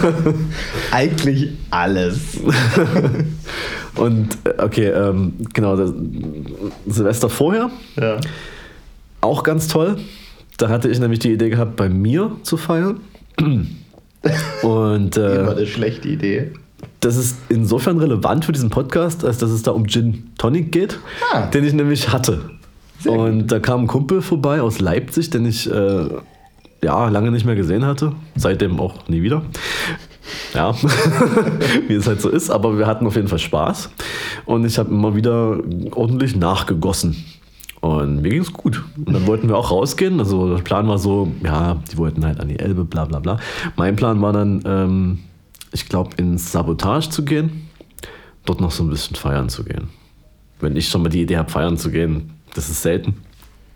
eigentlich 0.91 1.49
alles. 1.69 2.39
Und 3.95 4.37
äh, 4.45 4.53
okay, 4.61 4.87
ähm, 4.87 5.33
genau, 5.53 5.75
das 5.75 5.93
Silvester 6.87 7.29
vorher, 7.29 7.69
Ja. 7.95 8.17
auch 9.21 9.43
ganz 9.43 9.67
toll. 9.67 9.97
Da 10.57 10.69
hatte 10.69 10.87
ich 10.89 10.99
nämlich 10.99 11.19
die 11.19 11.31
Idee 11.33 11.49
gehabt, 11.49 11.75
bei 11.75 11.89
mir 11.89 12.31
zu 12.43 12.57
feiern. 12.57 13.01
Und 14.63 15.17
Immer 15.17 15.47
äh, 15.47 15.51
eine 15.57 15.67
schlechte 15.67 16.07
Idee. 16.07 16.51
Das 17.03 17.15
ist 17.17 17.37
insofern 17.49 17.97
relevant 17.99 18.45
für 18.45 18.51
diesen 18.51 18.69
Podcast, 18.69 19.23
als 19.25 19.37
dass 19.37 19.49
es 19.51 19.63
da 19.63 19.71
um 19.71 19.87
Gin 19.87 20.31
Tonic 20.37 20.71
geht, 20.71 20.99
Ah. 21.33 21.47
den 21.47 21.63
ich 21.63 21.73
nämlich 21.73 22.11
hatte. 22.11 22.49
Sehr 22.99 23.11
Und 23.11 23.47
da 23.51 23.59
kam 23.59 23.81
ein 23.81 23.87
Kumpel 23.87 24.21
vorbei 24.21 24.61
aus 24.61 24.79
Leipzig, 24.79 25.29
den 25.29 25.45
ich 25.45 25.69
äh, 25.69 26.05
ja 26.81 27.09
lange 27.09 27.31
nicht 27.31 27.45
mehr 27.45 27.55
gesehen 27.55 27.85
hatte. 27.85 28.13
Seitdem 28.35 28.79
auch 28.79 29.07
nie 29.07 29.21
wieder. 29.21 29.43
Ja, 30.53 30.73
wie 31.87 31.93
es 31.95 32.07
halt 32.07 32.21
so 32.21 32.29
ist. 32.29 32.49
Aber 32.49 32.77
wir 32.77 32.87
hatten 32.87 33.05
auf 33.05 33.15
jeden 33.15 33.27
Fall 33.27 33.39
Spaß. 33.39 33.89
Und 34.45 34.65
ich 34.65 34.77
habe 34.77 34.89
immer 34.89 35.15
wieder 35.15 35.57
ordentlich 35.91 36.35
nachgegossen. 36.35 37.15
Und 37.81 38.21
mir 38.21 38.29
ging 38.29 38.41
es 38.41 38.53
gut. 38.53 38.81
Und 39.05 39.13
dann 39.13 39.27
wollten 39.27 39.49
wir 39.49 39.57
auch 39.57 39.69
rausgehen. 39.71 40.19
Also 40.19 40.55
der 40.55 40.63
Plan 40.63 40.87
war 40.87 40.97
so, 40.97 41.29
ja, 41.43 41.75
die 41.91 41.97
wollten 41.97 42.25
halt 42.25 42.39
an 42.39 42.47
die 42.47 42.57
Elbe, 42.59 42.85
bla 42.85 43.03
bla 43.03 43.19
bla. 43.19 43.37
Mein 43.75 43.97
Plan 43.97 44.21
war 44.21 44.31
dann, 44.31 44.61
ähm, 44.65 45.19
ich 45.73 45.89
glaube, 45.89 46.11
ins 46.17 46.51
Sabotage 46.51 47.09
zu 47.09 47.25
gehen, 47.25 47.67
dort 48.45 48.61
noch 48.61 48.71
so 48.71 48.83
ein 48.83 48.89
bisschen 48.89 49.15
feiern 49.15 49.49
zu 49.49 49.63
gehen. 49.63 49.89
Wenn 50.59 50.75
ich 50.75 50.87
schon 50.87 51.01
mal 51.01 51.09
die 51.09 51.21
Idee 51.21 51.37
habe, 51.37 51.49
feiern 51.49 51.77
zu 51.77 51.91
gehen, 51.91 52.33
das 52.53 52.69
ist 52.69 52.81
selten. 52.81 53.15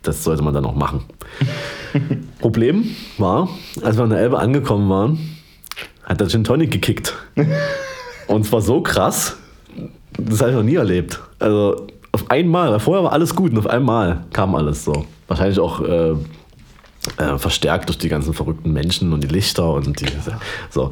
Das 0.04 0.24
sollte 0.24 0.44
man 0.44 0.54
dann 0.54 0.66
auch 0.66 0.76
machen. 0.76 1.04
Problem 2.40 2.96
war, 3.18 3.50
als 3.82 3.98
wir 3.98 4.04
an 4.04 4.12
der 4.12 4.20
Elbe 4.20 4.40
angekommen 4.40 4.90
waren, 4.90 5.38
hat 6.04 6.22
der 6.22 6.28
Gin 6.28 6.44
Tonic 6.44 6.72
gekickt. 6.72 7.16
Und 8.28 8.46
zwar 8.46 8.62
so 8.62 8.82
krass, 8.82 9.38
das 10.18 10.40
habe 10.40 10.52
ich 10.52 10.56
noch 10.56 10.64
nie 10.64 10.76
erlebt. 10.76 11.20
Also 11.40 11.88
auf 12.12 12.30
einmal, 12.30 12.80
vorher 12.80 13.04
war 13.04 13.12
alles 13.12 13.36
gut 13.36 13.52
und 13.52 13.60
auf 13.60 13.68
einmal 13.68 14.26
kam 14.34 14.56
alles 14.56 14.84
so. 14.84 15.06
Wahrscheinlich 15.28 15.60
auch 15.60 15.82
äh, 15.82 16.16
äh, 17.18 17.38
verstärkt 17.38 17.90
durch 17.90 17.98
die 17.98 18.10
ganzen 18.10 18.34
verrückten 18.34 18.74
Menschen 18.74 19.14
und 19.14 19.24
die 19.24 19.28
Lichter 19.28 19.72
und 19.74 20.00
die. 20.02 20.08
So. 20.70 20.92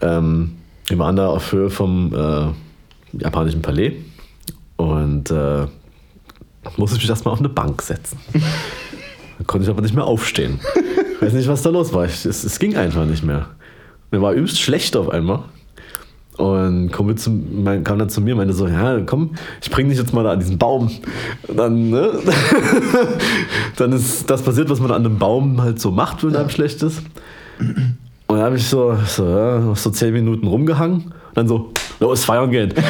Ähm, 0.00 0.56
wir 0.86 0.98
waren 0.98 1.16
da 1.16 1.28
auf 1.28 1.52
Höhe 1.52 1.70
vom 1.70 2.14
äh, 2.14 3.20
japanischen 3.20 3.62
Palais 3.62 3.92
und 4.76 5.30
äh, 5.30 5.66
musste 6.76 6.96
ich 6.96 7.02
mich 7.02 7.10
erstmal 7.10 7.34
auf 7.34 7.40
eine 7.40 7.48
Bank 7.48 7.82
setzen. 7.82 8.18
da 8.32 9.44
konnte 9.46 9.64
ich 9.64 9.70
aber 9.70 9.82
nicht 9.82 9.94
mehr 9.94 10.04
aufstehen. 10.04 10.60
Ich 11.14 11.22
weiß 11.22 11.32
nicht, 11.32 11.48
was 11.48 11.62
da 11.62 11.70
los 11.70 11.92
war. 11.92 12.04
Ich, 12.04 12.24
es, 12.24 12.44
es 12.44 12.58
ging 12.58 12.76
einfach 12.76 13.04
nicht 13.04 13.24
mehr. 13.24 13.46
Mir 14.10 14.22
war 14.22 14.32
übelst 14.32 14.60
schlecht 14.60 14.96
auf 14.96 15.10
einmal. 15.10 15.42
Und 16.36 16.92
Kumpel 16.92 17.16
zu, 17.16 17.30
mein, 17.30 17.82
kam 17.82 17.98
dann 17.98 18.08
zu 18.08 18.20
mir 18.20 18.34
und 18.34 18.38
meinte 18.38 18.54
so, 18.54 18.68
ja, 18.68 19.00
komm, 19.00 19.34
ich 19.60 19.70
bring 19.70 19.88
dich 19.88 19.98
jetzt 19.98 20.14
mal 20.14 20.22
da 20.22 20.30
an 20.30 20.38
diesen 20.38 20.56
Baum. 20.56 20.88
Und 21.48 21.56
dann, 21.56 21.90
ne? 21.90 22.12
dann 23.76 23.92
ist 23.92 24.30
das 24.30 24.42
passiert, 24.42 24.70
was 24.70 24.78
man 24.78 24.92
an 24.92 25.04
einem 25.04 25.18
Baum 25.18 25.60
halt 25.60 25.80
so 25.80 25.90
macht, 25.90 26.22
wenn 26.22 26.36
einem 26.36 26.48
schlecht 26.48 26.80
ist. 26.84 27.02
Und 28.28 28.36
dann 28.36 28.44
habe 28.44 28.56
ich 28.56 28.66
so, 28.66 28.94
so, 29.06 29.26
ja, 29.26 29.74
so 29.74 29.90
zehn 29.90 30.12
Minuten 30.12 30.46
rumgehangen 30.46 31.04
und 31.06 31.36
dann 31.36 31.48
so, 31.48 31.72
los, 31.98 32.24
feiern 32.26 32.50
gehen. 32.50 32.74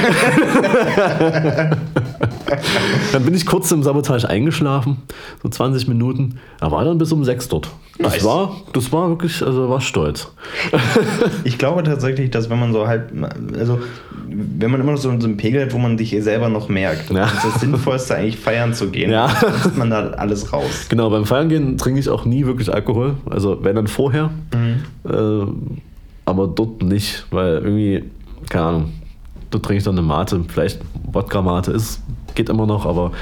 dann 3.12 3.24
bin 3.24 3.34
ich 3.34 3.46
kurz 3.46 3.70
im 3.70 3.84
Sabotage 3.84 4.28
eingeschlafen, 4.28 4.98
so 5.42 5.48
20 5.48 5.86
Minuten. 5.88 6.40
Er 6.60 6.72
war 6.72 6.84
dann 6.84 6.98
bis 6.98 7.12
um 7.12 7.24
sechs 7.24 7.48
dort. 7.48 7.68
Das 7.98 8.14
Nice. 8.14 8.24
war, 8.24 8.56
das 8.72 8.92
war 8.92 9.08
wirklich, 9.10 9.40
also 9.44 9.68
war 9.68 9.80
stolz. 9.80 10.28
Ich 11.44 11.56
glaube 11.56 11.82
tatsächlich, 11.84 12.30
dass 12.30 12.50
wenn 12.50 12.58
man 12.58 12.72
so 12.72 12.86
halt, 12.86 13.12
also 13.58 13.78
wenn 14.30 14.70
man 14.70 14.80
immer 14.80 14.92
noch 14.92 14.98
so 14.98 15.08
so 15.18 15.26
einen 15.26 15.36
Pegel 15.36 15.62
hat, 15.62 15.72
wo 15.72 15.78
man 15.78 15.96
sich 15.98 16.10
selber 16.22 16.48
noch 16.48 16.68
merkt, 16.68 17.10
Ja. 17.10 17.24
ist 17.26 17.44
das 17.44 17.60
Sinnvollste 17.60 18.16
eigentlich 18.16 18.38
feiern 18.38 18.74
zu 18.74 18.90
gehen. 18.90 19.10
Ja. 19.10 19.28
Dann 19.40 19.78
man 19.78 19.90
da 19.90 20.10
alles 20.10 20.52
raus. 20.52 20.86
Genau, 20.88 21.10
beim 21.10 21.24
Feiern 21.24 21.48
gehen 21.48 21.78
trinke 21.78 22.00
ich 22.00 22.08
auch 22.08 22.24
nie 22.24 22.44
wirklich 22.46 22.72
Alkohol. 22.72 23.14
Also 23.30 23.58
wenn 23.62 23.76
dann 23.76 23.86
vorher. 23.86 24.30
Äh, 25.08 25.46
aber 26.26 26.46
dort 26.48 26.82
nicht, 26.82 27.26
weil 27.30 27.54
irgendwie, 27.58 28.04
keine 28.50 28.64
Ahnung, 28.66 28.92
dort 29.50 29.64
trinke 29.64 29.78
ich 29.78 29.84
dann 29.84 29.96
eine 29.98 30.06
Mate. 30.06 30.40
Vielleicht 30.48 30.80
Wodka-Mate 31.12 31.72
ist, 31.72 32.02
geht 32.34 32.48
immer 32.50 32.66
noch, 32.66 32.84
aber 32.86 33.12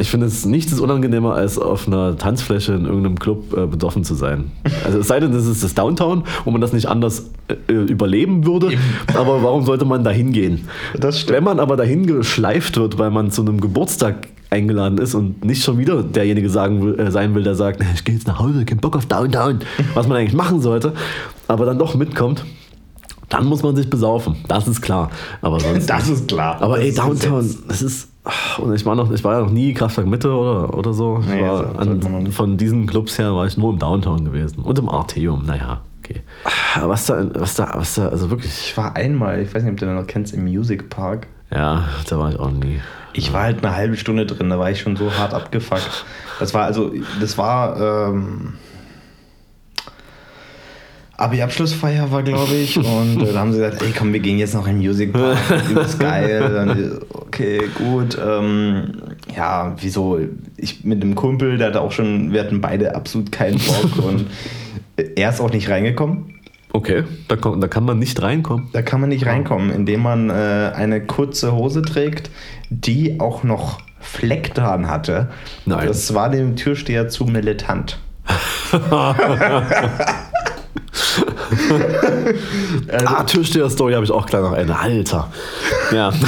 ich 0.00 0.10
finde 0.10 0.26
es 0.26 0.46
nichts 0.46 0.72
ist 0.72 0.80
unangenehmer, 0.80 1.34
als 1.34 1.58
auf 1.58 1.86
einer 1.86 2.16
Tanzfläche 2.16 2.72
in 2.72 2.86
irgendeinem 2.86 3.18
Club 3.18 3.56
äh, 3.56 3.66
besoffen 3.66 4.04
zu 4.04 4.14
sein. 4.14 4.50
Also 4.84 4.98
es 4.98 5.08
sei 5.08 5.20
denn, 5.20 5.32
das 5.32 5.46
ist 5.46 5.62
das 5.62 5.74
Downtown, 5.74 6.24
wo 6.44 6.50
man 6.50 6.60
das 6.60 6.72
nicht 6.72 6.86
anders 6.86 7.30
äh, 7.48 7.72
überleben 7.72 8.46
würde. 8.46 8.70
Aber 9.14 9.42
warum 9.42 9.64
sollte 9.64 9.84
man 9.84 10.02
da 10.04 10.10
hingehen? 10.10 10.68
Wenn 10.94 11.44
man 11.44 11.60
aber 11.60 11.76
dahin 11.76 12.06
geschleift 12.06 12.76
wird, 12.76 12.98
weil 12.98 13.10
man 13.10 13.30
zu 13.30 13.42
einem 13.42 13.60
Geburtstag 13.60 14.28
eingeladen 14.50 14.98
ist 14.98 15.14
und 15.14 15.44
nicht 15.44 15.62
schon 15.62 15.78
wieder 15.78 16.02
derjenige 16.02 16.50
sagen 16.50 16.82
will, 16.82 16.98
äh, 16.98 17.10
sein 17.10 17.34
will, 17.34 17.44
der 17.44 17.54
sagt, 17.54 17.82
ich 17.94 18.04
gehe 18.04 18.14
jetzt 18.14 18.26
nach 18.26 18.40
Hause, 18.40 18.64
kein 18.64 18.78
Bock 18.78 18.96
auf 18.96 19.06
Downtown, 19.06 19.60
was 19.94 20.08
man 20.08 20.16
eigentlich 20.16 20.34
machen 20.34 20.60
sollte, 20.60 20.92
aber 21.46 21.66
dann 21.66 21.78
doch 21.78 21.94
mitkommt, 21.94 22.44
dann 23.28 23.46
muss 23.46 23.62
man 23.62 23.76
sich 23.76 23.88
besaufen. 23.88 24.36
Das 24.48 24.66
ist 24.66 24.82
klar. 24.82 25.10
Aber 25.40 25.60
sonst. 25.60 25.88
Das 25.88 26.08
ist 26.08 26.28
klar. 26.28 26.60
aber 26.60 26.80
ey, 26.80 26.92
Downtown, 26.92 27.48
das 27.68 27.82
ist. 27.82 28.09
Und 28.58 28.74
ich 28.74 28.84
war 28.84 28.94
noch, 28.94 29.10
ich 29.10 29.24
war 29.24 29.34
ja 29.38 29.40
noch 29.40 29.50
nie 29.50 29.72
Kraftwerk 29.72 30.06
Mitte 30.06 30.30
oder, 30.32 30.76
oder 30.76 30.92
so. 30.92 31.18
Nee, 31.18 31.42
war 31.42 31.56
so- 31.84 31.94
noch 31.94 32.10
an, 32.18 32.32
von 32.32 32.56
diesen 32.58 32.86
Clubs 32.86 33.18
her 33.18 33.34
war 33.34 33.46
ich 33.46 33.56
nur 33.56 33.72
im 33.72 33.78
Downtown 33.78 34.24
gewesen. 34.26 34.62
Und 34.62 34.78
im 34.78 34.88
Arteum, 34.90 35.44
naja, 35.46 35.80
okay. 36.00 36.20
Aber 36.76 36.90
Was 36.90 37.06
da, 37.06 37.24
was 37.34 37.54
da, 37.54 37.70
was 37.74 37.94
da, 37.94 38.08
also 38.08 38.28
wirklich. 38.30 38.50
Ich 38.52 38.76
war 38.76 38.94
einmal, 38.94 39.40
ich 39.40 39.54
weiß 39.54 39.62
nicht, 39.62 39.72
ob 39.72 39.78
du 39.78 39.86
den 39.86 39.94
noch 39.94 40.06
kennst, 40.06 40.34
im 40.34 40.44
Music 40.44 40.90
Park. 40.90 41.28
Ja, 41.50 41.84
da 42.08 42.18
war 42.18 42.30
ich 42.30 42.38
auch 42.38 42.50
nie. 42.50 42.80
Ich 43.12 43.32
war 43.32 43.42
halt 43.42 43.64
eine 43.64 43.74
halbe 43.74 43.96
Stunde 43.96 44.24
drin, 44.26 44.50
da 44.50 44.58
war 44.58 44.70
ich 44.70 44.80
schon 44.80 44.94
so 44.96 45.10
hart 45.12 45.34
abgefuckt. 45.34 46.04
Das 46.38 46.54
war 46.54 46.64
also, 46.64 46.92
das 47.20 47.36
war 47.38 48.08
ähm, 48.10 48.52
Abi-Abschlussfeier 51.20 52.10
war, 52.10 52.22
glaube 52.22 52.54
ich. 52.54 52.76
Und 52.76 53.22
äh, 53.22 53.32
da 53.32 53.40
haben 53.40 53.52
sie 53.52 53.58
gesagt, 53.58 53.82
ey 53.82 53.92
komm, 53.96 54.12
wir 54.12 54.20
gehen 54.20 54.38
jetzt 54.38 54.54
noch 54.54 54.66
in 54.66 54.78
Music 54.78 55.12
Park. 55.12 55.38
Übelst 55.70 55.98
geil. 56.00 56.50
Dann, 56.52 56.70
äh, 56.70 56.90
okay, 57.10 57.60
gut. 57.76 58.18
Ähm, 58.24 58.94
ja, 59.36 59.74
wieso? 59.78 60.18
Ich 60.56 60.84
mit 60.84 61.02
einem 61.02 61.14
Kumpel, 61.14 61.58
der 61.58 61.68
hatte 61.68 61.80
auch 61.80 61.92
schon, 61.92 62.32
wir 62.32 62.40
hatten 62.40 62.60
beide 62.60 62.94
absolut 62.94 63.30
keinen 63.30 63.58
Bock 63.58 64.04
und 64.04 64.26
er 64.96 65.30
ist 65.30 65.40
auch 65.40 65.52
nicht 65.52 65.68
reingekommen. 65.68 66.34
Okay, 66.72 67.04
da, 67.28 67.36
kommt, 67.36 67.62
da 67.62 67.68
kann 67.68 67.84
man 67.84 67.98
nicht 67.98 68.22
reinkommen. 68.22 68.68
Da 68.72 68.82
kann 68.82 69.00
man 69.00 69.08
nicht 69.08 69.26
reinkommen, 69.26 69.70
indem 69.70 70.02
man 70.02 70.30
äh, 70.30 70.72
eine 70.74 71.04
kurze 71.04 71.52
Hose 71.52 71.82
trägt, 71.82 72.30
die 72.70 73.18
auch 73.18 73.42
noch 73.42 73.80
Fleck 73.98 74.54
dran 74.54 74.88
hatte. 74.88 75.28
Nein. 75.66 75.88
Das 75.88 76.14
war 76.14 76.30
dem 76.30 76.56
Türsteher 76.56 77.08
zu 77.08 77.24
militant. 77.24 77.98
ah, 83.04 83.24
Türsteher-Story 83.24 83.94
habe 83.94 84.04
ich 84.04 84.10
auch 84.10 84.26
gleich 84.26 84.42
noch 84.42 84.52
eine. 84.52 84.78
Alter. 84.78 85.30
Ja. 85.92 86.12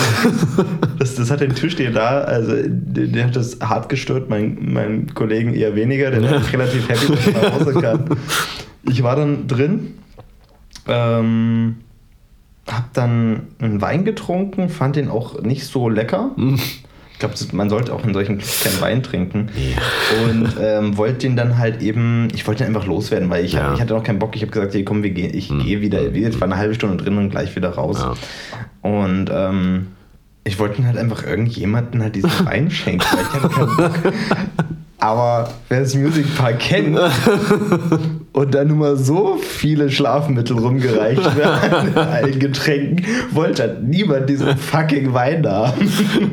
Das, 0.98 1.16
das 1.16 1.30
hat 1.32 1.40
den 1.40 1.52
Türsteher 1.52 1.90
da, 1.90 2.20
also 2.20 2.52
der, 2.64 3.08
der 3.08 3.26
hat 3.26 3.34
das 3.34 3.58
hart 3.60 3.88
gestört, 3.88 4.30
mein, 4.30 4.72
mein 4.72 5.12
Kollegen 5.14 5.52
eher 5.52 5.74
weniger, 5.74 6.12
der 6.12 6.22
war 6.22 6.52
relativ 6.52 6.88
happy, 6.88 7.08
dass 7.08 7.26
er 7.26 7.32
nach 7.32 7.54
Hause 7.58 7.72
kann. 7.80 8.04
Ich 8.84 9.02
war 9.02 9.16
dann 9.16 9.48
drin, 9.48 9.94
ähm, 10.86 11.78
hab 12.68 12.92
dann 12.92 13.48
einen 13.58 13.80
Wein 13.80 14.04
getrunken, 14.04 14.68
fand 14.68 14.94
den 14.94 15.08
auch 15.08 15.42
nicht 15.42 15.66
so 15.66 15.88
lecker. 15.88 16.30
Ich 17.22 17.36
glaube, 17.38 17.56
man 17.56 17.70
sollte 17.70 17.92
auch 17.92 18.04
in 18.04 18.12
solchen 18.14 18.38
keinen 18.38 18.80
Wein 18.80 19.02
trinken. 19.04 19.48
Und 20.26 20.54
ähm, 20.60 20.96
wollte 20.96 21.18
den 21.18 21.36
dann 21.36 21.56
halt 21.56 21.80
eben, 21.80 22.26
ich 22.34 22.44
wollte 22.48 22.64
den 22.64 22.74
einfach 22.74 22.86
loswerden, 22.88 23.30
weil 23.30 23.44
ich, 23.44 23.52
Ja. 23.52 23.74
ich 23.74 23.80
hatte 23.80 23.94
noch 23.94 24.02
keinen 24.02 24.18
Bock. 24.18 24.34
Ich 24.34 24.42
habe 24.42 24.50
gesagt, 24.50 24.74
hey, 24.74 24.82
komm, 24.84 25.04
wir 25.04 25.10
gehen, 25.10 25.32
ich 25.32 25.48
gehe 25.48 25.80
wieder, 25.80 26.02
ich 26.12 26.40
war 26.40 26.48
eine 26.48 26.56
halbe 26.56 26.74
Stunde 26.74 26.96
drin 27.02 27.16
und 27.18 27.30
gleich 27.30 27.54
wieder 27.54 27.70
raus. 27.70 27.98
Ja. 28.00 28.14
Und 28.90 29.30
ähm, 29.32 29.86
ich 30.42 30.58
wollte 30.58 30.84
halt 30.84 30.96
einfach 30.98 31.24
irgendjemanden 31.24 32.02
halt 32.02 32.16
diesen 32.16 32.30
Wein 32.44 32.72
schenken, 32.72 33.04
weil 33.12 33.22
ich 33.22 33.32
hatte 33.32 33.48
keinen 33.48 33.76
Bock. 33.76 34.12
Aber 34.98 35.52
wer 35.68 35.80
das 35.80 35.94
Music 35.94 36.26
Park 36.36 36.58
kennt 36.58 36.98
und 38.32 38.54
da 38.54 38.64
nun 38.64 38.78
mal 38.78 38.96
so 38.96 39.36
viele 39.36 39.90
Schlafmittel 39.90 40.58
rumgereicht 40.58 41.36
werden 41.36 41.94
an 41.96 42.08
allen 42.08 42.38
Getränken, 42.38 43.04
wollte 43.30 43.62
halt 43.62 43.82
niemand 43.82 44.28
diesen 44.28 44.56
fucking 44.56 45.12
Wein 45.12 45.42
da 45.42 45.68
haben. 45.68 45.90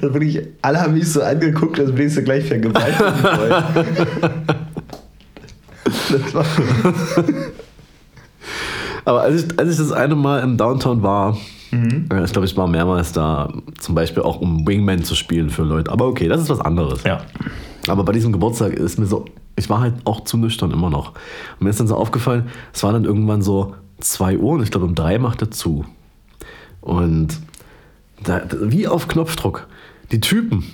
da 0.00 0.08
bin 0.08 0.22
ich, 0.22 0.40
alle 0.62 0.80
haben 0.80 0.94
mich 0.94 1.12
so 1.12 1.22
angeguckt, 1.22 1.80
als 1.80 1.92
bin 1.92 2.06
ich 2.06 2.14
so 2.14 2.22
gleich 2.22 2.44
vergewaltigt 2.44 3.00
wollen. 3.00 3.64
Das 5.84 6.34
war, 6.34 6.44
Aber 9.04 9.22
als 9.22 9.44
ich, 9.44 9.58
als 9.58 9.70
ich 9.70 9.78
das 9.78 9.92
eine 9.92 10.14
Mal 10.14 10.40
im 10.40 10.56
Downtown 10.56 11.02
war, 11.02 11.36
äh, 11.72 12.24
ich 12.24 12.32
glaube, 12.32 12.46
ich 12.46 12.56
war 12.56 12.68
mehrmals 12.68 13.12
da, 13.12 13.52
zum 13.78 13.94
Beispiel 13.94 14.22
auch 14.22 14.40
um 14.40 14.66
Wingman 14.66 15.02
zu 15.02 15.14
spielen 15.16 15.50
für 15.50 15.62
Leute. 15.62 15.90
Aber 15.90 16.06
okay, 16.06 16.28
das 16.28 16.42
ist 16.42 16.50
was 16.50 16.60
anderes. 16.60 17.02
ja. 17.02 17.20
Aber 17.88 18.04
bei 18.04 18.12
diesem 18.12 18.32
Geburtstag 18.32 18.74
ist 18.74 18.98
mir 18.98 19.06
so, 19.06 19.24
ich 19.56 19.70
war 19.70 19.80
halt 19.80 19.94
auch 20.04 20.24
zu 20.24 20.36
nüchtern 20.36 20.70
immer 20.70 20.90
noch. 20.90 21.12
Und 21.58 21.62
mir 21.62 21.70
ist 21.70 21.80
dann 21.80 21.86
so 21.86 21.96
aufgefallen, 21.96 22.48
es 22.72 22.82
war 22.82 22.92
dann 22.92 23.04
irgendwann 23.04 23.42
so 23.42 23.74
2 24.00 24.38
Uhr 24.38 24.52
und 24.52 24.62
ich 24.62 24.70
glaube 24.70 24.86
um 24.86 24.94
3 24.94 25.18
macht 25.18 25.42
er 25.42 25.50
zu. 25.50 25.84
Und 26.80 27.38
da, 28.22 28.42
wie 28.62 28.88
auf 28.88 29.08
Knopfdruck, 29.08 29.66
die 30.12 30.20
Typen 30.20 30.64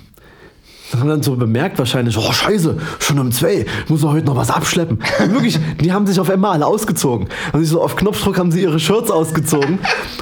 haben 0.94 1.08
dann 1.08 1.22
so 1.22 1.34
bemerkt 1.36 1.78
wahrscheinlich, 1.78 2.16
oh 2.16 2.32
scheiße, 2.32 2.76
schon 3.00 3.18
um 3.18 3.32
zwei, 3.32 3.66
muss 3.88 4.02
doch 4.02 4.12
heute 4.12 4.26
noch 4.26 4.36
was 4.36 4.50
abschleppen. 4.50 4.98
Und 5.22 5.32
wirklich, 5.32 5.58
die 5.80 5.92
haben 5.92 6.06
sich 6.06 6.20
auf 6.20 6.30
einmal 6.30 6.52
alle 6.52 6.66
ausgezogen. 6.66 7.28
Haben 7.52 7.60
sich 7.60 7.70
so 7.70 7.82
auf 7.82 7.96
Knopfdruck 7.96 8.38
haben 8.38 8.52
sie 8.52 8.62
ihre 8.62 8.78
Shirts 8.78 9.10
ausgezogen 9.10 9.78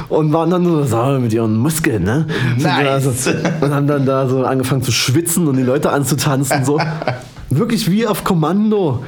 und 0.09 0.33
waren 0.33 0.51
dann 0.51 0.65
so, 0.65 0.85
so 0.85 1.19
mit 1.21 1.33
ihren 1.33 1.57
Muskeln, 1.57 2.05
ne? 2.05 2.27
Nice. 2.59 3.25
So, 3.25 3.31
und 3.61 3.75
haben 3.75 3.87
dann 3.87 4.07
da 4.07 4.27
so 4.29 4.45
angefangen 4.45 4.83
zu 4.83 4.93
schwitzen 4.93 5.47
und 5.49 5.57
die 5.57 5.63
Leute 5.63 5.91
anzutanzen, 5.91 6.65
so. 6.65 6.81
Wirklich 7.51 7.91
wie 7.91 8.07
auf 8.07 8.25
Kommando. 8.25 9.05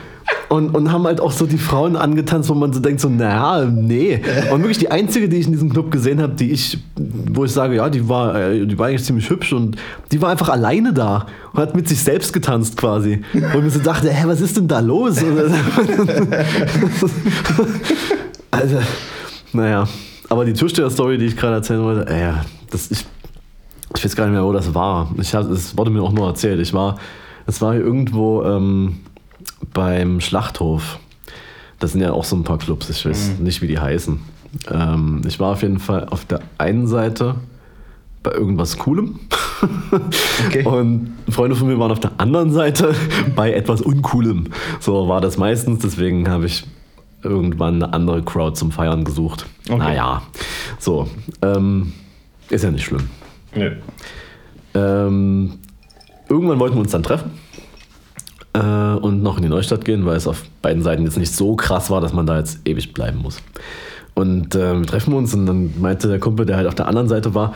Und, 0.48 0.74
und 0.74 0.92
haben 0.92 1.04
halt 1.04 1.20
auch 1.20 1.32
so 1.32 1.46
die 1.46 1.58
Frauen 1.58 1.96
angetanzt, 1.96 2.48
wo 2.48 2.54
man 2.54 2.72
so 2.72 2.78
denkt, 2.80 3.00
so, 3.00 3.08
naja, 3.08 3.64
nee. 3.64 4.20
Und 4.52 4.60
wirklich 4.60 4.78
die 4.78 4.90
einzige, 4.90 5.28
die 5.28 5.38
ich 5.38 5.46
in 5.46 5.52
diesem 5.52 5.70
Club 5.70 5.90
gesehen 5.90 6.20
habe, 6.22 6.34
die 6.34 6.52
ich, 6.52 6.78
wo 6.96 7.44
ich 7.44 7.50
sage, 7.52 7.76
ja, 7.76 7.88
die 7.88 8.08
war, 8.08 8.34
äh, 8.36 8.64
die 8.66 8.78
war 8.78 8.86
eigentlich 8.86 9.04
ziemlich 9.04 9.28
hübsch 9.28 9.52
und 9.52 9.76
die 10.12 10.22
war 10.22 10.30
einfach 10.30 10.48
alleine 10.48 10.92
da 10.92 11.26
und 11.52 11.60
hat 11.60 11.74
mit 11.74 11.88
sich 11.88 12.00
selbst 12.00 12.32
getanzt 12.32 12.76
quasi. 12.76 13.22
Und 13.32 13.66
ich 13.66 13.72
so 13.72 13.80
dachte, 13.80 14.08
hä, 14.10 14.22
was 14.26 14.40
ist 14.40 14.56
denn 14.56 14.68
da 14.68 14.78
los? 14.80 15.18
also, 18.50 18.76
naja. 19.52 19.88
Aber 20.28 20.44
die 20.44 20.52
Türsteher-Story, 20.52 21.18
die 21.18 21.26
ich 21.26 21.36
gerade 21.36 21.54
erzählen 21.56 21.82
wollte, 21.82 22.08
äh, 22.12 22.32
das, 22.70 22.90
ich, 22.90 23.04
ich 23.96 24.04
weiß 24.04 24.16
gar 24.16 24.26
nicht 24.26 24.34
mehr, 24.34 24.44
wo 24.44 24.52
das 24.52 24.74
war. 24.74 25.12
Es 25.18 25.76
wurde 25.76 25.90
mir 25.90 26.02
auch 26.02 26.12
nur 26.12 26.26
erzählt. 26.28 26.60
Ich 26.60 26.72
war, 26.74 26.96
es 27.46 27.60
war 27.60 27.72
hier 27.72 27.82
irgendwo 27.82 28.42
ähm, 28.42 28.96
beim 29.72 30.20
Schlachthof. 30.20 30.98
Das 31.78 31.92
sind 31.92 32.00
ja 32.00 32.12
auch 32.12 32.24
so 32.24 32.36
ein 32.36 32.44
paar 32.44 32.58
Clubs, 32.58 32.88
ich 32.88 33.04
weiß 33.04 33.38
mhm. 33.38 33.44
nicht, 33.44 33.62
wie 33.62 33.66
die 33.66 33.78
heißen. 33.78 34.18
Ähm, 34.70 35.22
ich 35.26 35.38
war 35.38 35.52
auf 35.52 35.62
jeden 35.62 35.78
Fall 35.78 36.06
auf 36.08 36.24
der 36.24 36.40
einen 36.58 36.86
Seite 36.86 37.36
bei 38.22 38.32
irgendwas 38.32 38.78
Coolem. 38.78 39.20
Okay. 40.46 40.62
Und 40.64 41.14
Freunde 41.28 41.54
von 41.56 41.68
mir 41.68 41.78
waren 41.78 41.92
auf 41.92 42.00
der 42.00 42.12
anderen 42.18 42.50
Seite 42.52 42.94
bei 43.36 43.52
etwas 43.52 43.82
Uncoolem. 43.82 44.48
So 44.80 45.08
war 45.08 45.20
das 45.20 45.36
meistens, 45.36 45.80
deswegen 45.80 46.28
habe 46.28 46.46
ich 46.46 46.64
irgendwann 47.22 47.82
eine 47.82 47.92
andere 47.92 48.22
Crowd 48.22 48.56
zum 48.56 48.72
Feiern 48.72 49.04
gesucht. 49.04 49.46
Okay. 49.68 49.78
Naja, 49.78 50.22
so. 50.78 51.08
Ähm, 51.42 51.92
ist 52.48 52.64
ja 52.64 52.70
nicht 52.70 52.84
schlimm. 52.84 53.08
Nee. 53.54 53.72
Ähm, 54.74 55.58
irgendwann 56.28 56.58
wollten 56.58 56.76
wir 56.76 56.80
uns 56.80 56.92
dann 56.92 57.02
treffen 57.02 57.30
äh, 58.56 58.96
und 58.96 59.22
noch 59.22 59.36
in 59.36 59.42
die 59.42 59.48
Neustadt 59.48 59.84
gehen, 59.84 60.06
weil 60.06 60.16
es 60.16 60.26
auf 60.26 60.42
beiden 60.62 60.82
Seiten 60.82 61.04
jetzt 61.04 61.18
nicht 61.18 61.34
so 61.34 61.54
krass 61.56 61.90
war, 61.90 62.00
dass 62.00 62.12
man 62.12 62.26
da 62.26 62.38
jetzt 62.38 62.58
ewig 62.64 62.94
bleiben 62.94 63.18
muss. 63.18 63.38
Und 64.14 64.54
äh, 64.54 64.78
wir 64.78 64.86
treffen 64.86 65.12
uns 65.12 65.34
und 65.34 65.44
dann 65.46 65.74
meinte 65.78 66.08
der 66.08 66.18
Kumpel, 66.18 66.46
der 66.46 66.56
halt 66.56 66.66
auf 66.66 66.74
der 66.74 66.88
anderen 66.88 67.08
Seite 67.08 67.34
war, 67.34 67.54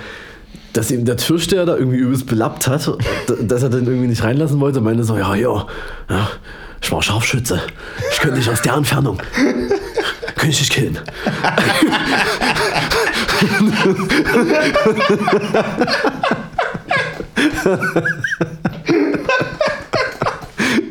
dass 0.75 0.91
ihm 0.91 1.05
der 1.05 1.17
Türsteher 1.17 1.65
da 1.65 1.77
irgendwie 1.77 1.97
übelst 1.99 2.27
belappt 2.27 2.69
hat, 2.69 2.93
dass 3.41 3.63
er 3.63 3.71
den 3.71 3.87
irgendwie 3.87 4.09
nicht 4.09 4.23
reinlassen 4.23 4.61
wollte. 4.61 4.81
Meinte 4.81 5.05
so, 5.05 5.17
ja, 5.17 5.35
ja, 5.35 5.67
ja, 6.09 6.29
ich 6.81 6.93
war 6.93 7.03
Scharfschütze. 7.03 7.61
Ich 8.13 8.19
könnte 8.21 8.37
dich 8.37 8.49
aus 8.51 8.63
der 8.63 8.75
Entfernung. 8.75 9.19
Könnte 10.37 10.49
ich 10.49 10.59
dich 10.59 10.71
killen. 10.71 10.99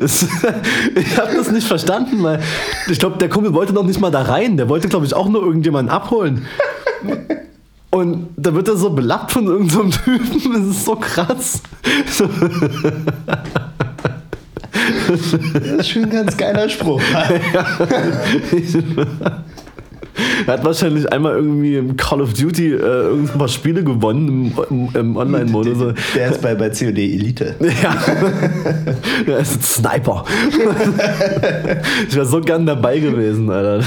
ich 0.00 1.18
habe 1.18 1.36
das 1.36 1.50
nicht 1.50 1.66
verstanden, 1.66 2.22
weil 2.22 2.40
ich 2.88 2.98
glaube, 2.98 3.18
der 3.18 3.28
Kumpel 3.28 3.52
wollte 3.52 3.74
noch 3.74 3.84
nicht 3.84 4.00
mal 4.00 4.10
da 4.10 4.22
rein. 4.22 4.56
Der 4.56 4.68
wollte, 4.68 4.88
glaube 4.88 5.04
ich, 5.04 5.14
auch 5.14 5.28
nur 5.28 5.42
irgendjemanden 5.42 5.94
abholen. 5.94 6.46
Und 7.90 8.28
da 8.36 8.54
wird 8.54 8.68
er 8.68 8.76
so 8.76 8.90
belappt 8.90 9.32
von 9.32 9.46
irgendeinem 9.46 9.92
so 9.92 9.98
Typen. 10.04 10.52
Das 10.52 10.76
ist 10.76 10.84
so 10.84 10.96
krass. 10.96 11.62
Das 15.08 15.32
ist 15.66 15.90
schon 15.90 16.04
ein 16.04 16.10
ganz 16.10 16.36
geiler 16.36 16.68
Spruch. 16.68 17.02
Er 20.46 20.54
hat 20.54 20.64
wahrscheinlich 20.64 21.12
einmal 21.12 21.34
irgendwie 21.36 21.76
im 21.76 21.96
Call 21.96 22.20
of 22.20 22.34
Duty 22.34 22.74
äh, 22.74 23.12
ein 23.12 23.28
paar 23.36 23.48
Spiele 23.48 23.84
gewonnen 23.84 24.28
im, 24.28 24.52
im, 24.70 24.88
im 24.94 25.16
Online-Modus. 25.16 25.94
Der 26.14 26.30
ist 26.30 26.42
bei, 26.42 26.54
bei 26.54 26.70
COD 26.70 26.98
Elite. 26.98 27.54
Ja. 27.82 27.96
Der 29.26 29.38
ist 29.38 29.56
ein 29.56 29.62
Sniper. 29.62 30.24
Ich 32.08 32.14
wäre 32.14 32.26
so 32.26 32.40
gern 32.40 32.66
dabei 32.66 32.98
gewesen, 32.98 33.48
Alter. 33.50 33.84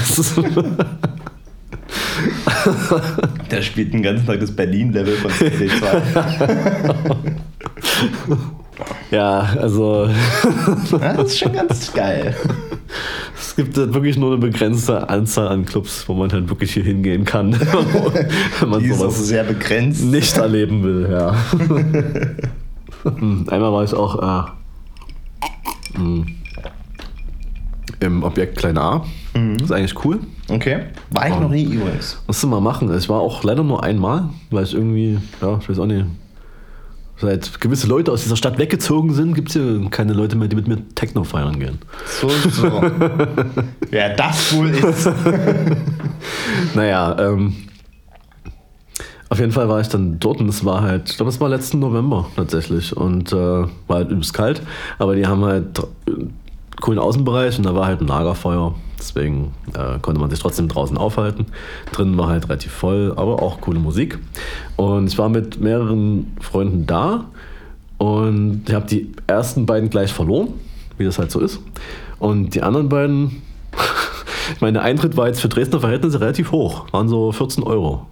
Der 3.50 3.62
spielt 3.62 3.92
den 3.92 4.02
ganzen 4.02 4.26
Tag 4.26 4.40
das 4.40 4.50
Berlin-Level 4.50 5.14
von 5.16 5.30
COD 5.30 5.70
2. 5.78 6.02
Ja, 9.10 9.54
also. 9.60 10.08
Ja, 11.00 11.12
das 11.12 11.26
ist 11.28 11.38
schon 11.38 11.52
ganz 11.52 11.92
geil. 11.92 12.34
Es 13.36 13.56
gibt 13.56 13.76
wirklich 13.76 14.16
nur 14.16 14.32
eine 14.32 14.40
begrenzte 14.40 15.08
Anzahl 15.08 15.48
an 15.48 15.64
Clubs, 15.64 16.08
wo 16.08 16.14
man 16.14 16.32
halt 16.32 16.48
wirklich 16.48 16.74
hier 16.74 16.84
hingehen 16.84 17.24
kann. 17.24 17.52
wenn 18.60 18.68
man 18.68 18.80
Die 18.82 18.92
sowas 18.92 19.26
sehr 19.26 19.44
begrenzt. 19.44 20.04
Nicht 20.04 20.36
erleben 20.36 20.82
will, 20.82 21.08
ja. 21.10 21.34
Einmal 23.04 23.72
war 23.72 23.84
ich 23.84 23.94
auch 23.94 24.50
äh, 25.96 26.24
im 28.00 28.22
Objekt 28.22 28.56
Klein 28.56 28.78
A. 28.78 29.04
Mhm. 29.34 29.58
Das 29.58 29.70
ist 29.70 29.72
eigentlich 29.72 30.04
cool. 30.04 30.20
Okay. 30.48 30.84
War 31.10 31.28
ich 31.28 31.38
noch 31.38 31.50
nie 31.50 31.64
übrigens. 31.64 32.22
Musst 32.26 32.42
du 32.42 32.46
mal 32.46 32.60
machen. 32.60 32.94
Ich 32.96 33.08
war 33.08 33.20
auch 33.20 33.42
leider 33.44 33.62
nur 33.62 33.82
einmal, 33.82 34.28
weil 34.50 34.64
ich 34.64 34.74
irgendwie, 34.74 35.18
ja, 35.40 35.58
ich 35.60 35.68
weiß 35.68 35.78
auch 35.78 35.86
nicht, 35.86 36.04
seit 37.20 37.60
gewisse 37.60 37.86
Leute 37.86 38.12
aus 38.12 38.22
dieser 38.22 38.36
Stadt 38.36 38.58
weggezogen 38.58 39.12
sind, 39.12 39.34
gibt 39.34 39.48
es 39.48 39.54
hier 39.54 39.88
keine 39.90 40.12
Leute 40.12 40.36
mehr, 40.36 40.48
die 40.48 40.56
mit 40.56 40.68
mir 40.68 40.78
Techno 40.94 41.24
feiern 41.24 41.58
gehen. 41.58 41.78
So, 42.06 42.28
so. 42.28 42.64
Wer 43.90 44.16
das 44.16 44.54
wohl 44.54 44.70
ist. 44.70 45.08
naja, 46.74 47.16
ähm, 47.18 47.54
auf 49.28 49.38
jeden 49.38 49.52
Fall 49.52 49.68
war 49.68 49.80
ich 49.80 49.88
dann 49.88 50.18
dort 50.20 50.40
und 50.40 50.48
es 50.48 50.64
war 50.64 50.82
halt, 50.82 51.10
ich 51.10 51.16
glaube, 51.16 51.30
es 51.30 51.40
war 51.40 51.48
letzten 51.48 51.78
November 51.78 52.26
tatsächlich 52.36 52.96
und 52.96 53.32
äh, 53.32 53.36
war 53.36 53.68
halt 53.88 54.10
übelst 54.10 54.34
kalt, 54.34 54.62
aber 54.98 55.16
die 55.16 55.26
haben 55.26 55.44
halt 55.44 55.82
coolen 56.80 56.98
Außenbereich 56.98 57.58
und 57.58 57.66
da 57.66 57.74
war 57.74 57.86
halt 57.86 58.00
ein 58.00 58.06
Lagerfeuer. 58.06 58.74
Deswegen 59.04 59.52
äh, 59.74 59.98
konnte 60.00 60.20
man 60.20 60.30
sich 60.30 60.38
trotzdem 60.38 60.68
draußen 60.68 60.96
aufhalten. 60.96 61.46
Drinnen 61.92 62.16
war 62.16 62.28
halt 62.28 62.48
relativ 62.48 62.72
voll, 62.72 63.12
aber 63.16 63.42
auch 63.42 63.60
coole 63.60 63.78
Musik. 63.78 64.18
Und 64.76 65.08
ich 65.08 65.18
war 65.18 65.28
mit 65.28 65.60
mehreren 65.60 66.32
Freunden 66.40 66.86
da 66.86 67.26
und 67.98 68.62
ich 68.66 68.74
habe 68.74 68.86
die 68.86 69.12
ersten 69.26 69.66
beiden 69.66 69.90
gleich 69.90 70.12
verloren, 70.12 70.48
wie 70.96 71.04
das 71.04 71.18
halt 71.18 71.30
so 71.30 71.40
ist. 71.40 71.60
Und 72.18 72.54
die 72.54 72.62
anderen 72.62 72.88
beiden, 72.88 73.42
ich 74.54 74.60
meine, 74.60 74.74
der 74.74 74.82
Eintritt 74.82 75.16
war 75.16 75.26
jetzt 75.26 75.40
für 75.40 75.48
Dresdner 75.48 75.80
Verhältnisse 75.80 76.20
relativ 76.20 76.50
hoch, 76.50 76.86
waren 76.92 77.08
so 77.08 77.30
14 77.30 77.62
Euro. 77.62 78.06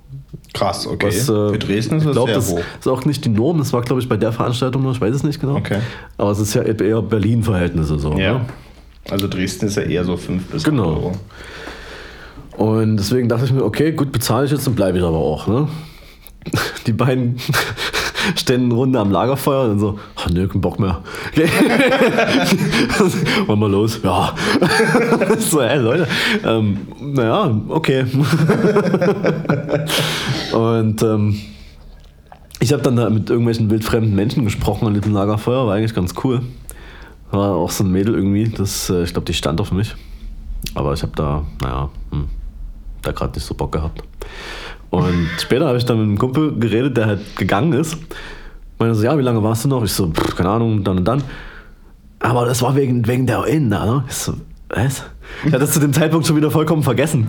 Krass, 0.52 0.86
okay. 0.86 1.06
Was, 1.06 1.28
äh, 1.28 1.32
Für 1.32 1.58
Dresden 1.58 1.96
ist 1.96 2.06
das 2.06 2.12
glaub, 2.12 2.26
sehr 2.26 2.36
das 2.36 2.50
hoch. 2.50 2.60
ist 2.78 2.86
auch 2.86 3.04
nicht 3.06 3.24
die 3.24 3.30
Norm. 3.30 3.58
Das 3.58 3.72
war, 3.72 3.80
glaube 3.80 4.02
ich, 4.02 4.08
bei 4.08 4.18
der 4.18 4.32
Veranstaltung 4.32 4.82
noch. 4.82 4.92
Ich 4.92 5.00
weiß 5.00 5.14
es 5.14 5.22
nicht 5.22 5.40
genau. 5.40 5.56
Okay. 5.56 5.78
Aber 6.18 6.30
es 6.30 6.38
ist 6.38 6.52
ja 6.54 6.62
eher 6.62 7.00
Berlin-Verhältnisse 7.00 7.98
so. 7.98 8.12
Ja. 8.18 8.34
Ne? 8.34 8.40
Also 9.10 9.28
Dresden 9.28 9.66
ist 9.66 9.76
ja 9.76 9.82
eher 9.82 10.04
so 10.04 10.16
5 10.16 10.44
bis 10.46 10.64
genau. 10.64 10.86
Euro. 10.86 11.12
Und 12.56 12.96
deswegen 12.98 13.28
dachte 13.28 13.44
ich 13.44 13.52
mir, 13.52 13.64
okay, 13.64 13.92
gut, 13.92 14.12
bezahle 14.12 14.46
ich 14.46 14.52
jetzt 14.52 14.66
und 14.68 14.74
bleibe 14.74 14.98
ich 14.98 15.04
aber 15.04 15.16
auch. 15.16 15.46
Ne? 15.46 15.68
Die 16.86 16.92
beiden 16.92 17.38
stehen 18.36 18.64
eine 18.64 18.74
Runde 18.74 19.00
am 19.00 19.10
Lagerfeuer 19.10 19.70
und 19.70 19.78
so, 19.80 19.98
ach 20.16 20.28
nö, 20.28 20.46
kein 20.48 20.60
Bock 20.60 20.78
mehr. 20.78 21.02
Okay. 21.32 21.48
Wollen 23.46 23.60
wir 23.60 23.68
los? 23.68 24.00
Ja. 24.02 24.34
so, 25.38 25.60
ey, 25.60 25.78
Leute, 25.78 26.06
ähm, 26.44 26.78
naja, 27.00 27.60
okay. 27.68 28.04
und 30.52 31.02
ähm, 31.02 31.40
ich 32.60 32.72
habe 32.72 32.82
dann 32.82 32.96
da 32.96 33.10
mit 33.10 33.28
irgendwelchen 33.28 33.70
wildfremden 33.70 34.14
Menschen 34.14 34.44
gesprochen 34.44 34.86
an 34.86 34.94
diesem 34.94 35.12
Lagerfeuer, 35.12 35.66
war 35.66 35.74
eigentlich 35.74 35.94
ganz 35.94 36.14
cool. 36.22 36.42
War 37.32 37.56
auch 37.56 37.70
so 37.70 37.82
ein 37.82 37.90
Mädel 37.90 38.14
irgendwie, 38.14 38.48
das, 38.48 38.90
äh, 38.90 39.02
ich 39.02 39.12
glaube, 39.12 39.24
die 39.24 39.34
stand 39.34 39.60
auf 39.60 39.72
mich. 39.72 39.94
Aber 40.74 40.92
ich 40.92 41.02
habe 41.02 41.12
da, 41.16 41.44
naja, 41.60 41.90
hm, 42.10 42.28
da 43.02 43.12
gerade 43.12 43.34
nicht 43.34 43.44
so 43.44 43.54
Bock 43.54 43.72
gehabt. 43.72 44.02
Und 44.90 45.28
später 45.38 45.66
habe 45.66 45.78
ich 45.78 45.84
dann 45.84 45.98
mit 45.98 46.06
einem 46.06 46.18
Kumpel 46.18 46.58
geredet, 46.58 46.96
der 46.96 47.06
halt 47.06 47.36
gegangen 47.36 47.72
ist. 47.72 47.96
Meinte 48.78 48.94
so, 48.94 49.04
ja, 49.04 49.16
wie 49.16 49.22
lange 49.22 49.42
warst 49.42 49.64
du 49.64 49.68
noch? 49.68 49.82
Ich 49.82 49.92
so, 49.92 50.08
pff, 50.08 50.36
keine 50.36 50.50
Ahnung, 50.50 50.84
dann 50.84 50.98
und 50.98 51.04
dann. 51.04 51.22
Aber 52.20 52.44
das 52.44 52.62
war 52.62 52.76
wegen, 52.76 53.06
wegen 53.06 53.26
der 53.26 53.40
ON 53.40 53.70
da, 53.70 53.86
ne? 53.86 54.04
Ich 54.08 54.14
so, 54.14 54.34
was? 54.68 55.04
Ich 55.44 55.52
hatte 55.52 55.60
das 55.60 55.72
zu 55.72 55.80
dem 55.80 55.92
Zeitpunkt 55.92 56.26
schon 56.26 56.36
wieder 56.36 56.50
vollkommen 56.50 56.82
vergessen. 56.82 57.28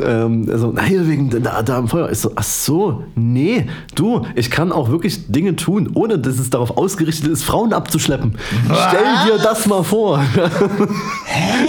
Ähm, 0.00 0.46
also, 0.50 0.72
nein, 0.72 1.08
wegen 1.08 1.42
da, 1.42 1.62
da 1.62 1.78
am 1.78 1.88
Feuer. 1.88 2.10
Ich 2.10 2.18
so, 2.18 2.32
ach 2.34 2.42
so, 2.42 3.04
nee, 3.14 3.66
du, 3.94 4.26
ich 4.34 4.50
kann 4.50 4.72
auch 4.72 4.90
wirklich 4.90 5.30
Dinge 5.32 5.56
tun, 5.56 5.90
ohne 5.94 6.18
dass 6.18 6.38
es 6.38 6.50
darauf 6.50 6.76
ausgerichtet 6.76 7.30
ist, 7.30 7.44
Frauen 7.44 7.72
abzuschleppen. 7.72 8.36
Was? 8.68 8.88
Stell 8.88 9.36
dir 9.38 9.42
das 9.42 9.66
mal 9.66 9.82
vor. 9.82 10.20
Hä? 11.24 11.64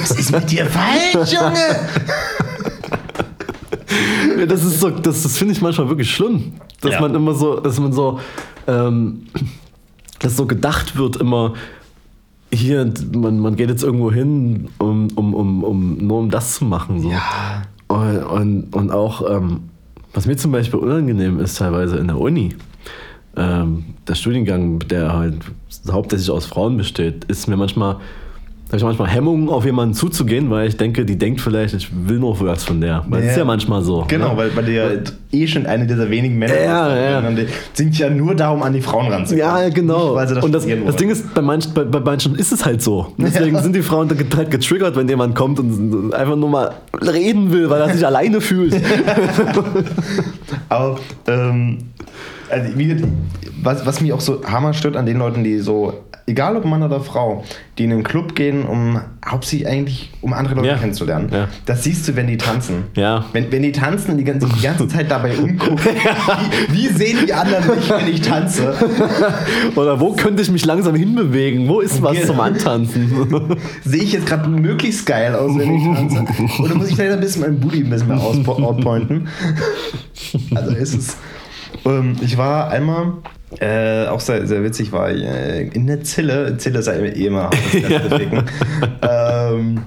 Was 0.00 0.12
ist 0.12 0.32
mit 0.32 0.50
dir 0.50 0.66
falsch, 0.66 1.32
Junge? 1.32 1.56
das 4.46 4.64
ist 4.64 4.80
so, 4.80 4.90
das, 4.90 5.22
das 5.22 5.36
finde 5.36 5.54
ich 5.54 5.60
manchmal 5.60 5.88
wirklich 5.88 6.14
schlimm, 6.14 6.54
dass 6.80 6.92
ja. 6.92 7.00
man 7.00 7.14
immer 7.14 7.34
so, 7.34 7.60
dass 7.60 7.78
man 7.78 7.92
so, 7.92 8.20
ähm, 8.66 9.26
dass 10.18 10.36
so 10.36 10.46
gedacht 10.46 10.96
wird 10.96 11.16
immer, 11.16 11.54
hier, 12.52 12.92
man, 13.14 13.38
man 13.38 13.56
geht 13.56 13.70
jetzt 13.70 13.82
irgendwo 13.82 14.10
hin, 14.10 14.68
um, 14.78 15.08
um, 15.14 15.34
um, 15.34 15.64
um 15.64 15.98
nur 15.98 16.18
um 16.18 16.30
das 16.30 16.56
zu 16.56 16.64
machen. 16.64 17.00
So. 17.00 17.10
Ja. 17.10 17.62
Und, 17.88 18.22
und, 18.22 18.76
und 18.76 18.90
auch, 18.90 19.28
ähm, 19.30 19.70
was 20.12 20.26
mir 20.26 20.36
zum 20.36 20.52
Beispiel 20.52 20.80
unangenehm 20.80 21.38
ist, 21.40 21.58
teilweise 21.58 21.96
in 21.96 22.08
der 22.08 22.18
Uni, 22.18 22.50
ähm, 23.36 23.84
der 24.06 24.14
Studiengang, 24.14 24.80
der 24.80 25.12
halt 25.12 25.36
hauptsächlich 25.90 26.30
aus 26.30 26.46
Frauen 26.46 26.76
besteht, 26.76 27.24
ist 27.26 27.46
mir 27.46 27.56
manchmal 27.56 27.96
habe 28.70 28.76
ich 28.76 28.84
manchmal 28.84 29.08
Hemmungen, 29.08 29.48
auf 29.48 29.64
jemanden 29.64 29.94
zuzugehen, 29.94 30.48
weil 30.48 30.68
ich 30.68 30.76
denke, 30.76 31.04
die 31.04 31.18
denkt 31.18 31.40
vielleicht, 31.40 31.74
ich 31.74 31.90
will 31.92 32.20
nur 32.20 32.38
was 32.40 32.62
von 32.62 32.80
der. 32.80 33.04
Weil 33.08 33.24
es 33.24 33.32
ist 33.32 33.38
ja 33.38 33.44
manchmal 33.44 33.82
so. 33.82 34.04
Genau, 34.06 34.30
ne? 34.30 34.36
weil, 34.36 34.56
weil 34.56 34.64
die 34.64 34.72
ja 34.72 34.84
eh 35.32 35.46
schon 35.48 35.66
eine 35.66 35.86
dieser 35.86 36.08
wenigen 36.08 36.38
Männer 36.38 36.54
Ja, 36.54 37.20
ja. 37.20 37.30
Die 37.30 37.46
sind 37.72 37.98
ja 37.98 38.08
nur 38.08 38.34
da, 38.36 38.50
um 38.50 38.62
an 38.62 38.72
die 38.72 38.80
Frauen 38.80 39.08
ranzukommen. 39.08 39.38
Ja, 39.38 39.68
genau. 39.70 40.04
Nicht, 40.04 40.14
weil 40.14 40.34
das 40.34 40.44
und 40.44 40.52
das, 40.52 40.66
das. 40.66 40.96
Ding 40.96 41.10
ist, 41.10 41.34
bei 41.34 41.42
manchen, 41.42 41.74
bei, 41.74 41.82
bei 41.82 41.98
manchen 41.98 42.36
ist 42.36 42.52
es 42.52 42.64
halt 42.64 42.80
so. 42.80 43.12
Deswegen 43.18 43.58
sind 43.58 43.74
die 43.74 43.82
Frauen 43.82 44.08
dann 44.08 44.18
halt 44.36 44.50
getriggert, 44.52 44.94
wenn 44.94 45.08
jemand 45.08 45.34
kommt 45.34 45.58
und 45.58 46.14
einfach 46.14 46.36
nur 46.36 46.50
mal 46.50 46.74
reden 47.00 47.50
will, 47.50 47.68
weil 47.70 47.80
er 47.80 47.90
sich 47.92 48.06
alleine 48.06 48.40
fühlt. 48.40 48.74
Aber 50.68 50.96
ähm, 51.26 51.78
also 52.48 52.78
wie, 52.78 53.02
was, 53.62 53.84
was 53.86 54.00
mich 54.00 54.12
auch 54.12 54.20
so 54.20 54.44
hammer 54.44 54.74
stört 54.74 54.96
an 54.96 55.06
den 55.06 55.18
Leuten, 55.18 55.44
die 55.44 55.58
so, 55.58 55.94
egal 56.26 56.56
ob 56.56 56.64
Mann 56.64 56.82
oder 56.82 57.00
Frau, 57.00 57.44
die 57.78 57.84
in 57.84 57.92
einen 57.92 58.02
Club 58.02 58.34
gehen, 58.34 58.64
um 58.66 59.00
hauptsächlich 59.26 59.68
eigentlich 59.68 60.10
um 60.20 60.32
andere 60.32 60.54
Leute 60.56 60.68
Ja. 60.68 60.76
kennenzulernen. 60.76 61.28
Ja. 61.32 61.48
Das 61.66 61.84
siehst 61.84 62.06
du, 62.08 62.16
wenn 62.16 62.26
die 62.26 62.36
tanzen. 62.36 62.84
Ja. 62.94 63.24
Wenn, 63.32 63.50
wenn 63.52 63.62
die 63.62 63.72
tanzen 63.72 64.12
und 64.12 64.18
die 64.18 64.24
ganze, 64.24 64.46
die 64.48 64.60
ganze 64.60 64.86
Zeit 64.88 65.10
dabei 65.10 65.36
umgucken, 65.36 65.78
wie, 66.68 66.76
wie 66.76 66.88
sehen 66.88 67.18
die 67.26 67.32
anderen 67.32 67.76
mich, 67.76 67.88
wenn 67.90 68.08
ich 68.08 68.20
tanze? 68.20 68.74
Oder 69.76 69.98
wo 70.00 70.12
könnte 70.12 70.42
ich 70.42 70.50
mich 70.50 70.64
langsam 70.64 70.94
hinbewegen? 70.94 71.68
Wo 71.68 71.80
ist 71.80 72.02
was 72.02 72.14
Genau. 72.14 72.26
zum 72.26 72.40
Antanzen? 72.40 73.56
Sehe 73.84 74.02
ich 74.02 74.12
jetzt 74.12 74.26
gerade 74.26 74.48
möglichst 74.48 75.06
geil 75.06 75.34
aus, 75.34 75.56
wenn 75.58 75.74
ich 75.74 75.84
tanze? 75.84 76.62
Oder 76.62 76.74
muss 76.74 76.88
ich 76.90 76.96
vielleicht 76.96 77.12
ein 77.14 77.20
bisschen 77.20 77.42
meinen 77.42 77.60
Booty 77.60 77.78
ein 77.80 77.90
bisschen 77.90 78.08
mehr 78.08 78.20
outpointen? 78.20 79.28
Also 80.54 80.70
ist 80.74 80.94
es. 80.94 81.16
Ähm, 81.84 82.16
ich 82.20 82.36
war 82.36 82.70
einmal, 82.70 83.14
äh, 83.58 84.06
auch 84.06 84.20
sehr, 84.20 84.46
sehr 84.46 84.62
witzig, 84.62 84.92
war 84.92 85.10
ich 85.10 85.22
äh, 85.24 85.62
in 85.68 85.86
der 85.86 86.02
Zille. 86.02 86.56
Zille 86.58 86.80
ja 86.80 86.92
eh 86.94 87.26
immer 87.26 87.50
ähm, 89.02 89.82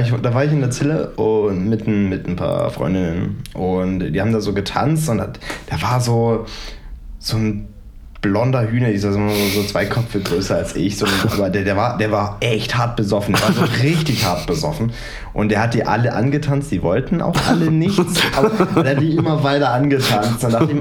ich, 0.00 0.12
da 0.20 0.34
war 0.34 0.44
ich 0.44 0.50
in 0.52 0.60
der 0.60 0.70
Zille 0.70 1.10
und 1.10 1.68
mit, 1.68 1.86
ein- 1.86 2.08
mit 2.08 2.26
ein 2.26 2.34
paar 2.36 2.70
Freundinnen 2.70 3.42
und 3.54 4.00
die 4.12 4.20
haben 4.20 4.32
da 4.32 4.40
so 4.40 4.52
getanzt 4.52 5.08
und 5.08 5.20
hat, 5.20 5.38
da 5.70 5.80
war 5.80 6.00
so, 6.00 6.44
so 7.20 7.36
ein 7.36 7.68
blonder 8.26 8.68
Hühner, 8.68 8.90
dieser 8.90 9.12
so, 9.12 9.20
so 9.54 9.62
zwei 9.62 9.84
Köpfe 9.84 10.20
größer 10.20 10.56
als 10.56 10.74
ich, 10.74 10.98
so, 10.98 11.06
aber 11.32 11.48
der, 11.48 11.62
der, 11.62 11.76
war, 11.76 11.96
der 11.96 12.10
war 12.10 12.38
echt 12.40 12.76
hart 12.76 12.96
besoffen, 12.96 13.34
der 13.34 13.42
war 13.44 13.52
so 13.52 13.72
richtig 13.82 14.26
hart 14.26 14.46
besoffen 14.46 14.92
und 15.32 15.50
der 15.50 15.62
hat 15.62 15.74
die 15.74 15.84
alle 15.84 16.12
angetanzt, 16.12 16.72
die 16.72 16.82
wollten 16.82 17.22
auch 17.22 17.36
alle 17.48 17.70
nichts, 17.70 18.20
aber 18.36 18.82
der 18.82 18.96
hat 18.96 19.00
die 19.00 19.14
immer 19.14 19.44
weiter 19.44 19.72
angetanzt. 19.72 20.42
Dann 20.42 20.52
dachte 20.52 20.72
ich, 20.72 20.80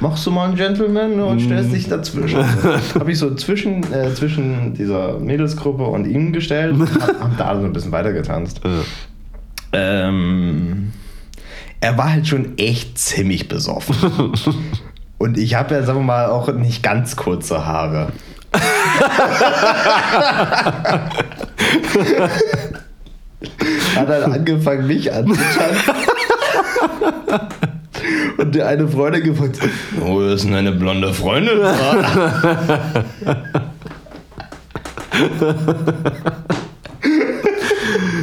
machst 0.00 0.24
du 0.26 0.30
mal 0.30 0.48
einen 0.48 0.56
Gentleman 0.56 1.20
und 1.20 1.40
stellst 1.40 1.72
dich 1.72 1.88
dazwischen. 1.88 2.44
Habe 2.98 3.12
ich 3.12 3.18
so 3.18 3.34
zwischen, 3.34 3.82
äh, 3.92 4.14
zwischen 4.14 4.74
dieser 4.74 5.18
Mädelsgruppe 5.18 5.84
und 5.84 6.06
ihm 6.06 6.32
gestellt 6.32 6.74
und 6.74 6.88
hab, 7.02 7.20
hab 7.20 7.36
da 7.36 7.60
so 7.60 7.66
ein 7.66 7.72
bisschen 7.72 7.92
weiter 7.92 8.12
getanzt. 8.12 8.60
Ähm, 9.72 10.92
er 11.80 11.98
war 11.98 12.12
halt 12.12 12.26
schon 12.26 12.56
echt 12.56 12.96
ziemlich 12.98 13.48
besoffen. 13.48 14.32
Und 15.24 15.38
ich 15.38 15.54
habe 15.54 15.74
ja, 15.74 15.82
sagen 15.82 16.00
wir 16.00 16.04
mal, 16.04 16.26
auch 16.26 16.52
nicht 16.52 16.82
ganz 16.82 17.16
kurze 17.16 17.64
Haare. 17.64 18.12
Hat 23.96 24.06
dann 24.06 24.32
angefangen, 24.34 24.86
mich 24.86 25.10
anzutanzen. 25.10 25.94
Und 28.36 28.54
der 28.54 28.68
eine 28.68 28.86
Freundin 28.86 29.24
gefragt, 29.24 29.60
oh, 30.04 30.20
das 30.20 30.42
ist 30.42 30.44
denn 30.44 30.56
eine 30.56 30.72
blonde 30.72 31.14
Freundin? 31.14 31.58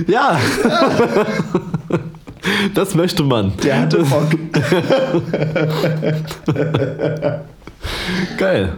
ja. 0.06 0.40
Das 2.74 2.96
möchte 2.96 3.24
man. 3.24 3.54
Der 3.58 3.82
hatte 3.82 4.04
Bock. 4.04 4.30
Geil. 8.38 8.78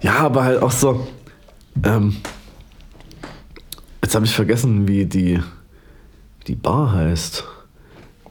Ja, 0.00 0.18
aber 0.18 0.44
halt 0.44 0.62
auch 0.62 0.70
so. 0.70 1.06
Ähm, 1.82 2.16
jetzt 4.02 4.14
habe 4.14 4.24
ich 4.26 4.34
vergessen, 4.34 4.86
wie 4.86 5.06
die, 5.06 5.40
die 6.46 6.54
Bar 6.54 6.92
heißt. 6.92 7.44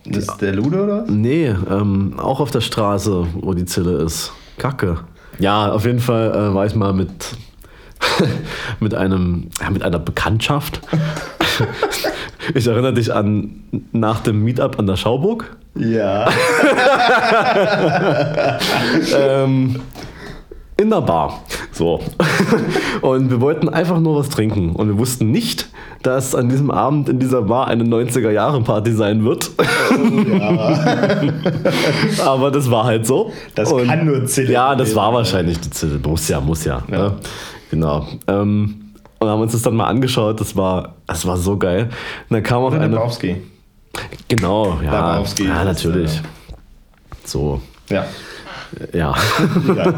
Das 0.06 0.28
ist 0.28 0.38
der 0.42 0.54
Ludo, 0.54 0.84
oder? 0.84 1.06
Nee, 1.08 1.48
ähm, 1.48 2.14
auch 2.18 2.40
auf 2.40 2.52
der 2.52 2.62
Straße, 2.62 3.26
wo 3.36 3.54
die 3.54 3.66
Zille 3.66 4.04
ist. 4.04 4.34
Kacke. 4.58 5.00
Ja, 5.40 5.72
auf 5.72 5.86
jeden 5.86 6.00
Fall 6.00 6.32
äh, 6.32 6.54
war 6.54 6.66
ich 6.66 6.76
mal 6.76 6.94
mit, 6.94 7.10
mit, 8.80 8.94
einem, 8.94 9.50
ja, 9.62 9.70
mit 9.70 9.84
einer 9.84 10.00
Bekanntschaft. 10.00 10.82
ich 12.54 12.68
erinnere 12.68 12.94
dich 12.94 13.14
an 13.14 13.64
nach 13.92 14.22
dem 14.22 14.44
Meetup 14.44 14.80
an 14.80 14.88
der 14.88 14.96
Schauburg. 14.96 15.56
Ja. 15.76 16.28
ähm, 19.18 19.82
in 20.78 20.90
der 20.90 21.02
Bar. 21.02 21.42
So. 21.72 22.00
Und 23.02 23.30
wir 23.30 23.42
wollten 23.42 23.70
einfach 23.70 24.00
nur 24.00 24.20
was 24.20 24.30
trinken. 24.30 24.72
Und 24.72 24.88
wir 24.88 24.98
wussten 24.98 25.32
nicht, 25.32 25.70
dass 26.04 26.36
an 26.36 26.50
diesem 26.50 26.72
Abend 26.72 27.10
in 27.10 27.20
dieser 27.20 27.44
Bar 27.44 27.68
eine 27.68 27.84
90er-Jahre-Party 27.84 28.92
sein 28.92 29.24
wird. 29.24 29.52
Aber 32.26 32.52
das 32.52 32.70
war 32.70 32.86
halt 32.86 33.08
so. 33.08 33.32
Das 33.56 33.76
kann 33.76 34.06
nur 34.06 34.26
Zille 34.26 34.52
Ja, 34.52 34.76
das 34.76 34.96
war 34.96 35.14
wahrscheinlich 35.14 35.60
die 35.60 35.70
Zille. 35.70 36.00
Muss 36.04 36.28
ja, 36.28 36.40
muss 36.40 36.66
ja. 36.66 36.84
Ja. 36.92 36.98
Ne? 36.98 37.12
Genau. 37.74 38.08
Ähm, 38.28 38.92
und 39.18 39.28
haben 39.28 39.42
uns 39.42 39.54
das 39.54 39.64
dann 39.64 39.76
mal 39.76 39.88
angeschaut. 39.88 40.40
Das 40.40 40.56
war, 40.56 40.94
das 41.08 41.26
war 41.26 41.38
so 41.38 41.58
geil. 41.58 41.90
Und 42.30 42.36
dann 42.36 42.44
kam 42.44 42.62
auch 42.62 42.72
eine. 42.72 42.88
Dabrowski. 42.88 43.38
Genau, 44.28 44.80
ja. 44.84 44.92
Dabrowski 44.92 45.48
Ja, 45.48 45.64
natürlich. 45.64 46.22
So, 47.26 47.62
Ja. 47.90 48.06
ja. 48.94 49.16
ja. 49.76 49.94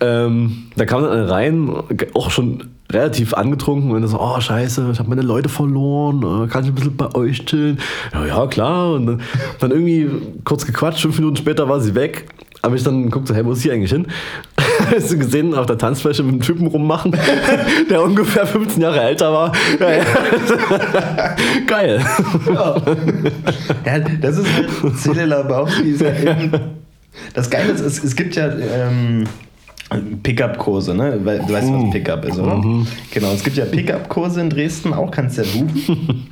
ähm, 0.00 0.64
da 0.74 0.84
kam 0.84 1.02
dann 1.02 1.12
einer 1.12 1.30
rein, 1.30 1.70
auch 2.14 2.30
schon 2.30 2.70
relativ 2.90 3.34
angetrunken 3.34 3.92
und 3.92 4.06
so, 4.08 4.18
oh 4.20 4.40
scheiße, 4.40 4.88
ich 4.92 4.98
habe 4.98 5.08
meine 5.08 5.22
Leute 5.22 5.48
verloren, 5.48 6.44
äh, 6.44 6.48
kann 6.48 6.64
ich 6.64 6.70
ein 6.70 6.74
bisschen 6.74 6.96
bei 6.96 7.14
euch 7.14 7.44
chillen? 7.44 7.78
Ja, 8.12 8.26
ja, 8.26 8.46
klar. 8.48 8.94
Und 8.94 9.06
dann, 9.06 9.20
dann 9.60 9.70
irgendwie 9.70 10.10
kurz 10.44 10.66
gequatscht, 10.66 11.02
fünf 11.02 11.18
Minuten 11.18 11.36
später 11.36 11.68
war 11.68 11.80
sie 11.80 11.94
weg. 11.94 12.26
Habe 12.66 12.74
ich 12.74 12.82
dann 12.82 13.04
geguckt, 13.04 13.28
so, 13.28 13.34
hey, 13.36 13.44
wo 13.44 13.52
ist 13.52 13.60
sie 13.60 13.70
eigentlich 13.70 13.92
hin? 13.92 14.08
Hast 14.92 15.12
du 15.12 15.18
gesehen, 15.18 15.54
auf 15.54 15.66
der 15.66 15.78
Tanzfläche 15.78 16.24
mit 16.24 16.32
einem 16.32 16.40
Typen 16.40 16.66
rummachen, 16.66 17.16
der 17.90 18.02
ungefähr 18.02 18.44
15 18.44 18.82
Jahre 18.82 19.02
älter 19.02 19.32
war? 19.32 19.52
Ja, 19.78 19.92
ja. 19.92 20.04
Geil. 21.68 22.04
Ja, 22.52 23.98
das 24.20 24.38
ist 24.38 24.48
halt 24.52 24.98
Zille 24.98 25.26
Labowski 25.26 25.90
ist 25.90 26.00
ja 26.00 26.12
eben, 26.12 26.50
Das 27.34 27.48
Geile 27.48 27.70
ist, 27.70 27.82
es, 27.82 28.02
es 28.02 28.16
gibt 28.16 28.34
ja 28.34 28.48
ähm, 28.48 29.28
Pickup-Kurse, 30.24 30.92
ne? 30.92 31.20
Weil, 31.22 31.38
du 31.46 31.52
weißt, 31.52 31.72
was 31.72 31.90
Pickup 31.92 32.24
ist, 32.24 32.40
oder? 32.40 32.60
Genau, 33.12 33.30
es 33.32 33.44
gibt 33.44 33.56
ja 33.56 33.64
Pickup-Kurse 33.64 34.40
in 34.40 34.50
Dresden 34.50 34.92
auch, 34.92 35.12
kannst 35.12 35.38
du 35.38 35.42
ja 35.42 35.48
buchen. 35.52 36.26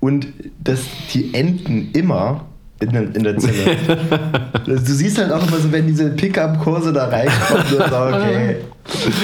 Und 0.00 0.26
das, 0.58 0.80
die 1.14 1.32
enden 1.32 1.90
immer 1.92 2.44
in, 2.80 2.90
der- 2.92 3.14
in 3.14 3.22
der 3.24 3.38
Zelle. 3.38 3.76
Du 4.66 4.76
siehst 4.76 5.16
halt 5.18 5.30
auch 5.30 5.46
immer 5.46 5.58
so, 5.58 5.70
wenn 5.70 5.86
diese 5.86 6.10
Pickup-Kurse 6.10 6.92
da 6.92 7.04
reinkommen, 7.06 7.64
so, 7.70 7.76
okay. 7.84 8.56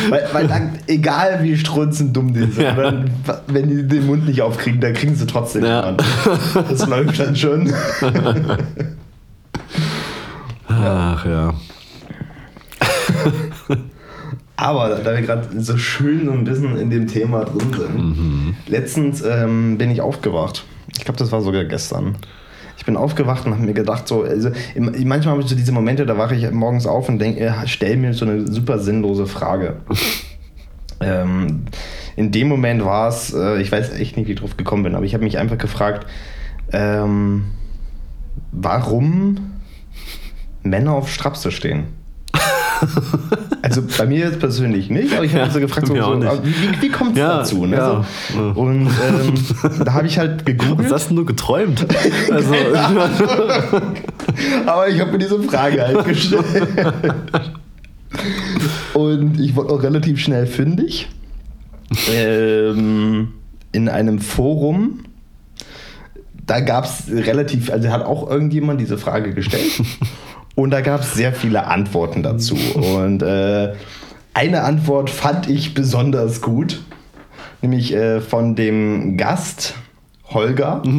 Weil, 0.08 0.28
weil 0.32 0.46
dann, 0.46 0.78
egal 0.86 1.40
wie 1.42 1.56
strunzend 1.56 2.16
dumm 2.16 2.32
die 2.32 2.40
sind, 2.40 2.58
Ja. 2.62 2.76
wenn, 2.76 3.10
wenn 3.48 3.68
die 3.68 3.86
den 3.88 4.06
Mund 4.06 4.26
nicht 4.26 4.40
aufkriegen, 4.40 4.80
dann 4.80 4.92
kriegen 4.94 5.14
sie 5.16 5.26
trotzdem 5.26 5.64
Ja. 5.64 5.80
jemanden. 5.80 6.04
Das 6.68 6.86
läuft 6.86 7.18
dann 7.18 7.34
schon. 7.36 7.72
Ach 10.68 11.24
ja. 11.26 11.54
Aber 14.56 14.88
da- 14.90 15.12
wir 15.14 15.22
gerade 15.22 15.48
so 15.60 15.76
schön 15.76 16.26
so 16.26 16.32
ein 16.32 16.44
bisschen 16.44 16.76
in 16.78 16.90
dem 16.90 17.06
Thema 17.08 17.44
drin 17.44 17.72
sind, 17.76 18.54
letztens 18.68 19.22
ähm, 19.22 19.76
bin 19.78 19.90
ich 19.90 20.00
aufgewacht. 20.00 20.64
Ich 20.96 21.04
glaube, 21.04 21.18
das 21.18 21.32
war 21.32 21.40
sogar 21.40 21.64
gestern. 21.64 22.16
Ich 22.82 22.86
bin 22.86 22.96
aufgewacht 22.96 23.46
und 23.46 23.52
habe 23.52 23.62
mir 23.62 23.74
gedacht, 23.74 24.08
so, 24.08 24.24
also, 24.24 24.50
manchmal 24.76 25.34
habe 25.34 25.42
ich 25.42 25.46
so 25.46 25.54
diese 25.54 25.70
Momente, 25.70 26.04
da 26.04 26.18
wache 26.18 26.34
ich 26.34 26.50
morgens 26.50 26.84
auf 26.84 27.08
und 27.08 27.20
denke, 27.20 27.54
stell 27.66 27.96
mir 27.96 28.12
so 28.12 28.24
eine 28.24 28.50
super 28.50 28.80
sinnlose 28.80 29.26
Frage. 29.26 29.76
ähm, 31.00 31.66
in 32.16 32.32
dem 32.32 32.48
Moment 32.48 32.84
war 32.84 33.06
es, 33.06 33.32
äh, 33.32 33.62
ich 33.62 33.70
weiß 33.70 33.92
echt 33.92 34.16
nicht, 34.16 34.26
wie 34.26 34.32
ich 34.32 34.40
drauf 34.40 34.56
gekommen 34.56 34.82
bin, 34.82 34.96
aber 34.96 35.04
ich 35.04 35.14
habe 35.14 35.22
mich 35.22 35.38
einfach 35.38 35.58
gefragt, 35.58 36.08
ähm, 36.72 37.44
warum 38.50 39.52
Männer 40.64 40.94
auf 40.94 41.08
Strapse 41.08 41.52
stehen. 41.52 41.84
Also 43.62 43.82
bei 43.96 44.06
mir 44.06 44.26
jetzt 44.26 44.40
persönlich 44.40 44.90
nicht, 44.90 45.14
aber 45.14 45.24
ich 45.24 45.32
habe 45.34 45.46
Ja, 45.46 45.50
so 45.50 45.60
gefragt, 45.60 45.86
so, 45.86 45.94
so, 45.94 46.20
wie, 46.42 46.82
wie, 46.82 46.88
kommt 46.88 47.12
es 47.12 47.18
Ja, 47.18 47.38
dazu? 47.38 47.64
Ne? 47.64 47.76
ja. 47.76 48.04
So. 48.34 48.60
Und 48.60 48.88
ähm, 48.88 49.34
da 49.84 49.94
habe 49.94 50.08
ich 50.08 50.18
halt 50.18 50.40
Was 50.40 50.44
gegoogelt, 50.44 50.92
hast 50.92 51.10
denn 51.10 51.16
du 51.16 51.24
geträumt? 51.24 51.86
Also, 52.30 52.54
aber 54.66 54.88
ich 54.88 55.00
habe 55.00 55.12
mir 55.12 55.18
diese 55.18 55.40
Frage 55.44 55.80
halt 55.80 56.04
gestellt. 56.04 56.44
Und 58.94 59.40
ich 59.40 59.54
wurde 59.54 59.72
auch 59.72 59.82
relativ 59.82 60.18
schnell 60.18 60.46
fündig. 60.46 61.08
Ähm, 62.12 63.28
in 63.72 63.88
einem 63.88 64.18
Forum. 64.18 65.04
Da 66.46 66.60
gab 66.60 66.84
es 66.84 67.04
relativ, 67.08 67.70
also 67.70 67.90
hat 67.90 68.04
auch 68.04 68.28
irgendjemand 68.28 68.80
diese 68.80 68.98
Frage 68.98 69.32
gestellt. 69.32 69.80
Und 70.54 70.70
da 70.70 70.80
gab 70.80 71.00
es 71.00 71.14
sehr 71.14 71.32
viele 71.32 71.66
Antworten 71.66 72.22
dazu. 72.22 72.56
Und 72.74 73.22
äh, 73.22 73.72
eine 74.34 74.62
Antwort 74.62 75.10
fand 75.10 75.48
ich 75.48 75.74
besonders 75.74 76.40
gut, 76.40 76.82
nämlich 77.60 77.94
äh, 77.94 78.20
von 78.20 78.54
dem 78.54 79.16
Gast 79.16 79.74
Holger. 80.30 80.82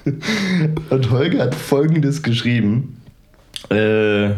Und 0.90 1.10
Holger 1.10 1.42
hat 1.42 1.54
folgendes 1.54 2.22
geschrieben. 2.22 3.00
Äh, 3.70 4.30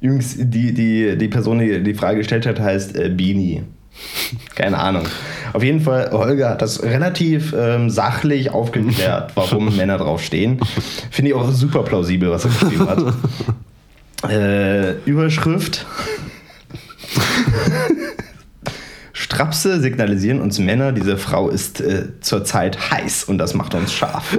übrigens, 0.00 0.36
die, 0.38 0.72
die, 0.72 1.16
die 1.16 1.28
Person, 1.28 1.58
die 1.58 1.82
die 1.82 1.94
Frage 1.94 2.18
gestellt 2.18 2.46
hat, 2.46 2.60
heißt 2.60 2.96
äh, 2.96 3.08
Bini. 3.08 3.62
Keine 4.54 4.78
Ahnung. 4.78 5.06
Auf 5.52 5.62
jeden 5.62 5.80
Fall, 5.80 6.10
Holger 6.12 6.50
hat 6.50 6.62
das 6.62 6.82
relativ 6.82 7.54
ähm, 7.56 7.90
sachlich 7.90 8.50
aufgeklärt, 8.50 9.32
warum 9.34 9.76
Männer 9.76 9.98
drauf 9.98 10.22
stehen. 10.22 10.60
Finde 11.10 11.30
ich 11.30 11.34
auch 11.36 11.50
super 11.50 11.82
plausibel, 11.82 12.30
was 12.30 12.44
er 12.44 12.50
geschrieben 12.50 12.88
hat. 12.88 13.02
Äh, 14.26 14.92
Überschrift. 15.04 15.84
Strapse 19.12 19.80
signalisieren 19.80 20.40
uns 20.40 20.58
Männer, 20.58 20.92
diese 20.92 21.18
Frau 21.18 21.50
ist 21.50 21.82
äh, 21.82 22.18
zurzeit 22.22 22.90
heiß 22.90 23.24
und 23.24 23.36
das 23.36 23.52
macht 23.54 23.74
uns 23.74 23.92
scharf. 23.92 24.38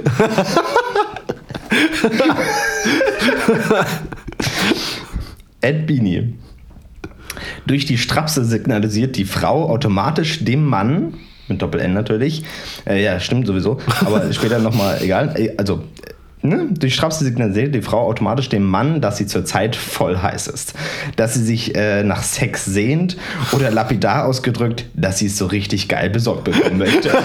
Ed 5.60 5.86
Beanie. 5.86 6.34
Durch 7.68 7.84
die 7.84 7.98
Strapse 7.98 8.44
signalisiert 8.46 9.16
die 9.16 9.26
Frau 9.26 9.68
automatisch 9.68 10.42
dem 10.42 10.64
Mann, 10.64 11.14
mit 11.48 11.60
Doppel-N 11.60 11.92
natürlich, 11.92 12.42
äh, 12.86 13.04
ja, 13.04 13.20
stimmt 13.20 13.46
sowieso, 13.46 13.78
aber 14.00 14.32
später 14.32 14.58
nochmal, 14.58 15.00
egal, 15.02 15.34
äh, 15.36 15.54
also 15.56 15.84
Ne? 16.40 16.68
Durch 16.70 16.94
Strapse 16.94 17.24
signalisiert 17.24 17.74
die 17.74 17.82
Frau 17.82 18.06
automatisch 18.06 18.48
dem 18.48 18.62
Mann, 18.62 19.00
dass 19.00 19.16
sie 19.16 19.26
zurzeit 19.26 19.74
voll 19.74 20.18
heiß 20.18 20.46
ist. 20.46 20.72
Dass 21.16 21.34
sie 21.34 21.42
sich 21.42 21.74
äh, 21.74 22.04
nach 22.04 22.22
Sex 22.22 22.64
sehnt 22.64 23.16
oder 23.50 23.72
lapidar 23.72 24.24
ausgedrückt, 24.24 24.86
dass 24.94 25.18
sie 25.18 25.26
es 25.26 25.36
so 25.36 25.46
richtig 25.46 25.88
geil 25.88 26.10
besorgt 26.10 26.44
bekommen 26.44 26.78
möchte. 26.78 27.10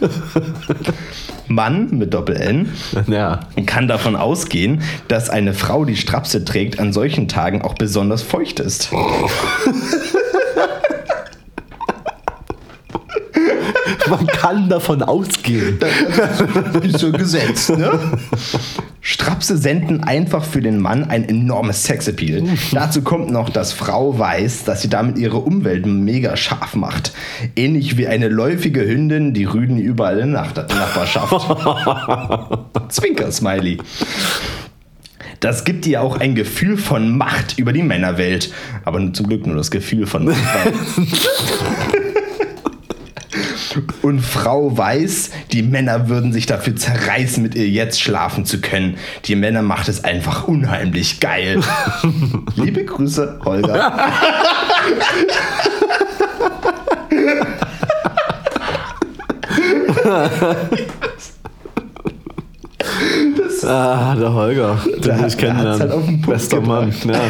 Mann 1.48 1.88
mit 1.90 2.14
Doppel-N 2.14 2.72
Ja. 3.08 3.40
kann 3.66 3.88
davon 3.88 4.16
ausgehen, 4.16 4.82
dass 5.08 5.30
eine 5.30 5.54
Frau, 5.54 5.84
die 5.84 5.96
Strapse 5.96 6.44
trägt, 6.44 6.78
an 6.78 6.92
solchen 6.92 7.28
Tagen 7.28 7.62
auch 7.62 7.74
besonders 7.74 8.22
feucht 8.22 8.60
ist. 8.60 8.90
Man 14.10 14.26
kann 14.26 14.68
davon 14.68 15.02
ausgehen. 15.02 15.78
ist 16.82 16.98
so 16.98 17.12
gesetzt, 17.12 17.70
ne? 17.70 17.98
Strapse 19.00 19.56
senden 19.56 20.02
einfach 20.04 20.44
für 20.44 20.60
den 20.60 20.80
Mann 20.80 21.04
ein 21.04 21.26
enormes 21.28 21.84
Sexappeal. 21.84 22.42
Dazu 22.72 23.02
kommt 23.02 23.30
noch, 23.30 23.48
dass 23.48 23.72
Frau 23.72 24.18
weiß, 24.18 24.64
dass 24.64 24.82
sie 24.82 24.88
damit 24.88 25.18
ihre 25.18 25.38
Umwelt 25.38 25.86
mega 25.86 26.36
scharf 26.36 26.74
macht. 26.74 27.12
Ähnlich 27.56 27.96
wie 27.96 28.06
eine 28.06 28.28
läufige 28.28 28.86
Hündin, 28.86 29.32
die 29.34 29.44
Rüden 29.44 29.78
überall 29.78 30.18
in 30.18 30.32
der 30.32 30.42
Nach 30.42 30.54
Nachbarschaft. 30.54 31.32
Zwinker-Smiley. 32.88 33.78
Das 35.40 35.64
gibt 35.64 35.86
ihr 35.86 36.02
auch 36.02 36.18
ein 36.18 36.34
Gefühl 36.34 36.76
von 36.76 37.16
Macht 37.16 37.58
über 37.58 37.72
die 37.72 37.82
Männerwelt. 37.82 38.52
Aber 38.84 39.12
zum 39.12 39.28
Glück 39.28 39.46
nur 39.46 39.56
das 39.56 39.70
Gefühl 39.70 40.06
von 40.06 40.24
Macht. 40.26 40.36
Und 44.02 44.20
Frau 44.20 44.76
weiß, 44.76 45.30
die 45.52 45.62
Männer 45.62 46.08
würden 46.08 46.32
sich 46.32 46.46
dafür 46.46 46.76
zerreißen, 46.76 47.42
mit 47.42 47.54
ihr 47.54 47.68
jetzt 47.68 48.00
schlafen 48.00 48.44
zu 48.44 48.60
können. 48.60 48.96
Die 49.24 49.34
Männer 49.36 49.62
macht 49.62 49.88
es 49.88 50.04
einfach 50.04 50.46
unheimlich 50.48 51.20
geil. 51.20 51.60
Liebe 52.56 52.84
Grüße, 52.84 53.40
Holger. 53.44 53.92
Ah, 63.66 64.14
der 64.14 64.32
Holger, 64.32 64.78
den 64.86 65.00
Der 65.02 65.14
will 65.16 65.22
hat- 65.22 65.28
ich 65.32 65.36
kennenlernen. 65.38 65.80
halt 65.80 65.90
auf 65.92 66.04
den 66.06 66.20
Punkt 66.22 66.26
Bester 66.28 66.60
Mann. 66.60 66.92
Ja. 67.04 67.20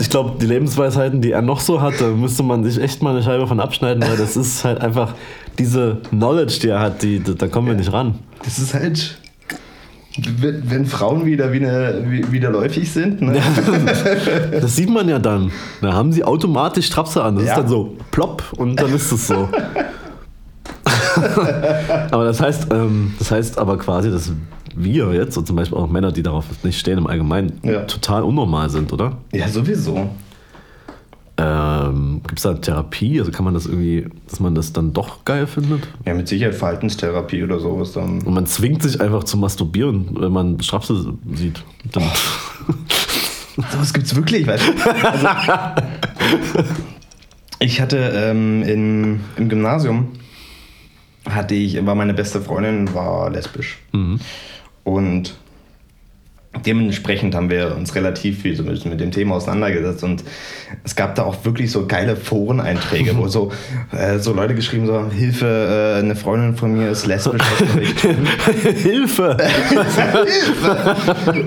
Ich 0.00 0.10
glaube, 0.10 0.32
die 0.40 0.46
Lebensweisheiten, 0.46 1.20
die 1.22 1.30
er 1.30 1.42
noch 1.42 1.60
so 1.60 1.80
hat, 1.80 1.94
da 2.00 2.08
müsste 2.08 2.42
man 2.42 2.64
sich 2.64 2.82
echt 2.82 3.02
mal 3.02 3.10
eine 3.10 3.22
Scheibe 3.22 3.46
von 3.46 3.60
abschneiden, 3.60 4.02
weil 4.06 4.16
das 4.16 4.36
ist 4.36 4.64
halt 4.64 4.80
einfach 4.80 5.14
diese 5.58 5.98
Knowledge, 6.10 6.58
die 6.62 6.68
er 6.68 6.80
hat, 6.80 7.02
die, 7.02 7.20
da 7.20 7.46
kommen 7.48 7.68
wir 7.68 7.74
nicht 7.74 7.92
ran. 7.92 8.18
Das 8.44 8.58
ist 8.58 8.74
halt. 8.74 9.18
Wenn, 10.38 10.86
Frauen 10.86 11.24
wieder, 11.26 11.52
wie 11.52 11.56
eine, 11.56 12.04
wie, 12.06 12.30
wieder 12.30 12.48
läufig 12.50 12.88
sind, 12.92 13.20
ne? 13.20 13.36
Das 14.60 14.76
sieht 14.76 14.88
man 14.88 15.08
ja 15.08 15.18
dann. 15.18 15.50
Da 15.80 15.92
haben 15.92 16.12
sie 16.12 16.22
automatisch 16.22 16.86
Strapse 16.86 17.20
an. 17.24 17.34
Das 17.34 17.44
Ja. 17.46 17.50
ist 17.54 17.58
dann 17.58 17.68
so 17.68 17.96
plopp 18.12 18.44
und 18.56 18.80
dann 18.80 18.94
ist 18.94 19.10
es 19.10 19.26
so. 19.26 19.48
aber 22.10 22.24
das 22.24 22.40
heißt, 22.40 22.68
ähm, 22.72 23.14
das 23.18 23.30
heißt 23.30 23.58
aber 23.58 23.76
quasi, 23.78 24.10
dass 24.10 24.32
wir 24.76 25.12
jetzt, 25.14 25.36
und 25.36 25.46
zum 25.46 25.56
Beispiel 25.56 25.78
auch 25.78 25.88
Männer, 25.88 26.12
die 26.12 26.22
darauf 26.22 26.44
nicht 26.62 26.78
stehen 26.78 26.98
im 26.98 27.06
Allgemeinen, 27.06 27.58
Ja. 27.62 27.80
total 27.82 28.22
unnormal 28.22 28.70
sind, 28.70 28.92
oder? 28.92 29.16
Ja, 29.32 29.48
sowieso. 29.48 30.10
Ähm, 31.36 32.20
Gibt 32.26 32.38
es 32.38 32.44
da 32.44 32.54
Therapie? 32.54 33.18
Also 33.18 33.32
kann 33.32 33.44
man 33.44 33.54
das 33.54 33.66
irgendwie, 33.66 34.06
dass 34.28 34.38
man 34.38 34.54
das 34.54 34.72
dann 34.72 34.92
doch 34.92 35.24
geil 35.24 35.46
findet? 35.46 35.88
Ja, 36.06 36.14
mit 36.14 36.28
Sicherheit 36.28 36.54
Verhaltenstherapie 36.54 37.42
oder 37.42 37.58
sowas 37.58 37.92
dann. 37.92 38.22
Und 38.22 38.34
man 38.34 38.46
zwingt 38.46 38.82
sich 38.82 39.00
einfach 39.00 39.24
zu 39.24 39.36
masturbieren, 39.36 40.10
wenn 40.12 40.32
man 40.32 40.60
Strapse 40.60 41.14
sieht. 41.34 41.64
Dann, 41.92 42.04
Sowas 43.72 43.92
gibt's 43.92 44.14
wirklich, 44.14 44.46
weißt 44.46 44.68
du? 44.68 44.72
Also, 45.06 45.28
ich 47.60 47.80
hatte 47.80 48.12
ähm, 48.14 48.62
in, 48.62 49.20
im 49.36 49.48
Gymnasium 49.48 50.08
hatte 51.28 51.54
ich, 51.54 51.84
war 51.86 51.94
meine 51.94 52.14
beste 52.14 52.40
Freundin 52.40 52.92
war 52.94 53.30
lesbisch. 53.30 53.78
Und 54.84 55.36
dementsprechend 56.64 57.34
haben 57.34 57.50
wir 57.50 57.76
uns 57.76 57.94
relativ 57.94 58.42
viel 58.42 58.56
so 58.56 58.62
mit, 58.62 58.84
mit 58.84 59.00
dem 59.00 59.10
Thema 59.10 59.36
auseinandergesetzt 59.36 60.04
und 60.04 60.24
es 60.82 60.96
gab 60.96 61.14
da 61.14 61.22
auch 61.22 61.44
wirklich 61.44 61.70
so 61.70 61.86
geile 61.86 62.16
Foreneinträge, 62.16 63.16
wo 63.16 63.28
so, 63.28 63.52
äh, 63.92 64.18
so 64.18 64.32
Leute 64.32 64.54
geschrieben 64.54 64.86
so, 64.86 65.10
Hilfe, 65.10 65.96
äh, 65.96 65.98
eine 66.00 66.16
Freundin 66.16 66.56
von 66.56 66.72
mir 66.72 66.90
ist 66.90 67.06
lesbisch, 67.06 67.42
tun? 67.58 68.16
Hilfe! 68.82 69.36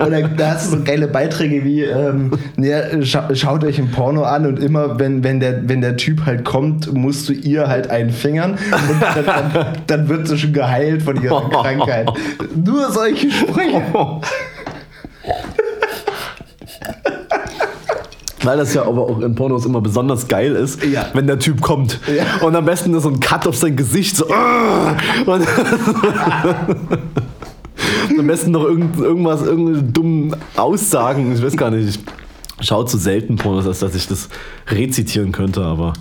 Oder 0.05 0.21
da 0.37 0.51
hast 0.51 0.71
du 0.71 0.77
so 0.77 0.83
geile 0.83 1.07
Beiträge 1.07 1.63
wie, 1.63 1.83
ähm, 1.83 2.31
ja, 2.57 3.03
scha 3.03 3.33
schaut 3.35 3.63
euch 3.63 3.79
ein 3.79 3.91
Porno 3.91 4.23
an 4.23 4.45
und 4.45 4.59
immer, 4.59 4.99
wenn, 4.99 5.23
wenn, 5.23 5.39
der, 5.39 5.67
wenn 5.67 5.81
der 5.81 5.97
Typ 5.97 6.25
halt 6.25 6.45
kommt, 6.45 6.93
musst 6.93 7.27
du 7.29 7.33
ihr 7.33 7.67
halt 7.67 7.89
einen 7.89 8.11
fingern 8.11 8.51
und 8.51 9.01
dann, 9.01 9.25
dann, 9.25 9.67
dann 9.85 10.09
wird 10.09 10.27
sie 10.27 10.37
schon 10.37 10.53
geheilt 10.53 11.03
von 11.03 11.21
ihrer 11.21 11.49
Krankheit. 11.49 12.09
Nur 12.55 12.91
solche 12.91 13.29
Sprüche. 13.31 13.81
Weil 18.43 18.57
das 18.57 18.73
ja 18.73 18.83
aber 18.85 19.01
auch 19.01 19.19
in 19.19 19.35
Pornos 19.35 19.65
immer 19.65 19.81
besonders 19.81 20.27
geil 20.27 20.55
ist, 20.55 20.83
Ja. 20.85 21.07
wenn 21.13 21.27
der 21.27 21.39
Typ 21.39 21.59
kommt. 21.61 21.99
Ja. 22.07 22.45
Und 22.45 22.55
am 22.55 22.65
besten 22.65 22.93
ist 22.93 23.03
so 23.03 23.09
ein 23.09 23.19
Cut 23.19 23.45
auf 23.47 23.57
sein 23.57 23.75
Gesicht, 23.75 24.15
so. 24.15 24.29
"Ah!" 24.31 24.95
Und 25.25 25.45
am 28.17 28.27
besten 28.27 28.51
noch 28.51 28.63
irgend, 28.63 28.97
irgendwas, 28.99 29.41
irgendeine 29.41 29.83
dummen 29.83 30.35
Aussagen. 30.55 31.33
Ich 31.33 31.43
weiß 31.43 31.57
gar 31.57 31.71
nicht, 31.71 31.99
ich 32.59 32.65
schaue 32.65 32.85
zu 32.85 32.97
selten 32.97 33.35
Pornos, 33.37 33.65
als 33.67 33.79
dass 33.79 33.95
ich 33.95 34.07
das 34.07 34.29
rezitieren 34.69 35.31
könnte, 35.31 35.63
aber 35.63 35.93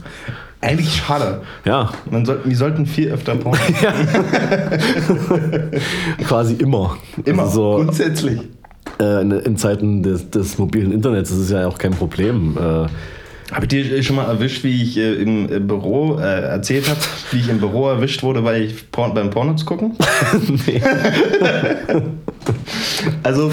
Eigentlich 0.61 0.95
schade. 0.95 1.43
ja, 1.65 1.91
Man 2.11 2.25
soll, 2.27 2.41
wir 2.45 2.57
sollten 2.57 2.87
viel 2.87 3.11
öfter 3.11 3.35
Porno. 3.37 3.59
quasi 6.27 6.55
immer. 6.55 6.97
Immer. 7.25 7.43
Also 7.45 7.79
so, 7.79 7.85
Grundsätzlich. 7.85 8.41
Äh, 9.01 9.23
in, 9.23 9.31
in 9.31 9.57
Zeiten 9.57 10.03
des, 10.03 10.31
des 10.31 10.59
mobilen 10.59 10.93
Internets 10.93 11.31
ist 11.31 11.39
es 11.39 11.51
ja 11.51 11.67
auch 11.67 11.79
kein 11.79 11.93
Problem. 11.93 12.57
Äh, 12.57 12.61
Habe 13.53 13.63
ich 13.63 13.69
dir 13.69 14.03
schon 14.03 14.17
mal 14.17 14.27
erwischt, 14.27 14.65
wie 14.65 14.83
ich 14.83 14.97
äh, 14.97 15.15
im 15.15 15.53
äh, 15.53 15.59
Büro 15.61 16.19
äh, 16.19 16.23
erzählt 16.23 16.89
habe, 16.89 17.01
wie 17.31 17.39
ich 17.39 17.49
im 17.49 17.59
Büro 17.59 17.89
erwischt 17.89 18.23
wurde, 18.23 18.45
weil 18.45 18.63
ich 18.63 18.91
Porn, 18.91 19.15
beim 19.15 19.31
Porno 19.31 19.55
zu 19.55 19.67
gucken? 19.67 19.97
nee. 20.67 20.81
Also, 23.23 23.53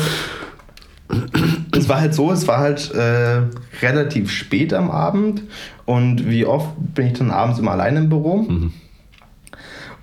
es 1.75 1.89
war 1.89 1.99
halt 1.99 2.13
so, 2.13 2.31
es 2.31 2.47
war 2.47 2.59
halt 2.59 2.93
äh, 2.93 3.41
relativ 3.81 4.31
spät 4.31 4.73
am 4.73 4.91
Abend 4.91 5.43
und 5.85 6.29
wie 6.29 6.45
oft 6.45 6.69
bin 6.93 7.07
ich 7.07 7.13
dann 7.13 7.31
abends 7.31 7.59
immer 7.59 7.71
allein 7.71 7.97
im 7.97 8.09
Büro. 8.09 8.45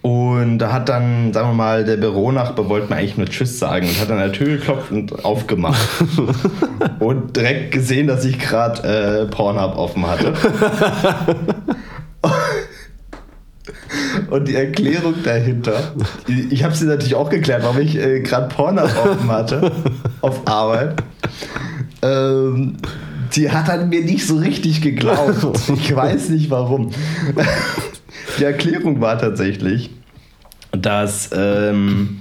Und 0.03 0.59
da 0.59 0.73
hat 0.73 0.89
dann, 0.89 1.33
sagen 1.35 1.51
wir 1.51 1.55
mal, 1.55 1.85
der 1.85 1.99
Büronachbar 1.99 2.69
wollte 2.71 2.89
mir 2.89 2.97
eigentlich 2.97 3.19
nur 3.19 3.27
Tschüss 3.27 3.59
sagen 3.59 3.87
und 3.87 4.01
hat 4.01 4.11
an 4.11 4.19
der 4.19 4.33
Tür 4.33 4.57
geklopft 4.57 4.91
und 4.91 5.25
aufgemacht. 5.25 5.87
und 6.99 7.37
direkt 7.37 7.73
gesehen, 7.73 8.07
dass 8.07 8.25
ich 8.25 8.39
gerade 8.39 8.83
äh, 8.83 9.27
Pornhub 9.27 9.77
offen 9.77 10.07
hatte. 10.07 10.33
Und 14.31 14.49
die 14.49 14.55
Erklärung 14.55 15.15
dahinter, 15.25 15.93
ich 16.51 16.63
habe 16.65 16.75
sie 16.75 16.87
natürlich 16.87 17.15
auch 17.15 17.29
geklärt, 17.29 17.63
warum 17.63 17.81
ich 17.81 17.97
äh, 17.97 18.21
gerade 18.21 18.49
Pornhub 18.55 18.91
offen 19.05 19.31
hatte 19.31 19.73
auf 20.21 20.47
Arbeit. 20.47 21.03
Ähm, 22.03 22.77
die 23.35 23.51
hat 23.51 23.69
dann 23.69 23.89
mir 23.89 24.03
nicht 24.03 24.27
so 24.27 24.37
richtig 24.37 24.81
geglaubt. 24.81 25.47
Ich 25.75 25.95
weiß 25.95 26.31
nicht 26.31 26.51
warum. 26.51 26.91
Die 28.39 28.45
Erklärung 28.45 29.01
war 29.01 29.19
tatsächlich, 29.19 29.91
dass 30.73 31.31
ähm, 31.35 32.21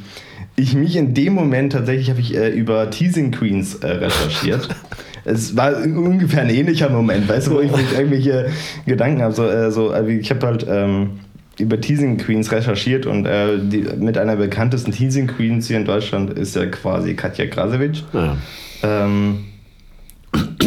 ich 0.55 0.75
mich 0.75 0.95
in 0.95 1.13
dem 1.13 1.33
Moment 1.33 1.73
tatsächlich 1.73 2.09
habe 2.09 2.19
ich 2.19 2.35
äh, 2.35 2.49
über 2.49 2.89
Teasing 2.89 3.31
Queens 3.31 3.75
äh, 3.75 3.87
recherchiert. 3.87 4.69
Es 5.25 5.55
war 5.55 5.75
ungefähr 5.83 6.41
ein 6.41 6.49
ähnlicher 6.49 6.89
Moment, 6.89 7.27
weißt 7.27 7.47
du, 7.47 7.51
wo 7.51 7.59
ich 7.59 7.69
mich 7.69 7.93
irgendwelche 7.93 8.49
Gedanken 8.85 9.21
habe. 9.21 9.33
So, 9.33 9.47
äh, 9.47 9.69
so, 9.69 9.93
äh, 9.93 10.11
ich 10.13 10.31
habe 10.31 10.47
halt 10.47 10.65
ähm, 10.67 11.19
über 11.59 11.79
Teasing 11.79 12.17
Queens 12.17 12.51
recherchiert 12.51 13.05
und 13.05 13.25
äh, 13.25 13.59
die, 13.59 13.85
mit 13.97 14.17
einer 14.17 14.37
bekanntesten 14.37 14.91
Teasing 14.91 15.27
Queens 15.27 15.67
hier 15.67 15.77
in 15.77 15.85
Deutschland 15.85 16.31
ist 16.31 16.55
ja 16.55 16.65
quasi 16.65 17.13
Katja 17.15 17.45
Krasowitsch. 17.47 18.03
Ja. 18.13 18.37
Ähm, 18.81 19.45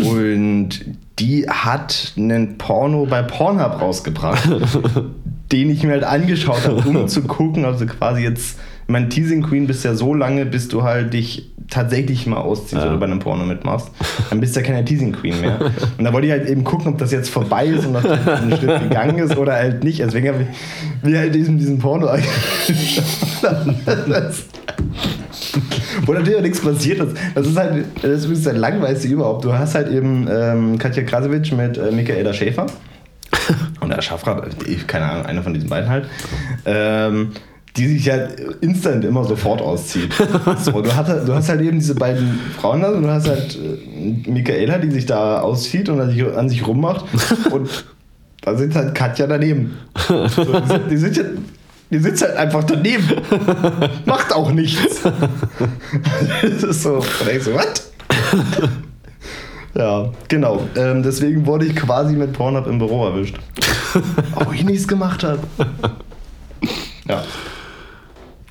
und 0.04 0.84
die 1.18 1.48
hat 1.48 2.12
einen 2.16 2.58
Porno 2.58 3.06
bei 3.06 3.22
Pornhub 3.22 3.80
rausgebracht, 3.80 4.48
den 5.52 5.70
ich 5.70 5.82
mir 5.82 5.92
halt 5.92 6.04
angeschaut 6.04 6.66
habe, 6.66 6.88
um 6.88 7.08
zu 7.08 7.22
gucken, 7.22 7.64
also 7.64 7.86
quasi 7.86 8.22
jetzt, 8.22 8.58
mein 8.86 9.10
Teasing 9.10 9.42
Queen 9.42 9.66
bist 9.66 9.84
ja 9.84 9.94
so 9.94 10.14
lange, 10.14 10.46
bis 10.46 10.68
du 10.68 10.82
halt 10.82 11.12
dich 11.12 11.52
tatsächlich 11.68 12.26
mal 12.26 12.38
ausziehst 12.38 12.82
ja. 12.82 12.88
oder 12.88 12.98
bei 12.98 13.06
einem 13.06 13.18
Porno 13.18 13.44
mitmachst, 13.44 13.90
dann 14.30 14.40
bist 14.40 14.54
du 14.54 14.60
ja 14.60 14.66
keine 14.66 14.84
Teasing 14.84 15.12
Queen 15.12 15.40
mehr. 15.40 15.58
Und 15.96 16.04
da 16.04 16.12
wollte 16.12 16.26
ich 16.26 16.32
halt 16.32 16.48
eben 16.48 16.64
gucken, 16.64 16.92
ob 16.92 16.98
das 16.98 17.12
jetzt 17.12 17.30
vorbei 17.30 17.66
ist 17.66 17.86
und 17.86 17.92
noch 17.92 18.04
einen 18.04 18.56
Schritt 18.56 18.82
gegangen 18.82 19.18
ist 19.18 19.36
oder 19.36 19.54
halt 19.54 19.82
nicht. 19.82 20.00
Deswegen 20.00 20.28
habe 20.28 20.42
ich 20.42 21.08
mir 21.08 21.18
halt 21.18 21.34
diesen, 21.34 21.58
diesen 21.58 21.78
Porno 21.78 22.08
Wo 26.06 26.12
natürlich 26.12 26.36
auch 26.36 26.42
nichts 26.42 26.60
passiert 26.60 27.00
ist. 27.00 27.16
Das 27.34 27.46
ist 27.46 27.56
halt, 27.56 27.84
das 28.02 28.24
ist 28.24 28.46
das 28.46 28.56
Langweiligste 28.56 29.08
überhaupt. 29.08 29.44
Du 29.44 29.52
hast 29.52 29.74
halt 29.74 29.88
eben 29.90 30.28
ähm, 30.30 30.78
Katja 30.78 31.02
Krasowitsch 31.02 31.52
mit 31.52 31.78
äh, 31.78 31.90
Michaela 31.90 32.32
Schäfer. 32.32 32.66
Oder 33.84 34.00
Schaffrath, 34.02 34.56
keine 34.86 35.06
Ahnung, 35.06 35.26
einer 35.26 35.42
von 35.42 35.54
diesen 35.54 35.68
beiden 35.68 35.88
halt. 35.88 36.06
Ähm, 36.64 37.32
die 37.76 37.86
sich 37.86 38.04
ja 38.04 38.16
instant 38.60 39.04
immer 39.04 39.24
sofort 39.24 39.62
auszieht. 39.62 40.12
So, 40.58 40.82
du, 40.82 40.94
hast, 40.94 41.08
halt, 41.08 41.26
du 41.26 41.34
hast 41.34 41.48
halt 41.48 41.62
eben 41.62 41.78
diese 41.78 41.94
beiden 41.94 42.38
Frauen 42.58 42.82
da 42.82 42.90
und 42.90 43.02
du 43.02 43.08
hast 43.08 43.28
halt 43.28 43.56
äh, 43.56 44.30
Michaela, 44.30 44.78
die 44.78 44.90
sich 44.90 45.06
da 45.06 45.40
auszieht 45.40 45.88
und 45.88 46.00
an 46.00 46.10
sich, 46.10 46.24
an 46.24 46.48
sich 46.48 46.66
rummacht. 46.66 47.06
Und 47.50 47.84
da 48.42 48.56
sitzt 48.56 48.76
halt 48.76 48.94
Katja 48.94 49.26
daneben. 49.26 49.78
So, 50.06 50.26
die, 50.26 50.66
sind, 50.66 50.90
die, 50.90 50.96
sind 50.96 51.16
ja, 51.16 51.24
die 51.92 51.98
sitzt 51.98 52.22
halt 52.22 52.36
einfach 52.36 52.64
daneben. 52.64 53.20
Macht 54.06 54.32
auch 54.32 54.50
nichts. 54.50 55.00
Das 56.42 56.62
ist 56.62 56.82
so, 56.82 57.04
da 57.18 57.24
denkst 57.24 57.44
du, 57.44 57.54
was? 57.54 57.92
Ja, 59.74 60.10
genau. 60.28 60.62
Ähm, 60.76 61.02
deswegen 61.02 61.46
wurde 61.46 61.66
ich 61.66 61.76
quasi 61.76 62.14
mit 62.14 62.32
Pornhub 62.32 62.66
im 62.66 62.78
Büro 62.78 63.06
erwischt. 63.06 63.38
Obwohl 64.34 64.54
ich 64.54 64.64
nichts 64.64 64.88
gemacht 64.88 65.22
habe. 65.22 65.40
Ja. 67.08 67.22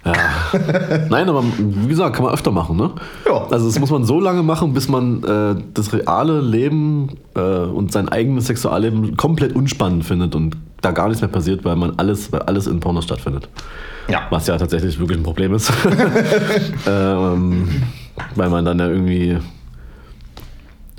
Ja. 0.06 0.14
Nein, 1.10 1.30
aber 1.30 1.44
wie 1.44 1.88
gesagt, 1.88 2.16
kann 2.16 2.26
man 2.26 2.34
öfter 2.34 2.52
machen, 2.52 2.78
ne? 2.78 2.92
Ja. 3.26 3.46
Also 3.50 3.68
das 3.68 3.80
muss 3.80 3.90
man 3.90 4.04
so 4.06 4.20
lange 4.20 4.44
machen, 4.44 4.74
bis 4.74 4.88
man 4.88 5.24
äh, 5.24 5.62
das 5.74 5.94
reale 5.94 6.42
Leben 6.42 7.10
äh, 7.36 7.40
und 7.42 7.92
sein 7.92 8.10
eigenes 8.10 8.48
Sexualleben 8.48 9.18
komplett 9.18 9.56
unspannend 9.56 10.06
findet 10.06 10.36
und 10.36 10.58
da 10.82 10.92
gar 10.92 11.08
nichts 11.08 11.22
mehr 11.22 11.30
passiert, 11.30 11.64
weil 11.64 11.76
man 11.76 11.94
alles, 11.98 12.32
weil 12.32 12.42
alles 12.44 12.68
in 12.68 12.80
Pornos 12.80 13.06
stattfindet. 13.06 13.48
Ja. 14.08 14.22
Was 14.30 14.48
ja 14.48 14.58
tatsächlich 14.58 15.00
wirklich 15.00 15.20
ein 15.20 15.24
Problem 15.24 15.54
ist. 15.54 15.72
ähm, 16.88 17.70
weil 18.36 18.50
man 18.50 18.66
dann 18.66 18.80
ja 18.80 18.88
irgendwie 18.88 19.38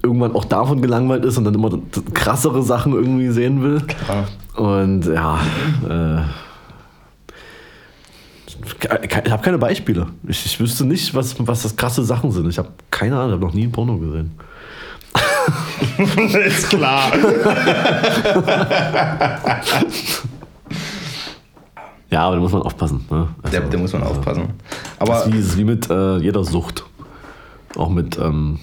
irgendwann 0.03 0.35
auch 0.35 0.45
davon 0.45 0.83
gelangweilt 0.83 1.25
ist 1.25 1.39
und 1.39 1.45
dann 1.45 1.55
immer 1.55 1.71
krassere 2.15 2.63
Sachen 2.63 2.93
irgendwie 2.93 3.29
sehen 3.31 3.63
will. 3.63 3.81
Klar. 3.81 4.27
Und 4.57 5.07
ja, 5.07 5.39
äh, 5.89 6.23
ich 8.65 9.31
habe 9.31 9.43
keine 9.43 9.59
Beispiele. 9.59 10.07
Ich, 10.27 10.47
ich, 10.47 10.61
wüsste 10.61 10.85
nicht, 10.85 11.15
was, 11.15 11.35
was 11.39 11.63
das 11.63 11.77
krasse 11.77 12.05
Sachen 12.05 12.31
sind. 12.31 12.49
Ich 12.49 12.59
habe 12.59 12.69
keine 12.91 13.17
Ahnung, 13.17 13.29
ich 13.29 13.35
habe 13.35 13.45
noch 13.47 13.55
nie 13.55 13.65
ein 13.65 13.73
Porno 13.73 13.99
gesehen. 13.99 14.33
ist 16.47 16.69
klar. 16.71 17.13
ja, 22.11 22.25
aber 22.25 22.37
da 22.37 22.41
muss 22.41 22.53
man 22.53 22.63
aufpassen. 22.63 23.05
Ne? 23.11 23.29
Also, 23.43 23.61
da, 23.61 23.79
muss 23.79 23.93
man 23.93 24.03
aufpassen. 24.05 24.51
Aber 24.99 25.13
das 25.13 25.27
ist 25.27 25.33
wie, 25.33 25.39
ist 25.39 25.57
wie 25.59 25.65
mit 25.65 25.91
äh, 25.91 26.19
jeder 26.19 26.45
Sucht. 26.45 26.85
Auch 27.77 27.89
mit 27.89 28.19
ähm, 28.19 28.59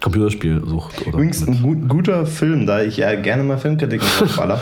Computerspielsucht. 0.00 1.06
Übrigens 1.06 1.46
ein 1.46 1.62
gut, 1.62 1.88
guter 1.88 2.26
Film, 2.26 2.66
da 2.66 2.82
ich 2.82 2.96
ja 2.96 3.14
gerne 3.14 3.42
mal 3.42 3.58
Filmkritiken 3.58 4.06
aufballer. 4.22 4.60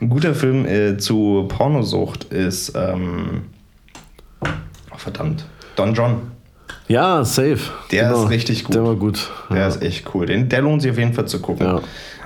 Ein 0.00 0.08
guter 0.08 0.34
Film 0.34 0.66
äh, 0.66 0.98
zu 0.98 1.46
Pornosucht 1.48 2.24
ist, 2.24 2.72
ähm, 2.74 3.42
oh, 4.40 4.96
verdammt, 4.96 5.44
Don 5.76 5.94
John. 5.94 6.20
Ja, 6.88 7.24
safe. 7.24 7.58
Der 7.92 8.08
genau. 8.08 8.24
ist 8.24 8.30
richtig 8.30 8.64
gut. 8.64 8.74
Der 8.74 8.84
war 8.84 8.96
gut. 8.96 9.30
Der 9.50 9.58
ja. 9.58 9.68
ist 9.68 9.82
echt 9.82 10.12
cool. 10.14 10.26
Den, 10.26 10.48
der 10.48 10.62
lohnt 10.62 10.82
sich 10.82 10.90
auf 10.90 10.98
jeden 10.98 11.12
Fall 11.12 11.26
zu 11.26 11.40
gucken. 11.40 11.64
Ja. 11.64 11.80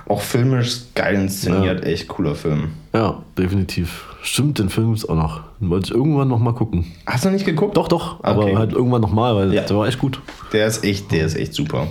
Auch 0.06 0.20
filmisch 0.20 0.82
geil 0.94 1.14
inszeniert, 1.14 1.82
ja. 1.82 1.90
echt 1.90 2.08
cooler 2.08 2.34
Film. 2.34 2.70
Ja, 2.92 3.22
definitiv. 3.38 4.04
Stimmt, 4.22 4.58
den 4.58 4.68
Film 4.68 4.92
ist 4.92 5.06
auch 5.06 5.16
noch. 5.16 5.42
Den 5.60 5.70
wollte 5.70 5.86
ich 5.86 5.94
irgendwann 5.94 6.28
noch 6.28 6.38
mal 6.38 6.52
gucken. 6.52 6.92
Hast 7.06 7.24
du 7.24 7.30
nicht 7.30 7.44
geguckt? 7.44 7.76
Doch, 7.76 7.88
doch. 7.88 8.22
Aber 8.22 8.44
okay. 8.44 8.56
halt 8.56 8.72
irgendwann 8.72 9.00
noch 9.00 9.12
mal, 9.12 9.34
weil 9.34 9.50
der 9.50 9.68
war 9.70 9.86
echt 9.86 9.98
gut. 9.98 10.20
Der 10.52 10.66
ist 10.66 10.84
echt, 10.84 11.10
der 11.10 11.26
ist 11.26 11.36
echt 11.36 11.54
super. 11.54 11.86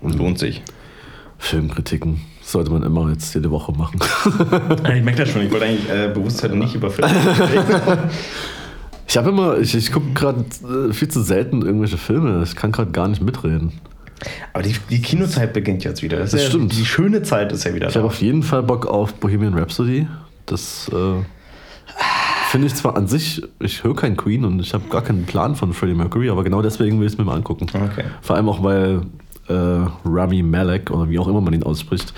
Und 0.00 0.16
lohnt 0.16 0.38
sich. 0.38 0.62
Filmkritiken 1.38 2.20
sollte 2.42 2.70
man 2.70 2.82
immer 2.82 3.10
jetzt 3.10 3.34
jede 3.34 3.50
Woche 3.50 3.72
machen. 3.72 4.00
ich 4.84 5.02
merke 5.02 5.24
das 5.24 5.28
schon, 5.28 5.42
ich 5.42 5.50
wollte 5.50 5.66
eigentlich 5.66 5.88
äh, 5.88 6.08
bewusst 6.08 6.42
nicht 6.48 6.74
über 6.74 6.90
Filme 6.90 7.12
reden. 7.12 7.98
Ich 9.10 9.16
habe 9.16 9.30
immer, 9.30 9.56
ich, 9.56 9.74
ich 9.74 9.90
gucke 9.90 10.12
gerade 10.12 10.44
äh, 10.68 10.92
viel 10.92 11.08
zu 11.08 11.22
selten 11.22 11.62
irgendwelche 11.62 11.96
Filme. 11.96 12.42
Ich 12.44 12.54
kann 12.54 12.72
gerade 12.72 12.90
gar 12.90 13.08
nicht 13.08 13.22
mitreden. 13.22 13.72
Aber 14.52 14.62
die, 14.62 14.74
die 14.90 15.00
Kinozeit 15.00 15.52
beginnt 15.52 15.84
jetzt 15.84 16.02
wieder. 16.02 16.18
Das, 16.18 16.32
das 16.32 16.42
ja, 16.42 16.48
stimmt. 16.48 16.72
Die 16.72 16.84
schöne 16.84 17.22
Zeit 17.22 17.52
ist 17.52 17.64
ja 17.64 17.74
wieder 17.74 17.88
ich 17.88 17.94
da. 17.94 18.00
Ich 18.00 18.04
habe 18.04 18.06
auf 18.06 18.20
jeden 18.20 18.42
Fall 18.42 18.62
Bock 18.62 18.86
auf 18.86 19.14
Bohemian 19.14 19.54
Rhapsody. 19.54 20.06
Das 20.46 20.90
äh, 20.92 21.22
finde 22.48 22.66
ich 22.66 22.74
zwar 22.74 22.96
an 22.96 23.06
sich, 23.06 23.42
ich 23.60 23.84
höre 23.84 23.94
kein 23.94 24.16
Queen 24.16 24.44
und 24.44 24.60
ich 24.60 24.74
habe 24.74 24.88
gar 24.88 25.02
keinen 25.02 25.26
Plan 25.26 25.54
von 25.54 25.72
Freddie 25.72 25.94
Mercury, 25.94 26.30
aber 26.30 26.44
genau 26.44 26.62
deswegen 26.62 26.98
will 26.98 27.06
ich 27.06 27.12
es 27.12 27.18
mir 27.18 27.24
mal 27.24 27.36
angucken. 27.36 27.66
Okay. 27.72 28.04
Vor 28.22 28.36
allem 28.36 28.48
auch, 28.48 28.62
weil 28.62 29.02
äh, 29.48 29.86
Rami 30.04 30.42
Malek 30.42 30.90
oder 30.90 31.08
wie 31.08 31.18
auch 31.18 31.28
immer 31.28 31.40
man 31.40 31.52
ihn 31.52 31.62
ausspricht, 31.62 32.14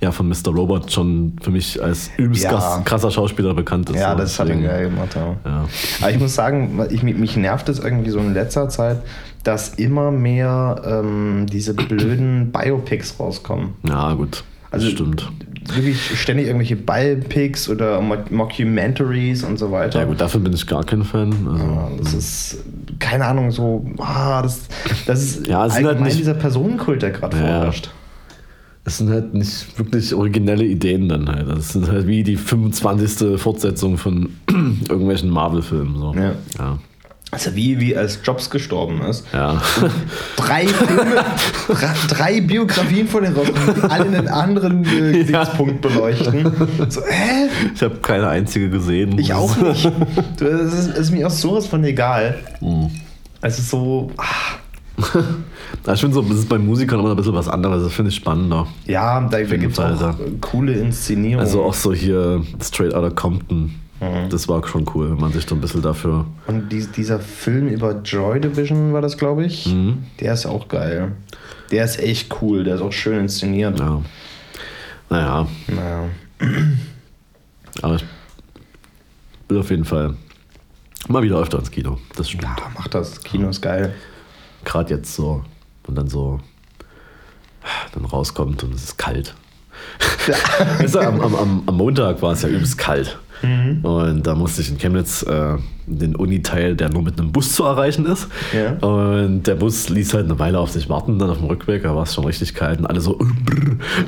ja 0.00 0.12
von 0.12 0.28
Mr. 0.28 0.48
Robot 0.54 0.92
schon 0.92 1.36
für 1.40 1.50
mich 1.50 1.82
als 1.82 2.10
übelst 2.16 2.44
ja. 2.44 2.82
krasser 2.84 3.10
Schauspieler 3.10 3.54
bekannt 3.54 3.90
ist. 3.90 3.96
Ja, 3.96 4.12
so. 4.12 4.18
das 4.18 4.38
hat 4.38 4.48
er 4.48 4.56
geil 4.56 4.90
gemacht. 4.90 5.14
Ja. 5.14 5.36
ja. 5.44 5.64
Aber 6.00 6.10
ich 6.10 6.18
muss 6.18 6.34
sagen, 6.34 6.80
ich, 6.90 7.02
mich 7.02 7.36
nervt 7.36 7.68
es 7.68 7.78
irgendwie 7.78 8.10
so 8.10 8.18
in 8.18 8.34
letzter 8.34 8.68
Zeit, 8.68 8.98
dass 9.42 9.70
immer 9.74 10.10
mehr 10.10 10.82
ähm, 10.84 11.46
diese 11.46 11.74
blöden 11.74 12.52
Biopics 12.52 13.18
rauskommen. 13.18 13.74
Ja, 13.88 14.12
gut. 14.14 14.44
Also 14.70 14.90
stimmt. 14.90 15.30
Wirklich 15.74 16.20
ständig 16.20 16.46
irgendwelche 16.46 16.76
Biopics 16.76 17.68
oder 17.68 18.00
Mockumentaries 18.00 19.42
und 19.42 19.58
so 19.58 19.72
weiter. 19.72 20.00
Ja 20.00 20.04
gut, 20.04 20.20
dafür 20.20 20.40
bin 20.40 20.52
ich 20.52 20.66
gar 20.66 20.84
kein 20.84 21.02
Fan. 21.02 21.32
Also, 21.50 21.64
ja, 21.64 21.90
das 21.98 22.14
ist, 22.14 22.58
keine 22.98 23.24
Ahnung, 23.24 23.50
so, 23.50 23.84
ah, 23.98 24.42
das, 24.42 24.60
das 25.06 25.22
ist 25.22 25.46
ja, 25.46 25.60
halt 25.60 25.72
allgemein 25.72 25.94
halt 25.96 26.04
nicht, 26.04 26.18
dieser 26.18 26.34
Personenkult, 26.34 27.02
der 27.02 27.10
gerade 27.10 27.36
ja. 27.36 27.42
vorherrscht. 27.42 27.90
Es 28.86 28.98
sind 28.98 29.10
halt 29.10 29.34
nicht 29.34 29.76
wirklich 29.78 30.14
originelle 30.14 30.64
Ideen 30.64 31.08
dann 31.08 31.28
halt. 31.28 31.48
Das 31.48 31.70
sind 31.70 31.88
halt 31.88 32.06
wie 32.06 32.22
die 32.22 32.36
25. 32.36 33.38
Fortsetzung 33.38 33.98
von 33.98 34.28
irgendwelchen 34.88 35.28
Marvel-Filmen. 35.28 35.98
So. 35.98 36.14
Ja. 36.14 36.32
ja. 36.56 36.78
Also 37.32 37.56
wie, 37.56 37.80
wie 37.80 37.96
als 37.96 38.20
Jobs 38.22 38.48
gestorben 38.48 39.02
ist. 39.02 39.26
Ja. 39.32 39.60
Drei 40.36 40.68
Filme, 40.68 41.24
drei 42.08 42.40
Biografien 42.40 43.08
von 43.08 43.24
den 43.24 43.34
rauskommen, 43.34 43.74
die 43.74 43.82
alle 43.82 44.04
einen 44.04 44.28
anderen 44.28 44.84
äh, 44.84 45.12
Gesichtspunkt 45.24 45.84
ja. 45.84 45.90
beleuchten. 45.90 46.52
So, 46.88 47.00
hä? 47.04 47.48
Ich 47.74 47.82
habe 47.82 47.96
keine 47.96 48.28
einzige 48.28 48.70
gesehen. 48.70 49.18
Ich 49.18 49.34
auch 49.34 49.56
nicht. 49.60 49.90
Es 50.40 50.72
ist, 50.72 50.96
ist, 50.96 51.10
mir 51.10 51.26
auch 51.26 51.32
sowas 51.32 51.66
von 51.66 51.82
egal. 51.82 52.38
Mhm. 52.60 52.92
Ist 53.42 53.68
so. 53.68 54.12
Ach. 54.16 54.58
ich 55.92 56.00
finde 56.00 56.14
so, 56.14 56.22
das 56.22 56.38
ist 56.38 56.48
bei 56.48 56.58
Musikern 56.58 57.00
immer 57.00 57.10
ein 57.10 57.16
bisschen 57.16 57.34
was 57.34 57.48
anderes. 57.48 57.82
Das 57.82 57.92
finde 57.92 58.10
ich 58.10 58.16
spannender. 58.16 58.66
Ja, 58.86 59.20
da 59.28 59.42
gibt 59.42 59.72
es 59.72 59.78
auch 59.78 60.14
coole 60.40 60.72
Inszenierungen. 60.72 61.40
Also 61.40 61.62
auch 61.62 61.74
so 61.74 61.92
hier 61.92 62.42
Straight 62.62 62.94
Outta 62.94 63.10
Compton 63.10 63.74
Das 64.30 64.48
war 64.48 64.66
schon 64.66 64.86
cool, 64.94 65.10
wenn 65.10 65.20
man 65.20 65.32
sich 65.32 65.46
so 65.46 65.54
ein 65.54 65.60
bisschen 65.60 65.82
dafür. 65.82 66.24
Und 66.46 66.70
die, 66.70 66.86
dieser 66.86 67.20
Film 67.20 67.68
über 67.68 68.00
Joy 68.02 68.40
Division 68.40 68.92
war 68.92 69.02
das, 69.02 69.18
glaube 69.18 69.44
ich. 69.44 69.66
Mhm. 69.66 70.04
Der 70.20 70.32
ist 70.32 70.46
auch 70.46 70.68
geil. 70.68 71.12
Der 71.70 71.84
ist 71.84 71.98
echt 71.98 72.34
cool, 72.40 72.64
der 72.64 72.76
ist 72.76 72.80
auch 72.82 72.92
schön 72.92 73.20
inszeniert. 73.20 73.78
Ja. 73.78 74.00
Naja, 75.10 75.46
Naja. 75.68 76.04
aber 77.82 77.96
ich 77.96 78.04
will 79.48 79.58
auf 79.58 79.70
jeden 79.70 79.84
Fall 79.84 80.14
mal 81.08 81.22
wieder 81.22 81.38
öfter 81.38 81.58
ins 81.58 81.70
Kino. 81.70 81.98
Das 82.16 82.28
stimmt. 82.28 82.44
Ja, 82.44 82.56
mach 82.74 82.88
das. 82.88 83.20
Kino 83.20 83.48
ist 83.48 83.62
geil. 83.62 83.94
Gerade 84.66 84.94
jetzt 84.94 85.14
so. 85.14 85.42
Und 85.86 85.96
dann 85.96 86.08
so. 86.08 86.40
Dann 87.94 88.04
rauskommt 88.04 88.62
und 88.62 88.74
es 88.74 88.84
ist 88.84 88.98
kalt. 88.98 89.34
weißt 90.78 90.94
du, 90.94 91.00
am, 91.00 91.20
am, 91.20 91.62
am, 91.66 91.76
Montag 91.76 92.20
war 92.22 92.32
es 92.32 92.42
ja 92.42 92.48
übelst 92.48 92.76
kalt. 92.78 93.18
Und 93.42 94.26
da 94.26 94.34
musste 94.34 94.62
ich 94.62 94.70
in 94.70 94.78
Chemnitz 94.78 95.22
äh, 95.22 95.56
den 95.86 96.16
Uni-Teil, 96.16 96.74
der 96.74 96.88
nur 96.88 97.02
mit 97.02 97.20
einem 97.20 97.32
Bus 97.32 97.52
zu 97.52 97.64
erreichen 97.64 98.06
ist. 98.06 98.28
Ja. 98.52 98.72
Und 98.86 99.46
der 99.46 99.56
Bus 99.56 99.88
ließ 99.88 100.14
halt 100.14 100.24
eine 100.24 100.38
Weile 100.38 100.58
auf 100.58 100.70
sich 100.70 100.88
warten, 100.88 101.18
dann 101.18 101.30
auf 101.30 101.38
dem 101.38 101.46
Rückweg, 101.46 101.82
da 101.82 101.94
war 101.94 102.04
es 102.04 102.14
schon 102.14 102.24
richtig 102.24 102.54
kalt 102.54 102.78
und 102.78 102.86
alle 102.86 103.00
so. 103.00 103.18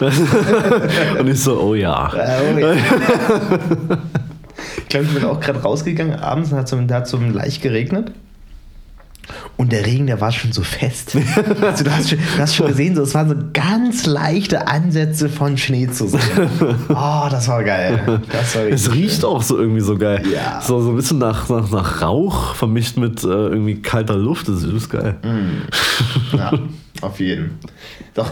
äh, 0.00 1.20
und 1.20 1.28
ich 1.28 1.40
so, 1.40 1.60
oh 1.60 1.74
ja. 1.74 2.10
Oh 2.12 2.58
ich 4.78 4.88
glaube, 4.88 5.06
ich 5.06 5.14
bin 5.14 5.24
auch 5.24 5.40
gerade 5.40 5.60
rausgegangen 5.60 6.18
abends 6.18 6.50
und 6.50 6.58
hat 6.58 6.68
so, 6.68 6.80
da 6.80 6.96
hat 6.96 7.12
leicht 7.34 7.62
geregnet. 7.62 8.12
Und 9.56 9.72
der 9.72 9.84
Regen, 9.84 10.06
der 10.06 10.20
war 10.20 10.32
schon 10.32 10.52
so 10.52 10.62
fest. 10.62 11.16
Also, 11.60 11.84
du, 11.84 11.90
hast 11.90 12.08
schon, 12.10 12.18
du 12.18 12.42
hast 12.42 12.54
schon 12.54 12.66
gesehen, 12.68 12.94
so, 12.96 13.02
es 13.02 13.14
waren 13.14 13.28
so 13.28 13.34
ganz 13.52 14.06
leichte 14.06 14.66
Ansätze 14.68 15.28
von 15.28 15.58
Schnee 15.58 15.88
zu 15.88 16.08
sehen. 16.08 16.20
Oh, 16.88 17.26
das 17.30 17.48
war 17.48 17.62
geil. 17.64 18.22
Das 18.32 18.54
war 18.56 18.62
Es 18.66 18.92
riecht 18.92 19.24
auch 19.24 19.42
so 19.42 19.58
irgendwie 19.58 19.80
so 19.80 19.96
geil. 19.98 20.22
Ja. 20.32 20.60
So, 20.60 20.80
so 20.80 20.90
ein 20.90 20.96
bisschen 20.96 21.18
nach, 21.18 21.48
nach, 21.48 21.70
nach 21.70 22.02
Rauch 22.02 22.54
vermischt 22.54 22.96
mit 22.96 23.22
äh, 23.24 23.26
irgendwie 23.26 23.76
kalter 23.82 24.16
Luft. 24.16 24.48
Das 24.48 24.62
ist 24.62 24.88
geil. 24.90 25.16
schön. 25.22 26.38
Ja, 26.38 26.52
auf 27.02 27.20
jeden. 27.20 27.58
Doch, 28.14 28.30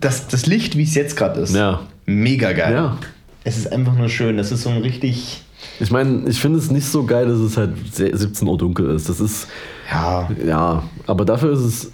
das, 0.00 0.26
das 0.28 0.46
Licht, 0.46 0.76
wie 0.76 0.82
es 0.84 0.94
jetzt 0.94 1.16
gerade 1.16 1.40
ist, 1.40 1.54
Ja. 1.54 1.80
mega 2.06 2.52
geil. 2.52 2.72
Ja. 2.74 2.98
Es 3.44 3.56
ist 3.58 3.70
einfach 3.72 3.94
nur 3.94 4.08
schön. 4.08 4.36
Das 4.36 4.50
ist 4.52 4.62
so 4.62 4.70
ein 4.70 4.78
richtig. 4.78 5.42
Ich 5.80 5.90
meine, 5.90 6.28
ich 6.28 6.40
finde 6.40 6.58
es 6.58 6.70
nicht 6.70 6.86
so 6.86 7.04
geil, 7.04 7.26
dass 7.28 7.38
es 7.38 7.56
halt 7.56 7.70
se- 7.94 8.10
17 8.16 8.46
Uhr 8.48 8.58
dunkel 8.58 8.90
ist. 8.90 9.08
Das 9.08 9.20
ist, 9.20 9.46
Ja, 9.90 10.28
ja, 10.44 10.82
aber 11.06 11.24
dafür 11.24 11.52
ist 11.52 11.60
es. 11.60 11.84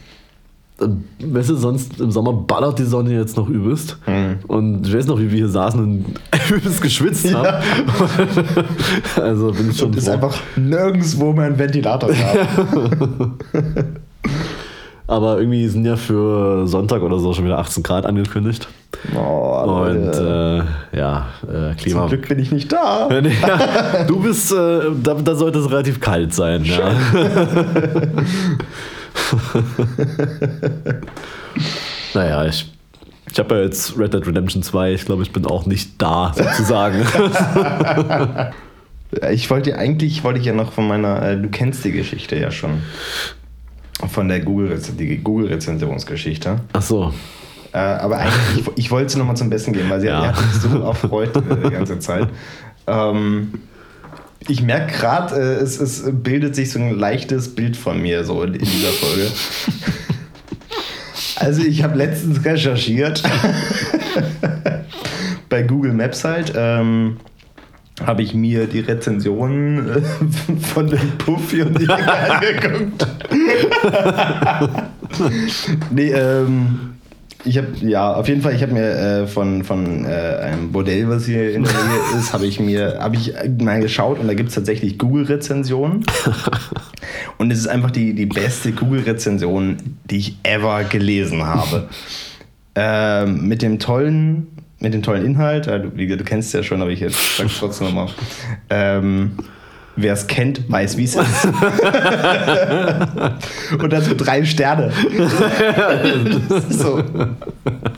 äh, 0.81 0.89
Weißt 1.25 1.51
du, 1.51 1.57
sonst 1.57 2.01
im 2.01 2.11
Sommer 2.11 2.33
ballert 2.33 2.79
die 2.79 2.85
Sonne 2.85 3.13
jetzt 3.13 3.37
noch 3.37 3.49
übelst. 3.49 3.99
Mhm. 4.07 4.39
Und 4.49 4.87
ich 4.87 4.95
weiß 4.95 5.07
noch, 5.07 5.19
wie 5.19 5.31
wir 5.31 5.39
hier 5.39 5.49
saßen 5.49 5.81
und 5.81 6.05
übelst 6.51 6.81
geschwitzt 6.83 7.33
haben. 7.35 7.63
also 9.17 9.53
bin 9.53 9.71
ich 9.71 9.79
schon. 9.79 9.89
und 9.89 9.97
ist 9.97 10.09
einfach 10.09 10.37
nirgendwo 10.57 11.33
mehr 11.33 11.47
ein 11.47 11.59
Ventilator 11.59 12.11
gab. 12.13 12.49
Aber 15.13 15.39
irgendwie 15.39 15.69
sind 15.69 15.85
ja 15.85 15.97
für 15.97 16.67
Sonntag 16.67 17.03
oder 17.03 17.19
so 17.19 17.35
schon 17.35 17.45
wieder 17.45 17.59
18 17.59 17.83
Grad 17.83 18.07
angekündigt. 18.07 18.67
Oh, 19.15 19.85
Und 19.85 20.09
äh, 20.09 20.63
ja, 20.97 21.27
äh, 21.47 21.75
Klima. 21.75 22.01
Zum 22.01 22.09
Glück 22.09 22.29
bin 22.29 22.39
ich 22.39 22.51
nicht 22.51 22.73
da. 22.73 23.11
Ja, 23.23 24.05
du 24.05 24.21
bist, 24.21 24.51
äh, 24.53 24.81
da, 25.03 25.13
da 25.13 25.35
sollte 25.35 25.59
es 25.59 25.71
relativ 25.71 26.01
kalt 26.01 26.33
sein. 26.33 26.65
Ja. 26.65 26.95
naja, 32.15 32.47
ich, 32.47 32.73
ich 33.31 33.39
habe 33.39 33.57
ja 33.57 33.61
jetzt 33.65 33.99
Red 33.99 34.15
Dead 34.15 34.27
Redemption 34.27 34.63
2. 34.63 34.95
Ich 34.95 35.05
glaube, 35.05 35.25
ich 35.25 35.33
bin 35.33 35.45
auch 35.45 35.67
nicht 35.67 36.01
da, 36.01 36.33
sozusagen. 36.35 37.05
Ich 39.31 39.51
wollte 39.51 39.69
ja 39.69 39.77
eigentlich, 39.77 40.25
wollte 40.25 40.41
ich 40.41 40.47
ja 40.47 40.55
noch 40.55 40.73
von 40.73 40.89
meiner, 40.89 41.21
äh, 41.21 41.37
du 41.37 41.51
kennst 41.51 41.85
die 41.85 41.93
Geschichte 41.93 42.35
ja 42.35 42.51
schon. 42.51 42.81
Von 44.11 44.29
der 44.29 44.41
Google, 44.41 44.79
Google-Rezensionsgeschichte. 45.23 46.61
Ach 46.73 46.83
so. 46.83 47.13
Äh, 47.73 47.79
aber 47.79 48.19
eigentlich, 48.19 48.59
ich, 48.59 48.85
ich 48.85 48.91
wollte 48.91 49.13
sie 49.13 49.19
nochmal 49.19 49.37
zum 49.37 49.49
Besten 49.51 49.73
geben, 49.73 49.89
weil 49.91 50.01
sie 50.01 50.09
Ja. 50.09 50.27
hat 50.27 50.41
mich 50.45 50.55
so 50.61 50.81
erfreut 50.83 51.35
äh, 51.37 51.41
die 51.65 51.71
ganze 51.71 51.99
Zeit. 52.01 52.29
Ähm, 52.87 53.53
ich 54.49 54.61
merke 54.63 54.93
gerade, 54.93 55.37
äh, 55.37 55.63
es, 55.63 55.81
es 55.81 56.03
bildet 56.11 56.55
sich 56.57 56.71
so 56.73 56.81
ein 56.81 56.99
leichtes 56.99 57.55
Bild 57.55 57.77
von 57.77 58.03
mir 58.03 58.25
so 58.25 58.43
in, 58.43 58.55
in 58.55 58.65
dieser 58.65 58.89
Folge. 58.93 59.27
Also 61.37 61.63
ich 61.63 61.83
habe 61.83 61.97
letztens 61.97 62.45
recherchiert 62.45 63.21
bei 65.49 65.63
Google 65.63 65.93
Maps 65.93 66.25
halt. 66.25 66.53
Ähm, 66.55 67.17
habe 68.07 68.23
ich 68.23 68.33
mir 68.35 68.67
die 68.67 68.81
Rezensionen 68.81 69.89
äh, 69.89 70.03
von 70.61 70.87
dem 70.89 71.19
Puffy 71.19 71.63
und 71.63 71.81
die 71.81 71.89
angeguckt. 71.89 73.07
nee, 75.91 76.11
ähm, 76.11 76.95
ich 77.45 77.59
habe, 77.59 77.69
ja, 77.81 78.15
auf 78.15 78.29
jeden 78.29 78.43
Fall, 78.43 78.55
ich 78.55 78.63
habe 78.63 78.73
mir 78.73 78.91
äh, 78.91 79.27
von, 79.27 79.65
von 79.65 80.05
äh, 80.05 80.09
einem 80.09 80.71
Bordell, 80.71 81.09
was 81.09 81.27
hier 81.27 81.55
in 81.55 81.65
der 81.65 81.73
Nähe 81.73 82.19
ist, 82.19 82.33
habe 82.33 82.47
ich 82.47 82.61
mir, 82.61 82.99
habe 83.01 83.17
ich 83.17 83.35
mal 83.59 83.81
geschaut 83.81 84.21
und 84.21 84.29
da 84.29 84.35
gibt 84.35 84.51
es 84.51 84.55
tatsächlich 84.55 84.99
Google-Rezensionen. 84.99 86.05
und 87.39 87.51
es 87.51 87.59
ist 87.59 87.67
einfach 87.67 87.91
die, 87.91 88.15
die 88.15 88.27
beste 88.27 88.73
Google-Rezension, 88.73 89.77
die 90.09 90.19
ich 90.19 90.37
ever 90.45 90.85
gelesen 90.85 91.45
habe. 91.45 91.89
ähm, 92.77 93.49
mit 93.49 93.63
dem 93.63 93.79
tollen, 93.79 94.47
mit 94.79 94.95
dem 94.95 95.03
tollen 95.03 95.25
Inhalt, 95.25 95.67
du, 95.67 95.91
du 95.91 96.25
kennst 96.25 96.49
es 96.49 96.53
ja 96.53 96.63
schon, 96.63 96.81
aber 96.81 96.91
ich 96.91 97.01
jetzt 97.01 97.37
sag's 97.37 97.59
trotzdem 97.59 97.89
nochmal. 97.89 98.09
Ähm, 98.71 99.33
Wer 99.95 100.15
es 100.15 100.27
kennt, 100.27 100.71
weiß, 100.71 100.97
wie 100.97 101.05
es 101.05 101.17
ist. 101.17 101.45
Und 103.79 103.93
dazu 103.93 104.15
drei 104.15 104.43
Sterne. 104.45 104.91
So 106.71 107.03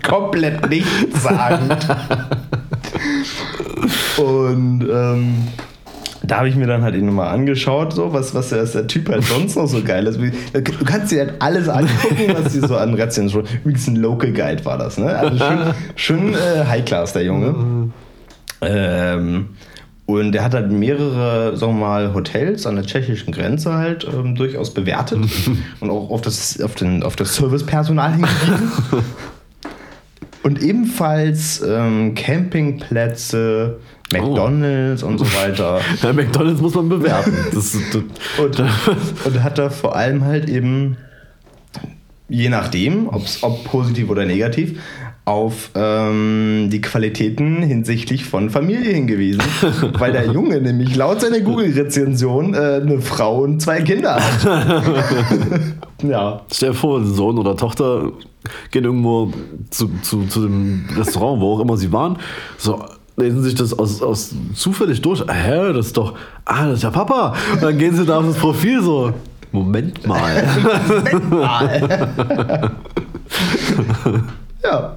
komplett 0.07 0.69
nichtssagend. 0.69 1.87
Und 4.17 4.89
ähm, 4.91 5.49
da 6.27 6.39
habe 6.39 6.49
ich 6.49 6.57
mir 6.57 6.67
dann 6.67 6.83
halt 6.83 6.95
eben 6.95 7.15
mal 7.15 7.31
angeschaut, 7.31 7.93
so, 7.93 8.13
was, 8.13 8.35
was, 8.35 8.51
der, 8.51 8.87
Typ 8.87 9.09
halt 9.09 9.25
sonst 9.25 9.57
noch 9.57 9.67
so 9.67 9.83
geil 9.83 10.07
ist. 10.07 10.19
Du 10.19 10.85
kannst 10.85 11.13
dir 11.13 11.27
halt 11.27 11.35
alles 11.41 11.69
angucken, 11.69 12.35
was 12.35 12.53
die 12.53 12.61
so 12.61 12.77
an 12.77 12.95
Rezensionen. 12.95 13.49
Übrigens 13.63 13.87
ein 13.87 13.97
Local 13.97 14.33
Guide 14.33 14.65
war 14.65 14.79
das, 14.79 14.99
ne? 14.99 15.17
Also 15.17 15.45
schön, 15.45 15.75
schön 15.97 16.35
äh, 16.35 16.65
High 16.67 16.85
Class, 16.85 17.13
der 17.13 17.25
Junge. 17.25 17.93
Ähm, 18.67 19.51
und 20.07 20.33
der 20.33 20.45
hat 20.45 20.53
halt 20.53 20.71
mehrere, 20.71 21.57
sagen 21.57 21.79
wir 21.79 21.87
mal, 21.87 22.15
Hotels 22.15 22.67
an 22.67 22.77
der 22.77 22.85
tschechischen 22.85 23.33
Grenze 23.33 23.73
halt 23.73 24.07
ähm, 24.13 24.35
durchaus 24.35 24.75
bewertet 24.75 25.19
und 25.81 25.91
auch 25.91 26.11
auf 26.11 26.21
das, 26.21 26.61
auf 26.61 26.75
den, 26.75 27.03
auf 27.03 27.17
das 27.17 27.37
Servicepersonal 27.37 28.13
hingewiesen. 28.13 28.71
und 30.43 30.63
ebenfalls 30.63 31.63
ähm, 31.67 32.15
Campingplätze, 32.15 33.79
McDonalds 34.13 35.03
und 35.03 35.19
so 35.19 35.25
weiter. 35.35 35.81
Ja, 36.03 36.13
McDonalds 36.13 36.61
muss 36.61 36.75
man 36.75 36.91
bewerten. 36.91 37.35
Das, 37.55 37.73
das, 37.73 38.03
Und, 38.39 38.63
und 39.25 39.43
hat 39.43 39.57
da 39.57 39.71
vor 39.71 39.97
allem 39.97 40.23
halt 40.23 40.51
eben, 40.51 40.99
je 42.29 42.51
nachdem, 42.51 43.09
ob 43.09 43.65
positiv 43.65 44.11
oder 44.11 44.27
negativ, 44.27 44.79
auf 45.27 45.71
ähm, 45.75 46.69
die 46.71 46.83
Qualitäten 46.83 47.63
hinsichtlich 47.63 48.25
von 48.25 48.51
Familie 48.51 48.93
hingewiesen. 48.93 49.43
weil 49.99 50.13
der 50.13 50.27
Junge 50.27 50.61
nämlich 50.61 50.95
laut 50.97 51.23
seiner 51.23 51.41
Google-Rezension 51.41 52.55
äh, 52.55 52.81
eine 52.83 53.01
Frau 53.01 53.43
und 53.43 53.61
zwei 53.61 53.81
Kinder 53.81 54.17
hat. 54.17 54.45
ja. 56.03 56.43
Stell 56.53 56.71
dir 56.71 56.75
vor, 56.75 57.03
Sohn 57.05 57.39
oder 57.39 57.57
Tochter 57.57 58.13
gehen 58.71 58.85
irgendwo 58.85 59.33
zu, 59.71 59.89
zu, 60.03 60.27
zu 60.27 60.43
dem 60.43 60.85
Restaurant, 60.95 61.41
wo 61.41 61.55
auch 61.55 61.61
immer 61.61 61.79
sie 61.79 61.91
waren, 61.91 62.19
so 62.59 62.85
lesen 63.17 63.43
sich 63.43 63.55
das 63.55 63.79
aus, 63.79 64.03
aus 64.03 64.35
zufällig 64.55 65.01
durch. 65.01 65.25
Hä, 65.27 65.73
das 65.73 65.87
ist 65.87 65.97
doch, 65.97 66.13
ah, 66.45 66.67
das 66.67 66.79
ist 66.79 66.83
ja 66.83 66.91
Papa. 66.91 67.35
Und 67.53 67.63
dann 67.63 67.79
gehen 67.79 67.95
sie 67.95 68.05
da 68.05 68.19
auf 68.19 68.27
das 68.27 68.37
Profil 68.37 68.83
so, 68.83 69.15
Moment 69.53 70.07
mal. 70.07 70.45
ja. 74.63 74.97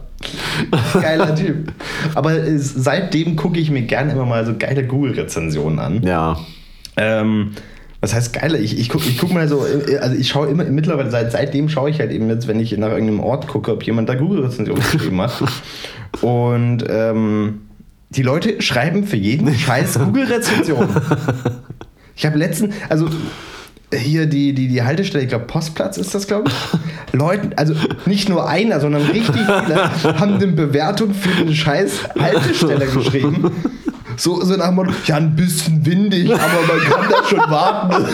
Geiler 1.01 1.35
Typ. 1.35 1.71
Aber 2.15 2.33
äh, 2.33 2.57
seitdem 2.57 3.35
gucke 3.35 3.59
ich 3.59 3.71
mir 3.71 3.83
gerne 3.83 4.11
immer 4.11 4.25
mal 4.25 4.45
so 4.45 4.55
geile 4.57 4.85
Google-Rezensionen 4.85 5.79
an. 5.79 6.03
Ja, 6.03 6.37
Ähm, 6.95 7.51
was 7.99 8.13
heißt 8.13 8.33
geile? 8.33 8.59
Ich, 8.59 8.77
ich 8.79 8.89
gucke 8.89 9.07
ich 9.07 9.17
guck 9.17 9.33
mal 9.33 9.47
so, 9.47 9.65
äh, 9.65 9.97
also 9.97 10.15
ich 10.15 10.27
schaue 10.29 10.47
immer, 10.47 10.63
mittlerweile, 10.65 11.09
seit, 11.09 11.31
seitdem 11.31 11.67
schaue 11.69 11.89
ich 11.89 11.99
halt 11.99 12.11
eben 12.11 12.29
jetzt, 12.29 12.47
wenn 12.47 12.59
ich 12.59 12.75
nach 12.77 12.89
irgendeinem 12.89 13.19
Ort 13.21 13.47
gucke, 13.47 13.71
ob 13.71 13.83
jemand 13.83 14.07
da 14.09 14.15
Google-Rezension 14.15 14.75
geschrieben 14.77 15.21
hat. 15.21 15.43
Und 16.21 16.83
ähm, 16.89 17.61
die 18.09 18.21
Leute 18.23 18.61
schreiben 18.61 19.05
für 19.05 19.17
jeden 19.17 19.53
Scheiß 19.57 19.99
Google-Rezension. 19.99 20.87
Ich 22.15 22.25
habe 22.25 22.37
letzten, 22.37 22.71
also 22.89 23.09
hier 23.93 24.25
die, 24.25 24.53
die, 24.53 24.67
die 24.67 24.83
Haltestelle, 24.83 25.23
ich 25.23 25.29
glaube 25.29 25.45
Postplatz 25.45 25.97
ist 25.97 26.13
das, 26.13 26.27
glaube 26.27 26.49
ich. 26.49 27.13
Leuten, 27.13 27.53
also 27.55 27.73
nicht 28.05 28.27
nur 28.27 28.47
einer, 28.47 28.79
sondern 28.79 29.03
richtig 29.03 29.35
viele 29.35 29.91
haben 30.19 30.35
eine 30.35 30.47
Bewertung 30.47 31.13
für 31.13 31.41
eine 31.41 31.55
scheiß 31.55 32.09
Haltestelle 32.19 32.85
geschrieben. 32.85 33.51
So, 34.17 34.43
so 34.43 34.55
nach 34.55 34.67
dem 34.67 34.75
Motto, 34.75 34.91
ja, 35.05 35.15
ein 35.17 35.35
bisschen 35.35 35.85
windig, 35.85 36.31
aber 36.33 36.61
man 36.67 36.79
kann 36.79 37.05
da 37.09 37.23
schon 37.27 37.51
warten. 37.51 38.05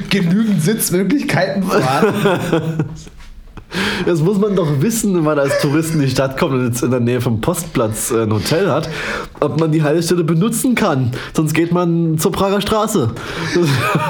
Genügend 0.10 0.62
Sitzmöglichkeiten 0.62 1.62
vorhanden. 1.62 2.84
Das 4.06 4.20
muss 4.20 4.38
man 4.38 4.56
doch 4.56 4.80
wissen, 4.80 5.14
wenn 5.14 5.24
man 5.24 5.38
als 5.38 5.60
Tourist 5.60 5.94
in 5.94 6.00
die 6.00 6.10
Stadt 6.10 6.38
kommt 6.38 6.54
und 6.54 6.66
jetzt 6.66 6.82
in 6.82 6.90
der 6.90 7.00
Nähe 7.00 7.20
vom 7.20 7.40
Postplatz 7.40 8.10
äh, 8.10 8.22
ein 8.22 8.32
Hotel 8.32 8.70
hat, 8.70 8.88
ob 9.40 9.60
man 9.60 9.70
die 9.70 9.82
Haltestelle 9.82 10.24
benutzen 10.24 10.74
kann. 10.74 11.12
Sonst 11.34 11.54
geht 11.54 11.72
man 11.72 12.18
zur 12.18 12.32
Prager 12.32 12.60
Straße. 12.60 13.10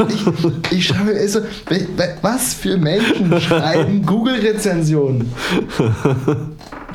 Ich, 0.08 0.72
ich 0.72 0.86
schreibe, 0.86 1.12
also, 1.12 1.40
was 2.22 2.54
für 2.54 2.76
Menschen 2.76 3.40
schreiben 3.40 4.04
Google-Rezensionen? 4.04 5.32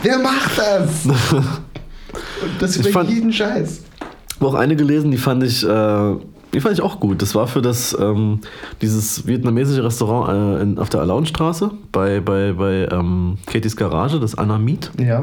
Wer 0.02 0.20
macht 0.20 0.58
das? 0.58 1.06
Und 1.06 2.62
das 2.62 2.78
über 2.78 3.04
jeden 3.04 3.32
Scheiß. 3.32 3.82
Ich 4.30 4.36
habe 4.42 4.48
auch 4.48 4.56
eine 4.56 4.76
gelesen, 4.76 5.12
die 5.12 5.18
fand 5.18 5.44
ich, 5.44 5.64
äh, 5.64 6.16
die 6.56 6.62
fand 6.62 6.74
ich 6.74 6.82
auch 6.82 7.00
gut. 7.00 7.22
Das 7.22 7.36
war 7.36 7.46
für 7.48 7.62
das 7.62 7.96
ähm, 8.00 8.40
dieses 8.82 9.28
vietnamesische 9.28 9.84
Restaurant 9.84 10.30
äh, 10.60 10.64
in, 10.64 10.80
auf 10.80 10.90
der 10.90 11.02
Alaunstraße 11.02 11.70
bei, 11.92 12.20
bei, 12.22 12.54
bei 12.54 12.88
ähm, 12.92 13.38
Katys 13.46 13.76
Garage, 13.76 14.20
das 14.20 14.36
Anamit. 14.36 14.90
Ja. 14.98 15.22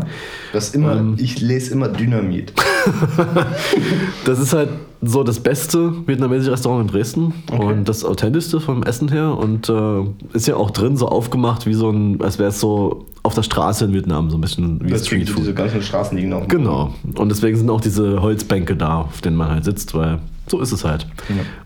Das 0.53 0.75
immer, 0.75 0.95
Ähm. 0.97 1.15
ich 1.19 1.41
lese 1.41 1.73
immer 1.73 1.89
Dynamit. 1.89 2.53
Das 4.25 4.39
ist 4.39 4.53
halt 4.53 4.69
so 5.01 5.25
das 5.25 5.41
beste 5.41 5.93
vietnamesische 6.07 6.53
Restaurant 6.53 6.83
in 6.83 6.89
Dresden 6.93 7.35
Okay. 7.51 7.63
und 7.65 7.89
das 7.89 8.05
authentischste 8.05 8.61
vom 8.61 8.83
Essen 8.85 9.09
her 9.09 9.37
und 9.37 9.69
äh, 9.69 10.03
ist 10.33 10.47
ja 10.47 10.57
auch 10.57 10.71
drin 10.71 10.97
so 10.97 11.09
aufgemacht 11.09 11.67
wie 11.67 11.75
so 11.75 11.91
ein, 11.91 12.21
als 12.21 12.39
wäre 12.39 12.51
es 12.51 12.61
so 12.61 13.07
auf 13.25 13.35
der 13.35 13.43
Straße 13.43 13.85
in 13.85 13.93
Vietnam, 13.93 14.31
so 14.31 14.37
ein 14.37 14.41
bisschen 14.41 14.85
wie 14.85 14.91
Das 14.91 15.07
Street. 15.07 15.29
Food. 15.29 15.41
Diese 15.41 15.55
ganzen 15.55 15.83
Straßen 15.83 16.17
liegen 16.17 16.33
auch. 16.33 16.47
Genau. 16.49 16.93
Und 17.17 17.29
deswegen 17.29 17.57
sind 17.57 17.71
auch 17.71 17.81
diese 17.81 18.21
Holzbänke 18.23 18.77
da, 18.77 19.03
auf 19.03 19.21
denen 19.21 19.37
man 19.37 19.49
halt 19.51 19.65
sitzt, 19.65 19.95
weil 19.95 20.19
so 20.53 20.61
ist 20.61 20.71
es 20.73 20.85
halt. 20.85 21.07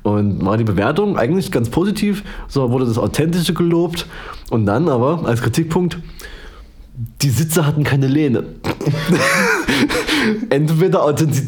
Und 0.04 0.44
war 0.44 0.56
die 0.56 0.64
Bewertung 0.64 1.18
eigentlich 1.18 1.50
ganz 1.50 1.68
positiv. 1.68 2.22
So 2.46 2.70
wurde 2.70 2.86
das 2.86 2.98
Authentische 2.98 3.52
gelobt. 3.52 4.06
Und 4.48 4.64
dann 4.64 4.88
aber 4.88 5.26
als 5.26 5.42
Kritikpunkt, 5.42 5.98
die 7.20 7.30
Sitze 7.30 7.66
hatten 7.66 7.82
keine 7.82 8.06
Lehne. 8.06 8.44
Entweder 10.50 11.04
authentisch 11.04 11.42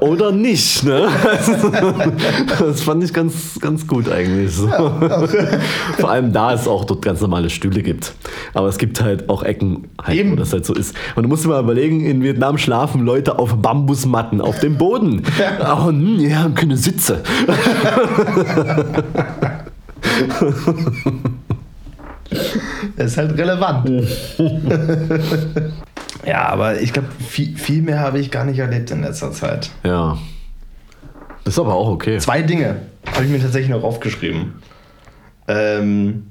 oder 0.00 0.32
nicht. 0.32 0.84
Ne? 0.84 1.08
das 2.58 2.82
fand 2.82 3.04
ich 3.04 3.12
ganz, 3.12 3.58
ganz 3.60 3.86
gut 3.86 4.10
eigentlich. 4.10 4.52
So. 4.52 4.68
Vor 5.98 6.10
allem 6.10 6.32
da 6.32 6.54
es 6.54 6.66
auch 6.66 6.84
dort 6.84 7.02
ganz 7.02 7.20
normale 7.20 7.50
Stühle 7.50 7.82
gibt. 7.82 8.14
Aber 8.54 8.68
es 8.68 8.78
gibt 8.78 9.02
halt 9.02 9.28
auch 9.28 9.42
Ecken, 9.42 9.88
halt, 10.02 10.30
wo 10.30 10.36
das 10.36 10.52
halt 10.52 10.66
so 10.66 10.74
ist. 10.74 10.94
Und 11.14 11.22
du 11.24 11.28
musst 11.28 11.44
dir 11.44 11.48
mal 11.48 11.62
überlegen, 11.62 12.04
in 12.04 12.22
Vietnam 12.22 12.58
schlafen 12.58 13.04
Leute 13.04 13.38
auf 13.38 13.54
Bambusmatten 13.56 14.40
auf 14.40 14.58
dem 14.60 14.76
Boden. 14.76 15.22
Aber 15.60 15.86
hm, 15.86 16.18
die 16.18 16.34
haben 16.34 16.54
keine 16.54 16.76
Sitze. 16.76 17.22
Das 22.96 23.12
ist 23.12 23.16
halt 23.16 23.36
relevant. 23.36 23.90
Ja, 26.24 26.48
aber 26.48 26.80
ich 26.80 26.92
glaube, 26.92 27.08
viel, 27.18 27.56
viel 27.56 27.82
mehr 27.82 28.00
habe 28.00 28.18
ich 28.18 28.30
gar 28.30 28.44
nicht 28.44 28.58
erlebt 28.58 28.90
in 28.90 29.02
letzter 29.02 29.32
Zeit. 29.32 29.70
Ja. 29.84 30.18
Das 31.44 31.54
ist 31.54 31.58
aber 31.58 31.74
auch 31.74 31.88
okay. 31.88 32.18
Zwei 32.18 32.42
Dinge 32.42 32.82
habe 33.12 33.24
ich 33.24 33.30
mir 33.30 33.40
tatsächlich 33.40 33.70
noch 33.70 33.82
aufgeschrieben. 33.82 34.54
Ähm, 35.48 36.26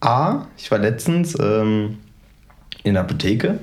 A, 0.00 0.46
ich 0.56 0.70
war 0.70 0.78
letztens 0.78 1.38
ähm, 1.38 1.98
in 2.82 2.94
der 2.94 3.04
Apotheke. 3.04 3.58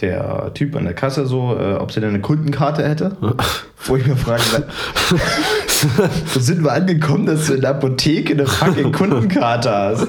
Der 0.00 0.52
Typ 0.54 0.74
an 0.76 0.84
der 0.84 0.94
Kasse 0.94 1.26
so, 1.26 1.54
äh, 1.58 1.74
ob 1.74 1.92
sie 1.92 2.00
denn 2.00 2.08
eine 2.08 2.20
Kundenkarte 2.20 2.88
hätte. 2.88 3.16
Wo 3.84 3.96
ich 3.96 4.06
mir 4.06 4.16
frage, 4.16 4.42
wo 6.34 6.40
sind 6.40 6.62
wir 6.62 6.72
angekommen, 6.72 7.26
dass 7.26 7.46
du 7.46 7.54
in 7.54 7.60
der 7.62 7.70
Apotheke 7.70 8.34
eine 8.34 8.46
fucking 8.46 8.92
Kundenkarte 8.96 9.70
hast? 9.70 10.08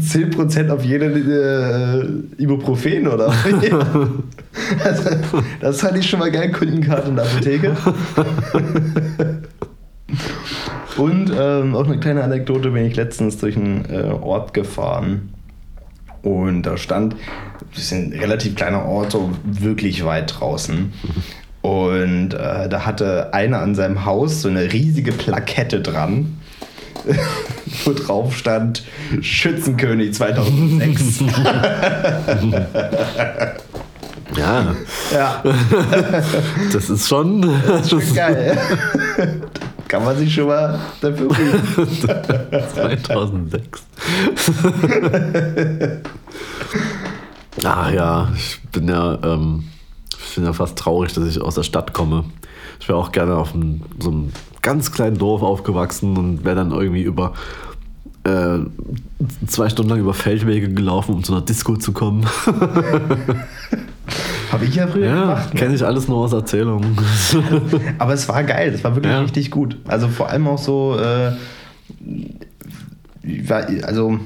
10% 0.00 0.70
auf 0.70 0.84
jede 0.84 1.06
äh, 1.06 2.42
Ibuprofen 2.42 3.08
oder 3.08 3.32
also, 4.84 5.10
Das 5.60 5.80
fand 5.80 5.98
ich 5.98 6.08
schon 6.08 6.20
mal 6.20 6.30
geil, 6.30 6.52
Kundenkarte 6.52 7.08
in 7.08 7.16
der 7.16 7.24
Apotheke. 7.24 7.76
Und 10.96 11.32
ähm, 11.36 11.74
auch 11.74 11.86
eine 11.86 11.98
kleine 11.98 12.22
Anekdote, 12.22 12.70
bin 12.70 12.84
ich 12.84 12.96
letztens 12.96 13.38
durch 13.38 13.56
einen 13.56 13.84
äh, 13.86 14.12
Ort 14.20 14.54
gefahren. 14.54 15.32
Und 16.22 16.64
da 16.64 16.76
stand, 16.76 17.16
das 17.72 17.84
ist 17.84 17.92
ein 17.92 18.12
relativ 18.12 18.54
kleiner 18.54 18.84
Ort, 18.84 19.12
so 19.12 19.30
wirklich 19.44 20.04
weit 20.04 20.38
draußen. 20.38 20.92
Und 21.62 22.32
äh, 22.32 22.68
da 22.68 22.86
hatte 22.86 23.34
einer 23.34 23.60
an 23.60 23.74
seinem 23.74 24.04
Haus 24.04 24.42
so 24.42 24.48
eine 24.48 24.72
riesige 24.72 25.12
Plakette 25.12 25.80
dran, 25.80 26.38
wo 27.84 27.92
drauf 27.92 28.36
stand 28.36 28.82
Schützenkönig 29.20 30.14
2006. 30.14 31.24
Ja, 34.36 34.76
ja, 35.12 35.42
das 36.72 36.88
ist 36.88 37.08
schon. 37.08 37.42
schon 37.88 38.14
geil. 38.14 38.56
Kann 39.88 40.04
man 40.04 40.16
sich 40.16 40.32
schon 40.32 40.46
mal 40.46 40.78
dafür 41.00 41.36
rühmen. 41.36 41.62
2006. 42.74 43.86
Ach 47.64 47.90
ja, 47.90 48.28
ich 48.36 48.60
bin 48.70 48.88
ja, 48.88 49.18
ähm, 49.24 49.64
ich 50.30 50.36
bin 50.36 50.44
ja 50.44 50.52
fast 50.52 50.78
traurig, 50.78 51.12
dass 51.12 51.26
ich 51.26 51.40
aus 51.40 51.56
der 51.56 51.62
Stadt 51.64 51.92
komme. 51.92 52.24
Ich 52.80 52.88
wäre 52.88 52.98
auch 52.98 53.12
gerne 53.12 53.36
auf 53.36 53.54
einem, 53.54 53.82
so 53.98 54.10
einem 54.10 54.32
ganz 54.62 54.92
kleinen 54.92 55.18
Dorf 55.18 55.42
aufgewachsen 55.42 56.16
und 56.16 56.44
wäre 56.44 56.56
dann 56.56 56.70
irgendwie 56.70 57.02
über 57.02 57.34
äh, 58.24 58.58
zwei 59.46 59.68
Stunden 59.68 59.90
lang 59.90 60.00
über 60.00 60.14
Feldwege 60.14 60.68
gelaufen, 60.72 61.14
um 61.16 61.24
zu 61.24 61.32
einer 61.32 61.42
Disco 61.42 61.76
zu 61.76 61.92
kommen. 61.92 62.26
Habe 64.52 64.64
ich 64.64 64.74
ja 64.74 64.86
früher 64.88 65.06
ja, 65.06 65.20
gemacht. 65.22 65.54
ne? 65.54 65.60
kenne 65.60 65.74
ich 65.74 65.84
alles 65.84 66.08
nur 66.08 66.18
aus 66.18 66.32
Erzählungen. 66.32 66.96
Aber 67.98 68.12
es 68.12 68.28
war 68.28 68.42
geil, 68.44 68.72
es 68.74 68.82
war 68.84 68.94
wirklich 68.96 69.12
Ja. 69.12 69.20
richtig 69.20 69.50
gut. 69.50 69.76
Also 69.86 70.08
vor 70.08 70.28
allem 70.28 70.46
auch 70.48 70.58
so, 70.58 70.96
äh, 70.98 71.32
also 73.82 74.18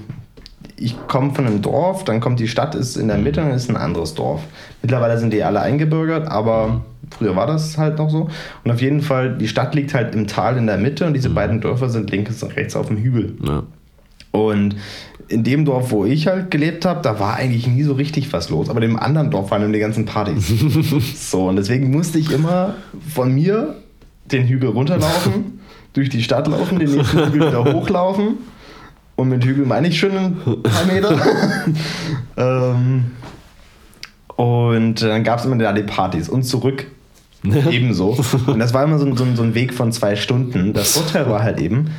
ich 0.76 0.96
komme 1.08 1.34
von 1.34 1.46
einem 1.46 1.62
Dorf, 1.62 2.04
dann 2.04 2.20
kommt 2.20 2.40
die 2.40 2.48
Stadt, 2.48 2.74
ist 2.74 2.96
in 2.96 3.08
der 3.08 3.18
Mitte, 3.18 3.40
dann 3.40 3.50
ist 3.52 3.68
ein 3.70 3.76
anderes 3.76 4.14
Dorf. 4.14 4.42
Mittlerweile 4.84 5.16
sind 5.16 5.32
die 5.32 5.42
alle 5.42 5.62
eingebürgert, 5.62 6.28
aber 6.28 6.82
früher 7.16 7.34
war 7.34 7.46
das 7.46 7.78
halt 7.78 7.96
noch 7.96 8.10
so. 8.10 8.28
Und 8.64 8.70
auf 8.70 8.82
jeden 8.82 9.00
Fall, 9.00 9.38
die 9.38 9.48
Stadt 9.48 9.74
liegt 9.74 9.94
halt 9.94 10.14
im 10.14 10.26
Tal 10.26 10.58
in 10.58 10.66
der 10.66 10.76
Mitte 10.76 11.06
und 11.06 11.14
diese 11.14 11.30
beiden 11.30 11.62
Dörfer 11.62 11.88
sind 11.88 12.10
links 12.10 12.42
und 12.42 12.54
rechts 12.54 12.76
auf 12.76 12.88
dem 12.88 12.98
Hügel. 12.98 13.34
ja. 13.42 13.62
Und 14.30 14.76
in 15.28 15.42
dem 15.42 15.64
Dorf, 15.64 15.90
wo 15.90 16.04
ich 16.04 16.26
halt 16.26 16.50
gelebt 16.50 16.84
habe, 16.84 17.00
da 17.00 17.18
war 17.18 17.36
eigentlich 17.36 17.66
nie 17.66 17.82
so 17.82 17.94
richtig 17.94 18.30
was 18.34 18.50
los. 18.50 18.68
Aber 18.68 18.82
in 18.82 18.90
dem 18.90 18.98
anderen 18.98 19.30
Dorf 19.30 19.50
waren 19.50 19.62
dann 19.62 19.72
die 19.72 19.78
ganzen 19.78 20.04
Partys. 20.04 20.52
so, 21.30 21.48
und 21.48 21.56
deswegen 21.56 21.90
musste 21.90 22.18
ich 22.18 22.30
immer 22.30 22.74
von 23.14 23.32
mir 23.32 23.76
den 24.26 24.46
Hügel 24.46 24.68
runterlaufen, 24.68 25.60
durch 25.94 26.10
die 26.10 26.22
Stadt 26.22 26.46
laufen, 26.46 26.78
den 26.78 26.90
nächsten 26.90 27.26
Hügel 27.26 27.48
wieder 27.48 27.72
hochlaufen. 27.72 28.34
Und 29.16 29.28
mit 29.30 29.44
Hügel 29.44 29.64
meine 29.64 29.88
ich 29.88 29.98
schon 29.98 30.10
ein 30.10 30.36
paar 30.62 30.84
Meter. 30.92 31.16
ähm, 32.36 33.04
und 34.36 35.02
dann 35.02 35.24
gab 35.24 35.38
es 35.38 35.44
immer 35.44 35.56
da 35.56 35.72
die 35.72 35.82
Partys 35.82 36.28
und 36.28 36.42
zurück 36.44 36.86
ebenso. 37.70 38.16
Und 38.46 38.58
das 38.58 38.72
war 38.74 38.84
immer 38.84 38.98
so 38.98 39.06
ein, 39.06 39.16
so, 39.16 39.24
ein, 39.24 39.36
so 39.36 39.42
ein 39.42 39.54
Weg 39.54 39.74
von 39.74 39.92
zwei 39.92 40.16
Stunden. 40.16 40.72
Das 40.72 40.92
Vorteil 40.92 41.28
war 41.28 41.42
halt 41.42 41.60
eben, 41.60 41.90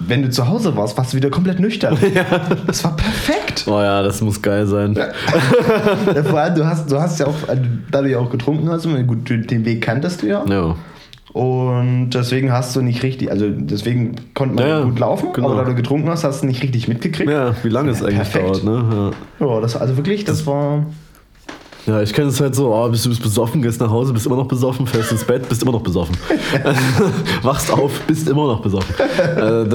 wenn 0.00 0.22
du 0.22 0.30
zu 0.30 0.48
Hause 0.48 0.76
warst, 0.76 0.96
warst 0.96 1.12
du 1.12 1.16
wieder 1.16 1.30
komplett 1.30 1.60
nüchtern. 1.60 1.96
Das 2.66 2.82
war 2.84 2.96
perfekt. 2.96 3.64
Oh 3.66 3.80
ja, 3.80 4.02
das 4.02 4.20
muss 4.20 4.40
geil 4.40 4.66
sein. 4.66 4.94
Ja, 4.94 6.22
vor 6.24 6.40
allem, 6.40 6.54
du 6.54 6.66
hast, 6.66 6.90
du 6.90 7.00
hast 7.00 7.18
ja 7.20 7.26
auch, 7.26 7.48
also, 7.48 7.62
da 7.90 8.02
du 8.02 8.10
ja 8.10 8.18
auch 8.18 8.30
getrunken 8.30 8.68
hast, 8.70 8.86
gut, 9.06 9.28
den 9.28 9.64
Weg 9.64 9.82
kanntest 9.82 10.22
du 10.22 10.26
ja. 10.26 10.44
Ja. 10.48 10.76
Und 11.32 12.10
deswegen 12.10 12.52
hast 12.52 12.74
du 12.74 12.80
nicht 12.80 13.02
richtig, 13.02 13.30
also 13.30 13.46
deswegen 13.50 14.16
konnte 14.34 14.54
man 14.54 14.64
Ja, 14.66 14.78
ja, 14.78 14.84
gut 14.84 14.98
laufen, 14.98 15.32
genau. 15.32 15.50
aber 15.50 15.62
da 15.62 15.68
du 15.68 15.74
getrunken 15.74 16.08
hast, 16.08 16.24
hast 16.24 16.42
du 16.42 16.46
nicht 16.46 16.62
richtig 16.62 16.88
mitgekriegt. 16.88 17.30
Ja, 17.30 17.54
wie 17.62 17.68
lange 17.68 17.90
es 17.90 18.00
Ja, 18.00 18.06
eigentlich 18.06 18.30
perfekt. 18.30 18.64
dauert, 18.64 18.64
ne? 18.64 19.12
Ja. 19.40 19.46
Ja, 19.46 19.60
das 19.60 19.76
also 19.76 19.96
wirklich, 19.96 20.24
das 20.24 20.46
war. 20.46 20.86
Ja, 21.88 22.02
ich 22.02 22.12
kenne 22.12 22.28
es 22.28 22.38
halt 22.38 22.54
so, 22.54 22.74
oh, 22.74 22.88
bist 22.90 23.06
du 23.06 23.08
bist 23.08 23.22
besoffen, 23.22 23.62
gehst 23.62 23.80
nach 23.80 23.88
Hause, 23.88 24.12
bist 24.12 24.26
immer 24.26 24.36
noch 24.36 24.46
besoffen, 24.46 24.86
fällst 24.86 25.10
ins 25.10 25.24
Bett, 25.24 25.48
bist 25.48 25.62
immer 25.62 25.72
noch 25.72 25.80
besoffen. 25.80 26.14
Wachst 27.42 27.72
auf, 27.72 27.98
bist 28.00 28.28
immer 28.28 28.46
noch 28.46 28.60
besoffen. 28.60 28.94
äh, 28.98 29.66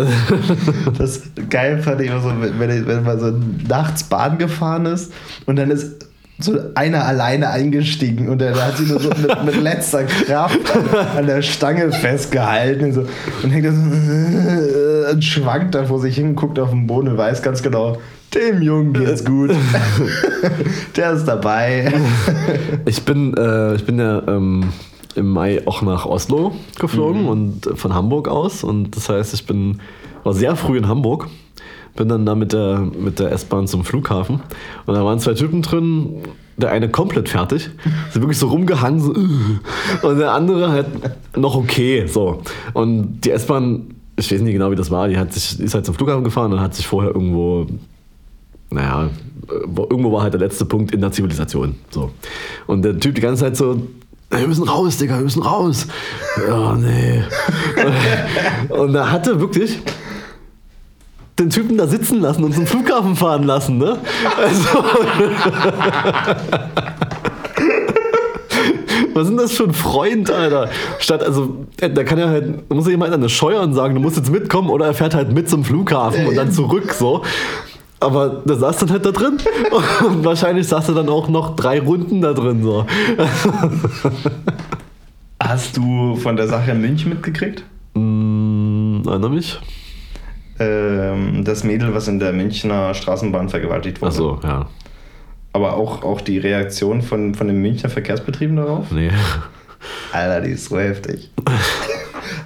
das, 0.95 1.21
geil 1.49 1.81
fand 1.81 2.01
ich 2.01 2.11
immer 2.11 2.21
so, 2.21 2.29
wenn, 2.39 2.87
wenn 2.87 3.03
man 3.03 3.19
so 3.19 3.33
nachts 3.67 4.03
Bahn 4.03 4.37
gefahren 4.37 4.85
ist 4.85 5.11
und 5.47 5.55
dann 5.55 5.71
ist 5.71 6.05
so 6.37 6.59
einer 6.75 7.03
alleine 7.03 7.49
eingestiegen 7.49 8.29
und 8.29 8.39
der, 8.39 8.53
der 8.53 8.67
hat 8.67 8.77
sich 8.77 8.89
nur 8.89 8.99
so 8.99 9.09
mit, 9.09 9.45
mit 9.45 9.61
letzter 9.61 10.03
Kraft 10.03 10.59
an, 10.75 11.17
an 11.17 11.25
der 11.25 11.41
Stange 11.41 11.91
festgehalten 11.91 12.85
und, 12.85 12.93
so, 12.93 13.05
und 13.41 13.49
hängt 13.49 13.65
da 13.65 13.71
so 13.71 15.11
und 15.13 15.23
schwankt 15.23 15.73
da 15.73 15.85
vor 15.85 15.99
sich 15.99 16.15
hin, 16.15 16.35
guckt 16.35 16.59
auf 16.59 16.69
den 16.69 16.85
Boden 16.85 17.07
und 17.07 17.17
weiß 17.17 17.41
ganz 17.41 17.63
genau, 17.63 17.97
Dem 18.33 18.61
Jungen 18.61 18.93
geht's 18.93 19.23
gut. 19.25 19.51
Der 20.95 21.13
ist 21.13 21.25
dabei. 21.25 21.93
Ich 22.85 23.03
bin, 23.03 23.33
äh, 23.37 23.75
ich 23.75 23.85
bin 23.85 23.99
ja 23.99 24.21
ähm, 24.27 24.73
im 25.15 25.29
Mai 25.29 25.65
auch 25.65 25.81
nach 25.81 26.05
Oslo 26.05 26.53
geflogen 26.79 27.27
und 27.27 27.67
äh, 27.67 27.75
von 27.75 27.93
Hamburg 27.93 28.27
aus. 28.27 28.63
Und 28.63 28.95
das 28.95 29.09
heißt, 29.09 29.33
ich 29.33 29.45
bin 29.45 29.79
war 30.23 30.33
sehr 30.33 30.55
früh 30.55 30.77
in 30.77 30.87
Hamburg. 30.87 31.27
Bin 31.95 32.09
dann 32.09 32.25
da 32.25 32.35
mit 32.35 32.53
der, 32.53 32.79
mit 32.79 33.19
der 33.19 33.31
S-Bahn 33.31 33.67
zum 33.67 33.85
Flughafen. 33.85 34.41
Und 34.85 34.95
da 34.95 35.05
waren 35.05 35.19
zwei 35.19 35.33
Typen 35.33 35.61
drin, 35.61 36.23
der 36.57 36.71
eine 36.71 36.89
komplett 36.89 37.29
fertig, 37.29 37.69
so 38.11 38.21
wirklich 38.21 38.39
so 38.39 38.47
rumgehangen, 38.47 38.99
so, 38.99 39.11
und 40.07 40.17
der 40.17 40.31
andere 40.31 40.71
halt 40.71 40.87
noch 41.35 41.55
okay, 41.55 42.07
so. 42.07 42.41
Und 42.73 43.21
die 43.21 43.31
S-Bahn, 43.31 43.95
ich 44.15 44.31
weiß 44.31 44.41
nicht 44.41 44.53
genau, 44.53 44.71
wie 44.71 44.75
das 44.75 44.89
war, 44.89 45.07
die 45.07 45.17
hat 45.17 45.33
sich, 45.33 45.59
ist 45.59 45.75
halt 45.75 45.85
zum 45.85 45.95
Flughafen 45.95 46.23
gefahren 46.23 46.51
und 46.53 46.61
hat 46.61 46.73
sich 46.73 46.87
vorher 46.87 47.13
irgendwo 47.13 47.67
naja, 48.73 49.09
wo- 49.65 49.87
irgendwo 49.89 50.11
war 50.11 50.23
halt 50.23 50.33
der 50.33 50.41
letzte 50.41 50.65
Punkt 50.65 50.93
in 50.93 51.01
der 51.01 51.11
Zivilisation. 51.11 51.75
So. 51.89 52.11
Und 52.67 52.83
der 52.83 52.99
Typ 52.99 53.15
die 53.15 53.21
ganze 53.21 53.43
Zeit 53.43 53.57
so, 53.57 53.81
"Ey, 54.29 54.41
wir 54.41 54.47
müssen 54.47 54.67
raus, 54.67 54.97
Digga, 54.97 55.15
wir 55.17 55.23
müssen 55.23 55.43
raus. 55.43 55.87
Ja, 56.47 56.73
nee. 56.75 57.23
Und 58.69 58.95
er 58.95 59.11
hatte 59.11 59.39
wirklich 59.39 59.79
den 61.39 61.49
Typen 61.49 61.77
da 61.77 61.87
sitzen 61.87 62.21
lassen 62.21 62.43
und 62.43 62.53
zum 62.53 62.67
Flughafen 62.67 63.15
fahren 63.15 63.43
lassen, 63.43 63.79
ne? 63.79 63.97
Also. 64.37 64.83
Was 69.15 69.27
denn 69.27 69.37
das 69.37 69.51
für 69.51 69.63
ein 69.65 69.73
Freund, 69.73 70.31
Alter? 70.31 70.69
Statt, 70.99 71.23
also, 71.23 71.65
äh, 71.79 71.89
da 71.89 72.03
kann 72.03 72.17
er 72.17 72.29
halt, 72.29 72.45
da 72.69 72.75
muss 72.75 72.85
ja 72.85 72.91
jemand 72.91 73.13
an 73.13 73.21
der 73.21 73.29
Steuern 73.29 73.73
sagen, 73.73 73.95
du 73.95 74.01
musst 74.01 74.17
jetzt 74.17 74.31
mitkommen 74.31 74.69
oder 74.69 74.87
er 74.87 74.93
fährt 74.93 75.13
halt 75.15 75.31
mit 75.33 75.49
zum 75.49 75.63
Flughafen 75.63 76.25
und 76.27 76.35
dann 76.35 76.51
zurück, 76.51 76.93
so. 76.93 77.21
Aber 78.03 78.41
der 78.45 78.57
saß 78.57 78.77
dann 78.77 78.91
halt 78.91 79.05
da 79.05 79.11
drin 79.11 79.37
und 80.05 80.25
wahrscheinlich 80.25 80.67
saß 80.67 80.89
er 80.89 80.95
dann 80.95 81.09
auch 81.09 81.29
noch 81.29 81.55
drei 81.55 81.79
Runden 81.79 82.21
da 82.21 82.33
drin, 82.33 82.61
so. 82.61 82.85
Hast 85.41 85.77
du 85.77 86.15
von 86.17 86.35
der 86.35 86.47
Sache 86.47 86.71
in 86.71 86.81
München 86.81 87.09
mitgekriegt? 87.09 87.63
Hm, 87.95 89.03
erinnere 89.05 89.29
mich? 89.29 89.59
Ähm, 90.59 91.43
das 91.43 91.63
Mädel, 91.63 91.93
was 91.93 92.07
in 92.07 92.19
der 92.19 92.33
Münchner 92.33 92.93
Straßenbahn 92.93 93.49
vergewaltigt 93.49 94.01
wurde. 94.01 94.11
Achso, 94.11 94.39
ja. 94.43 94.67
Aber 95.53 95.75
auch, 95.77 96.03
auch 96.03 96.21
die 96.21 96.39
Reaktion 96.39 97.01
von, 97.01 97.35
von 97.35 97.47
den 97.47 97.61
Münchner 97.61 97.89
Verkehrsbetrieben 97.89 98.55
darauf? 98.55 98.91
Nee. 98.91 99.11
Alter, 100.11 100.41
die 100.41 100.51
ist 100.51 100.69
so 100.69 100.79
heftig. 100.79 101.31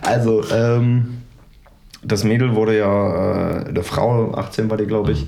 also, 0.01 0.43
ähm, 0.53 1.21
das 2.07 2.23
Mädel 2.23 2.55
wurde 2.55 2.77
ja, 2.77 3.59
äh, 3.67 3.73
der 3.73 3.83
Frau, 3.83 4.33
18 4.33 4.69
war 4.69 4.77
die, 4.77 4.85
glaube 4.85 5.11
ich, 5.11 5.25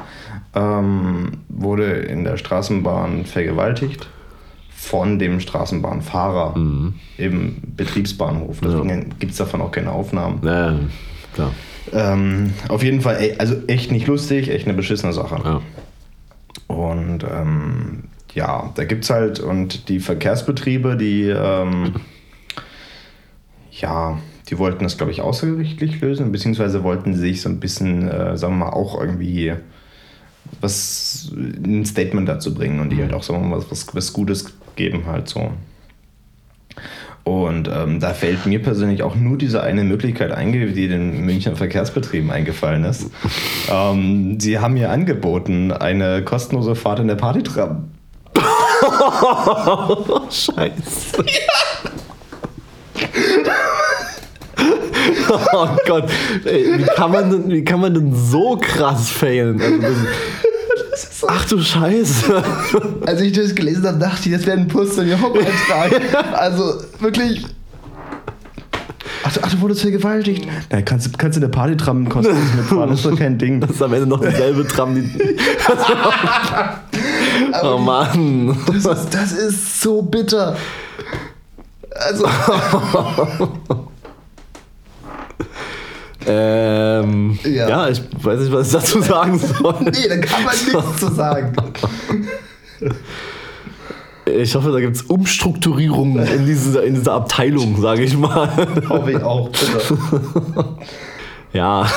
ähm, 0.55 1.31
wurde 1.49 1.85
in 1.85 2.23
der 2.23 2.37
Straßenbahn 2.37 3.25
vergewaltigt 3.25 4.07
von 4.75 5.19
dem 5.19 5.41
Straßenbahnfahrer 5.41 6.55
im 7.17 7.57
Betriebsbahnhof. 7.75 8.59
Deswegen 8.63 9.13
gibt 9.19 9.33
es 9.33 9.37
davon 9.37 9.61
auch 9.61 9.71
keine 9.71 9.91
Aufnahmen. 9.91 10.39
Ja, 10.43 10.79
klar. 11.33 11.51
Ähm, 11.91 12.53
auf 12.69 12.81
jeden 12.81 13.01
Fall, 13.01 13.17
ey, 13.19 13.35
also 13.37 13.55
echt 13.67 13.91
nicht 13.91 14.07
lustig, 14.07 14.49
echt 14.49 14.67
eine 14.67 14.75
beschissene 14.75 15.11
Sache. 15.11 15.41
Ja. 15.43 15.61
Und 16.73 17.23
ähm, 17.23 18.03
ja, 18.33 18.71
da 18.75 18.85
gibt 18.85 19.03
es 19.03 19.09
halt, 19.09 19.39
und 19.39 19.89
die 19.89 19.99
Verkehrsbetriebe, 19.99 20.95
die, 20.95 21.23
ähm, 21.23 21.95
ja, 23.71 24.17
die 24.49 24.57
wollten 24.57 24.83
das, 24.83 24.97
glaube 24.97 25.11
ich, 25.11 25.21
außergerichtlich 25.21 26.01
lösen, 26.01 26.31
beziehungsweise 26.31 26.83
wollten 26.83 27.13
sich 27.13 27.41
so 27.41 27.49
ein 27.49 27.59
bisschen, 27.59 28.07
äh, 28.07 28.35
sagen 28.35 28.53
wir 28.57 28.65
mal, 28.65 28.71
auch 28.71 28.99
irgendwie 28.99 29.53
was, 30.61 31.31
ein 31.35 31.85
Statement 31.85 32.27
dazu 32.27 32.53
bringen 32.53 32.79
und 32.79 32.89
die 32.89 33.01
halt 33.01 33.13
auch, 33.13 33.21
sagen 33.21 33.41
wir 33.41 33.47
mal, 33.47 33.63
was, 33.69 33.93
was, 33.93 34.13
Gutes 34.13 34.53
geben 34.75 35.05
halt 35.05 35.27
so. 35.27 35.51
Und 37.23 37.69
ähm, 37.71 37.99
da 37.99 38.13
fällt 38.15 38.47
mir 38.47 38.59
persönlich 38.59 39.03
auch 39.03 39.15
nur 39.15 39.37
diese 39.37 39.61
eine 39.61 39.83
Möglichkeit 39.83 40.31
ein, 40.31 40.51
die 40.51 40.87
den 40.87 41.25
Münchner 41.25 41.55
Verkehrsbetrieben 41.55 42.31
eingefallen 42.31 42.85
ist. 42.85 43.11
ähm, 43.71 44.39
sie 44.39 44.57
haben 44.57 44.73
mir 44.73 44.89
angeboten, 44.89 45.71
eine 45.71 46.23
kostenlose 46.23 46.73
Fahrt 46.73 46.99
in 46.99 47.07
der 47.07 47.15
Partytram. 47.15 47.91
Scheiße. 50.31 51.23
Oh 55.53 55.67
Gott, 55.85 56.09
Ey, 56.45 56.79
wie, 56.79 56.83
kann 56.83 57.11
man 57.11 57.29
denn, 57.29 57.49
wie 57.49 57.63
kann 57.63 57.79
man 57.81 57.93
denn 57.93 58.13
so 58.15 58.57
krass 58.59 59.09
failen? 59.09 59.61
Also 59.61 59.97
das, 60.91 61.25
ach 61.27 61.45
du 61.45 61.61
Scheiße. 61.61 62.43
Als 63.05 63.21
ich 63.21 63.31
das 63.33 63.53
gelesen 63.55 63.85
habe, 63.85 63.99
dachte 63.99 64.29
ich, 64.29 64.35
das 64.35 64.45
wäre 64.45 64.57
ein 64.57 64.67
Post 64.67 64.97
in 64.97 65.07
ihr 65.09 65.19
Haupteintrag. 65.21 66.01
also 66.33 66.81
wirklich. 66.99 67.45
Ach, 69.23 69.33
du- 69.33 69.39
ach, 69.43 69.51
du 69.51 69.61
wurdest 69.61 69.81
vergewaltigt. 69.81 70.47
Na, 70.71 70.81
kannst, 70.81 71.07
du- 71.07 71.11
kannst 71.17 71.37
du 71.37 71.43
in 71.43 71.51
der 71.51 71.55
Partytram 71.57 72.07
kostenlos 72.09 72.41
mitfahren, 72.55 72.89
das 72.89 72.99
ist 72.99 73.05
doch 73.05 73.17
kein 73.17 73.37
Ding. 73.37 73.59
Das 73.61 73.71
ist 73.71 73.81
am 73.81 73.93
Ende 73.93 74.07
noch 74.07 74.21
dieselbe 74.21 74.65
Tram. 74.67 74.95
Die 74.95 75.09
oh 77.63 77.77
Mann. 77.77 78.57
Das 78.67 78.77
ist, 78.85 79.13
das 79.13 79.31
ist 79.33 79.81
so 79.81 80.01
bitter. 80.01 80.55
Also, 81.95 82.25
Ähm, 86.29 87.39
Ja. 87.43 87.69
ja. 87.69 87.89
ich 87.89 88.01
weiß 88.21 88.39
nicht, 88.41 88.51
was 88.51 88.67
ich 88.67 88.73
dazu 88.73 89.01
sagen 89.01 89.39
soll. 89.39 89.75
nee, 89.81 90.07
da 90.07 90.17
kann 90.17 90.43
man 90.43 90.53
nichts 90.53 90.99
zu 90.99 91.11
sagen. 91.13 91.53
Ich 94.25 94.53
hoffe, 94.53 94.71
da 94.71 94.79
gibt 94.79 94.95
es 94.95 95.01
Umstrukturierungen 95.01 96.25
in 96.27 96.45
dieser, 96.45 96.83
in 96.83 96.93
dieser 96.95 97.13
Abteilung, 97.13 97.81
sage 97.81 98.03
ich 98.03 98.15
mal. 98.15 98.47
Hoffe 98.87 99.11
ich 99.11 99.23
auch, 99.23 99.49
bitte. 99.49 99.95
Ja, 101.51 101.87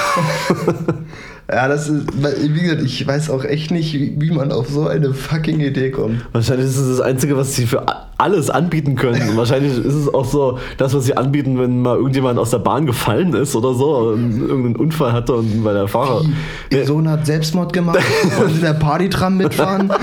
Ja, 1.50 1.68
das 1.68 1.88
ist, 1.88 2.06
wie 2.14 2.60
gesagt, 2.60 2.82
ich 2.82 3.06
weiß 3.06 3.28
auch 3.30 3.44
echt 3.44 3.70
nicht, 3.70 3.92
wie 3.94 4.14
wie 4.18 4.30
man 4.30 4.52
auf 4.52 4.68
so 4.68 4.86
eine 4.86 5.12
fucking 5.12 5.60
Idee 5.60 5.90
kommt. 5.90 6.24
wahrscheinlich 6.32 6.66
ist 6.66 6.78
es 6.78 6.96
das 6.96 7.00
Einzige, 7.00 7.36
was 7.36 7.54
sie 7.54 7.66
für 7.66 7.84
alles 8.16 8.48
anbieten 8.48 8.94
können. 8.94 9.30
Und 9.30 9.36
wahrscheinlich 9.42 9.76
ist 9.76 9.94
es 9.94 10.12
auch 10.12 10.24
so, 10.24 10.58
das, 10.78 10.94
was 10.94 11.04
sie 11.04 11.16
anbieten, 11.16 11.58
wenn 11.58 11.82
mal 11.82 11.96
irgendjemand 11.96 12.38
aus 12.38 12.50
der 12.50 12.58
Bahn 12.58 12.86
gefallen 12.86 13.34
ist 13.34 13.56
oder 13.56 13.74
so, 13.74 14.12
und 14.12 14.40
irgendeinen 14.40 14.76
Unfall 14.76 15.12
hatte 15.12 15.34
und 15.34 15.64
bei 15.64 15.72
der 15.72 15.88
Fahrer. 15.88 16.24
Ihr 16.70 16.86
Sohn 16.86 17.08
hat 17.08 17.26
Selbstmord 17.26 17.72
gemacht. 17.72 17.98
Sie 18.46 18.54
in 18.54 18.60
der 18.60 18.74
Partytram 18.74 19.36
mitfahren? 19.36 19.92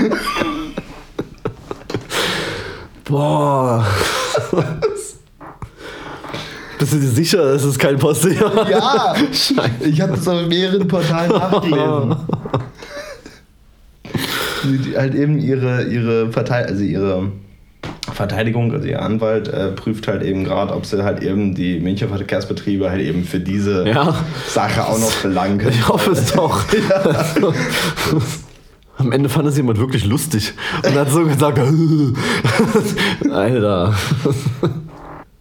Boah. 3.04 3.84
Bist 6.80 6.94
du 6.94 6.96
dir 6.98 7.08
sicher, 7.08 7.52
dass 7.52 7.62
es 7.62 7.78
kein 7.78 7.98
Postillon? 7.98 8.52
Ja, 8.70 9.14
Scheiße. 9.32 9.84
ich 9.84 10.00
habe 10.00 10.12
das 10.14 10.26
auf 10.26 10.46
mehreren 10.46 10.88
Portalen 10.88 11.30
nachgelesen. 11.38 12.16
Die, 14.64 14.96
halt 14.96 15.14
eben 15.14 15.38
ihre, 15.38 15.84
ihre, 15.84 16.32
Verteid 16.32 16.68
also 16.68 16.82
ihre 16.82 17.32
Verteidigung, 18.14 18.72
also 18.72 18.86
ihr 18.88 19.02
Anwalt, 19.02 19.48
äh, 19.48 19.72
prüft 19.72 20.08
halt 20.08 20.22
eben 20.22 20.44
gerade, 20.44 20.74
ob 20.74 20.86
sie 20.86 21.04
halt 21.04 21.22
eben 21.22 21.54
die 21.54 21.80
Münchner 21.80 22.08
Verkehrsbetriebe 22.08 22.88
halt 22.90 23.02
eben 23.02 23.24
für 23.24 23.40
diese 23.40 23.86
Ja. 23.86 24.14
Sache 24.48 24.86
auch 24.86 24.98
noch 24.98 25.12
belangen 25.22 25.58
können. 25.58 25.72
Ich 25.78 25.86
hoffe 25.86 26.12
es 26.12 26.32
doch. 26.32 26.64
Am 28.96 29.12
Ende 29.12 29.28
fand 29.28 29.48
es 29.48 29.56
jemand 29.58 29.78
wirklich 29.78 30.06
lustig 30.06 30.54
und 30.82 30.94
hat 30.94 31.10
so 31.10 31.26
gesagt, 31.26 31.58
Alter. 33.30 33.94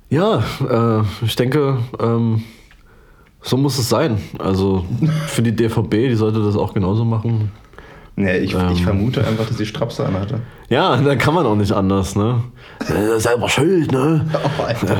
Ja, 0.10 0.44
äh, 0.70 1.04
ich 1.26 1.36
denke, 1.36 1.78
ähm, 2.00 2.44
so 3.42 3.58
muss 3.58 3.78
es 3.78 3.90
sein. 3.90 4.18
Also 4.40 4.86
für 5.28 5.42
die 5.42 5.56
DVB, 5.56 5.92
die 6.10 6.16
sollte 6.16 6.44
das 6.44 6.56
auch 6.56 6.74
genauso 6.74 7.06
machen. 7.06 7.52
Nee, 8.16 8.38
ich, 8.40 8.54
Ähm. 8.54 8.72
ich 8.74 8.84
vermute 8.84 9.26
einfach, 9.26 9.48
dass 9.48 9.58
sie 9.58 9.66
Strapse 9.66 10.06
anhatte. 10.06 10.42
Ja, 10.68 10.98
da 10.98 11.16
kann 11.16 11.34
man 11.34 11.46
auch 11.46 11.56
nicht 11.56 11.72
anders, 11.72 12.16
ne? 12.16 12.44
Äh, 12.88 13.18
selber 13.20 13.48
schuld, 13.48 13.92
ne? 13.92 14.26
Oh, 14.60 14.64
Alter. 14.64 14.98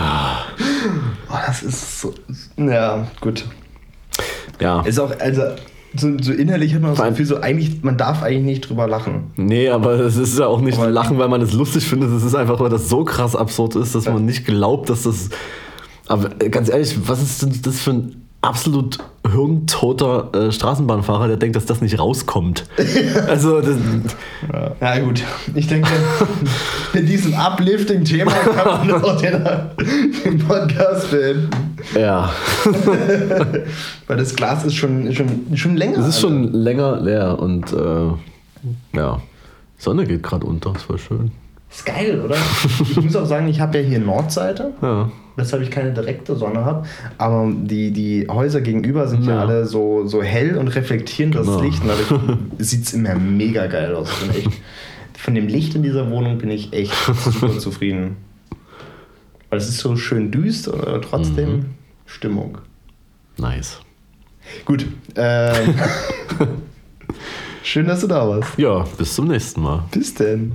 Oh, 1.30 1.36
das 1.46 1.64
ist 1.64 2.02
so. 2.02 2.14
Ja, 2.58 3.06
gut. 3.20 3.46
Ja. 4.62 4.82
Ist 4.82 5.00
auch, 5.00 5.12
also, 5.20 5.42
so, 5.96 6.10
so 6.22 6.32
innerlich 6.34 6.74
hat 6.76 6.82
man 6.82 6.96
das 6.96 7.08
Gefühl, 7.10 7.26
so 7.26 7.38
eigentlich, 7.38 7.82
man 7.84 7.98
darf 7.98 8.22
eigentlich 8.24 8.44
nicht 8.46 8.70
drüber 8.70 8.88
lachen. 8.88 9.32
Nee, 9.36 9.70
aber 9.70 10.00
es 10.00 10.18
ist 10.18 10.38
ja 10.38 10.46
auch 10.48 10.62
nicht 10.62 10.78
Aber- 10.78 10.90
Lachen, 10.90 11.18
weil 11.18 11.30
man 11.30 11.42
es 11.42 11.54
lustig 11.54 11.84
findet. 11.86 12.12
Es 12.12 12.24
ist 12.24 12.36
einfach, 12.36 12.60
weil 12.60 12.70
das 12.70 12.90
so 12.90 13.04
krass 13.04 13.36
absurd 13.36 13.76
ist, 13.76 13.96
dass 13.96 14.06
man 14.06 14.26
nicht 14.26 14.46
glaubt, 14.46 14.90
dass 14.90 15.04
das. 15.04 15.30
Aber 16.08 16.30
äh, 16.44 16.50
ganz 16.50 16.70
ehrlich, 16.70 16.96
was 17.08 17.22
ist 17.22 17.42
denn 17.42 17.54
das 17.64 17.80
für 17.80 17.92
ein 17.92 18.29
absolut 18.42 18.98
hirntoter 19.30 20.30
äh, 20.34 20.52
Straßenbahnfahrer, 20.52 21.28
der 21.28 21.38
denkt, 21.38 21.56
dass 21.56 21.66
das 21.66 21.82
nicht 21.82 22.00
rauskommt? 22.00 22.66
also, 23.28 23.62
das, 23.62 23.78
Ja, 24.52 24.76
ja 24.80 25.00
gut. 25.00 25.24
Ich 25.56 25.68
denke, 25.68 25.90
mit 26.94 27.10
diesem 27.10 27.34
Uplifting-Thema 27.34 28.32
kann 28.32 28.88
man 28.88 28.92
auch 29.04 29.22
den, 29.22 29.44
den 30.24 30.40
Podcast 30.40 31.12
beenden. 31.12 31.50
Ja. 31.94 32.32
Weil 34.08 34.18
das 34.18 34.36
Glas 34.36 34.64
ist 34.66 34.76
schon, 34.76 35.14
schon, 35.14 35.56
schon 35.56 35.76
länger. 35.76 36.00
Es 36.00 36.08
ist 36.08 36.22
schon 36.22 36.54
länger 36.54 37.00
leer 37.00 37.40
und 37.40 37.74
äh, 37.74 38.98
ja. 38.98 39.22
Sonne 39.78 40.06
geht 40.06 40.24
gerade 40.24 40.46
unter, 40.46 40.76
ist 40.76 40.84
voll 40.84 40.98
schön. 40.98 41.32
Ist 41.72 41.86
geil, 41.86 42.20
oder? 42.22 42.36
Ich 42.90 42.96
muss 43.02 43.16
auch 43.16 43.26
sagen, 43.26 43.48
ich 43.48 43.60
habe 43.60 43.78
ja 43.80 43.84
hier 43.84 44.00
Nordseite, 44.00 44.74
Ja. 44.82 45.12
weshalb 45.36 45.62
ich 45.62 45.70
keine 45.70 45.94
direkte 45.94 46.36
Sonne 46.36 46.66
habe. 46.66 46.88
Aber 47.20 47.52
die, 47.56 47.92
die 47.92 48.28
Häuser 48.30 48.62
gegenüber 48.62 49.08
sind 49.08 49.24
ja, 49.26 49.36
Ja. 49.36 49.42
alle 49.42 49.66
so, 49.66 50.08
so 50.08 50.24
hell 50.24 50.58
und 50.58 50.68
reflektieren 50.70 51.32
das 51.32 51.46
Genau. 51.46 51.62
Licht. 51.62 51.82
Und 51.84 51.90
dadurch 51.90 52.22
sieht 52.58 52.86
es 52.86 52.94
immer 52.94 53.14
mega 53.16 53.68
geil 53.68 53.94
aus. 53.96 54.10
Echt, 54.36 54.50
von 55.18 55.36
dem 55.36 55.48
Licht 55.48 55.76
in 55.76 55.84
dieser 55.84 56.10
Wohnung 56.10 56.38
bin 56.40 56.50
ich 56.50 56.74
echt 56.74 56.94
super 57.24 57.58
zufrieden. 57.60 58.18
Weil 59.50 59.60
es 59.60 59.70
ist 59.70 59.80
so 59.80 59.96
schön 59.96 60.32
düster, 60.32 60.74
aber 60.74 61.02
trotzdem 61.02 61.50
Mhm. 61.52 61.66
Stimmung. 62.08 62.58
Nice. 63.38 63.80
Gut. 64.66 64.88
Ähm, 65.16 65.76
schön, 67.64 67.86
dass 67.88 68.02
du 68.02 68.08
da 68.08 68.28
warst. 68.28 68.58
Ja, 68.58 68.86
bis 68.98 69.14
zum 69.14 69.28
nächsten 69.28 69.62
Mal. 69.62 69.84
Bis 69.92 70.16
denn. 70.16 70.54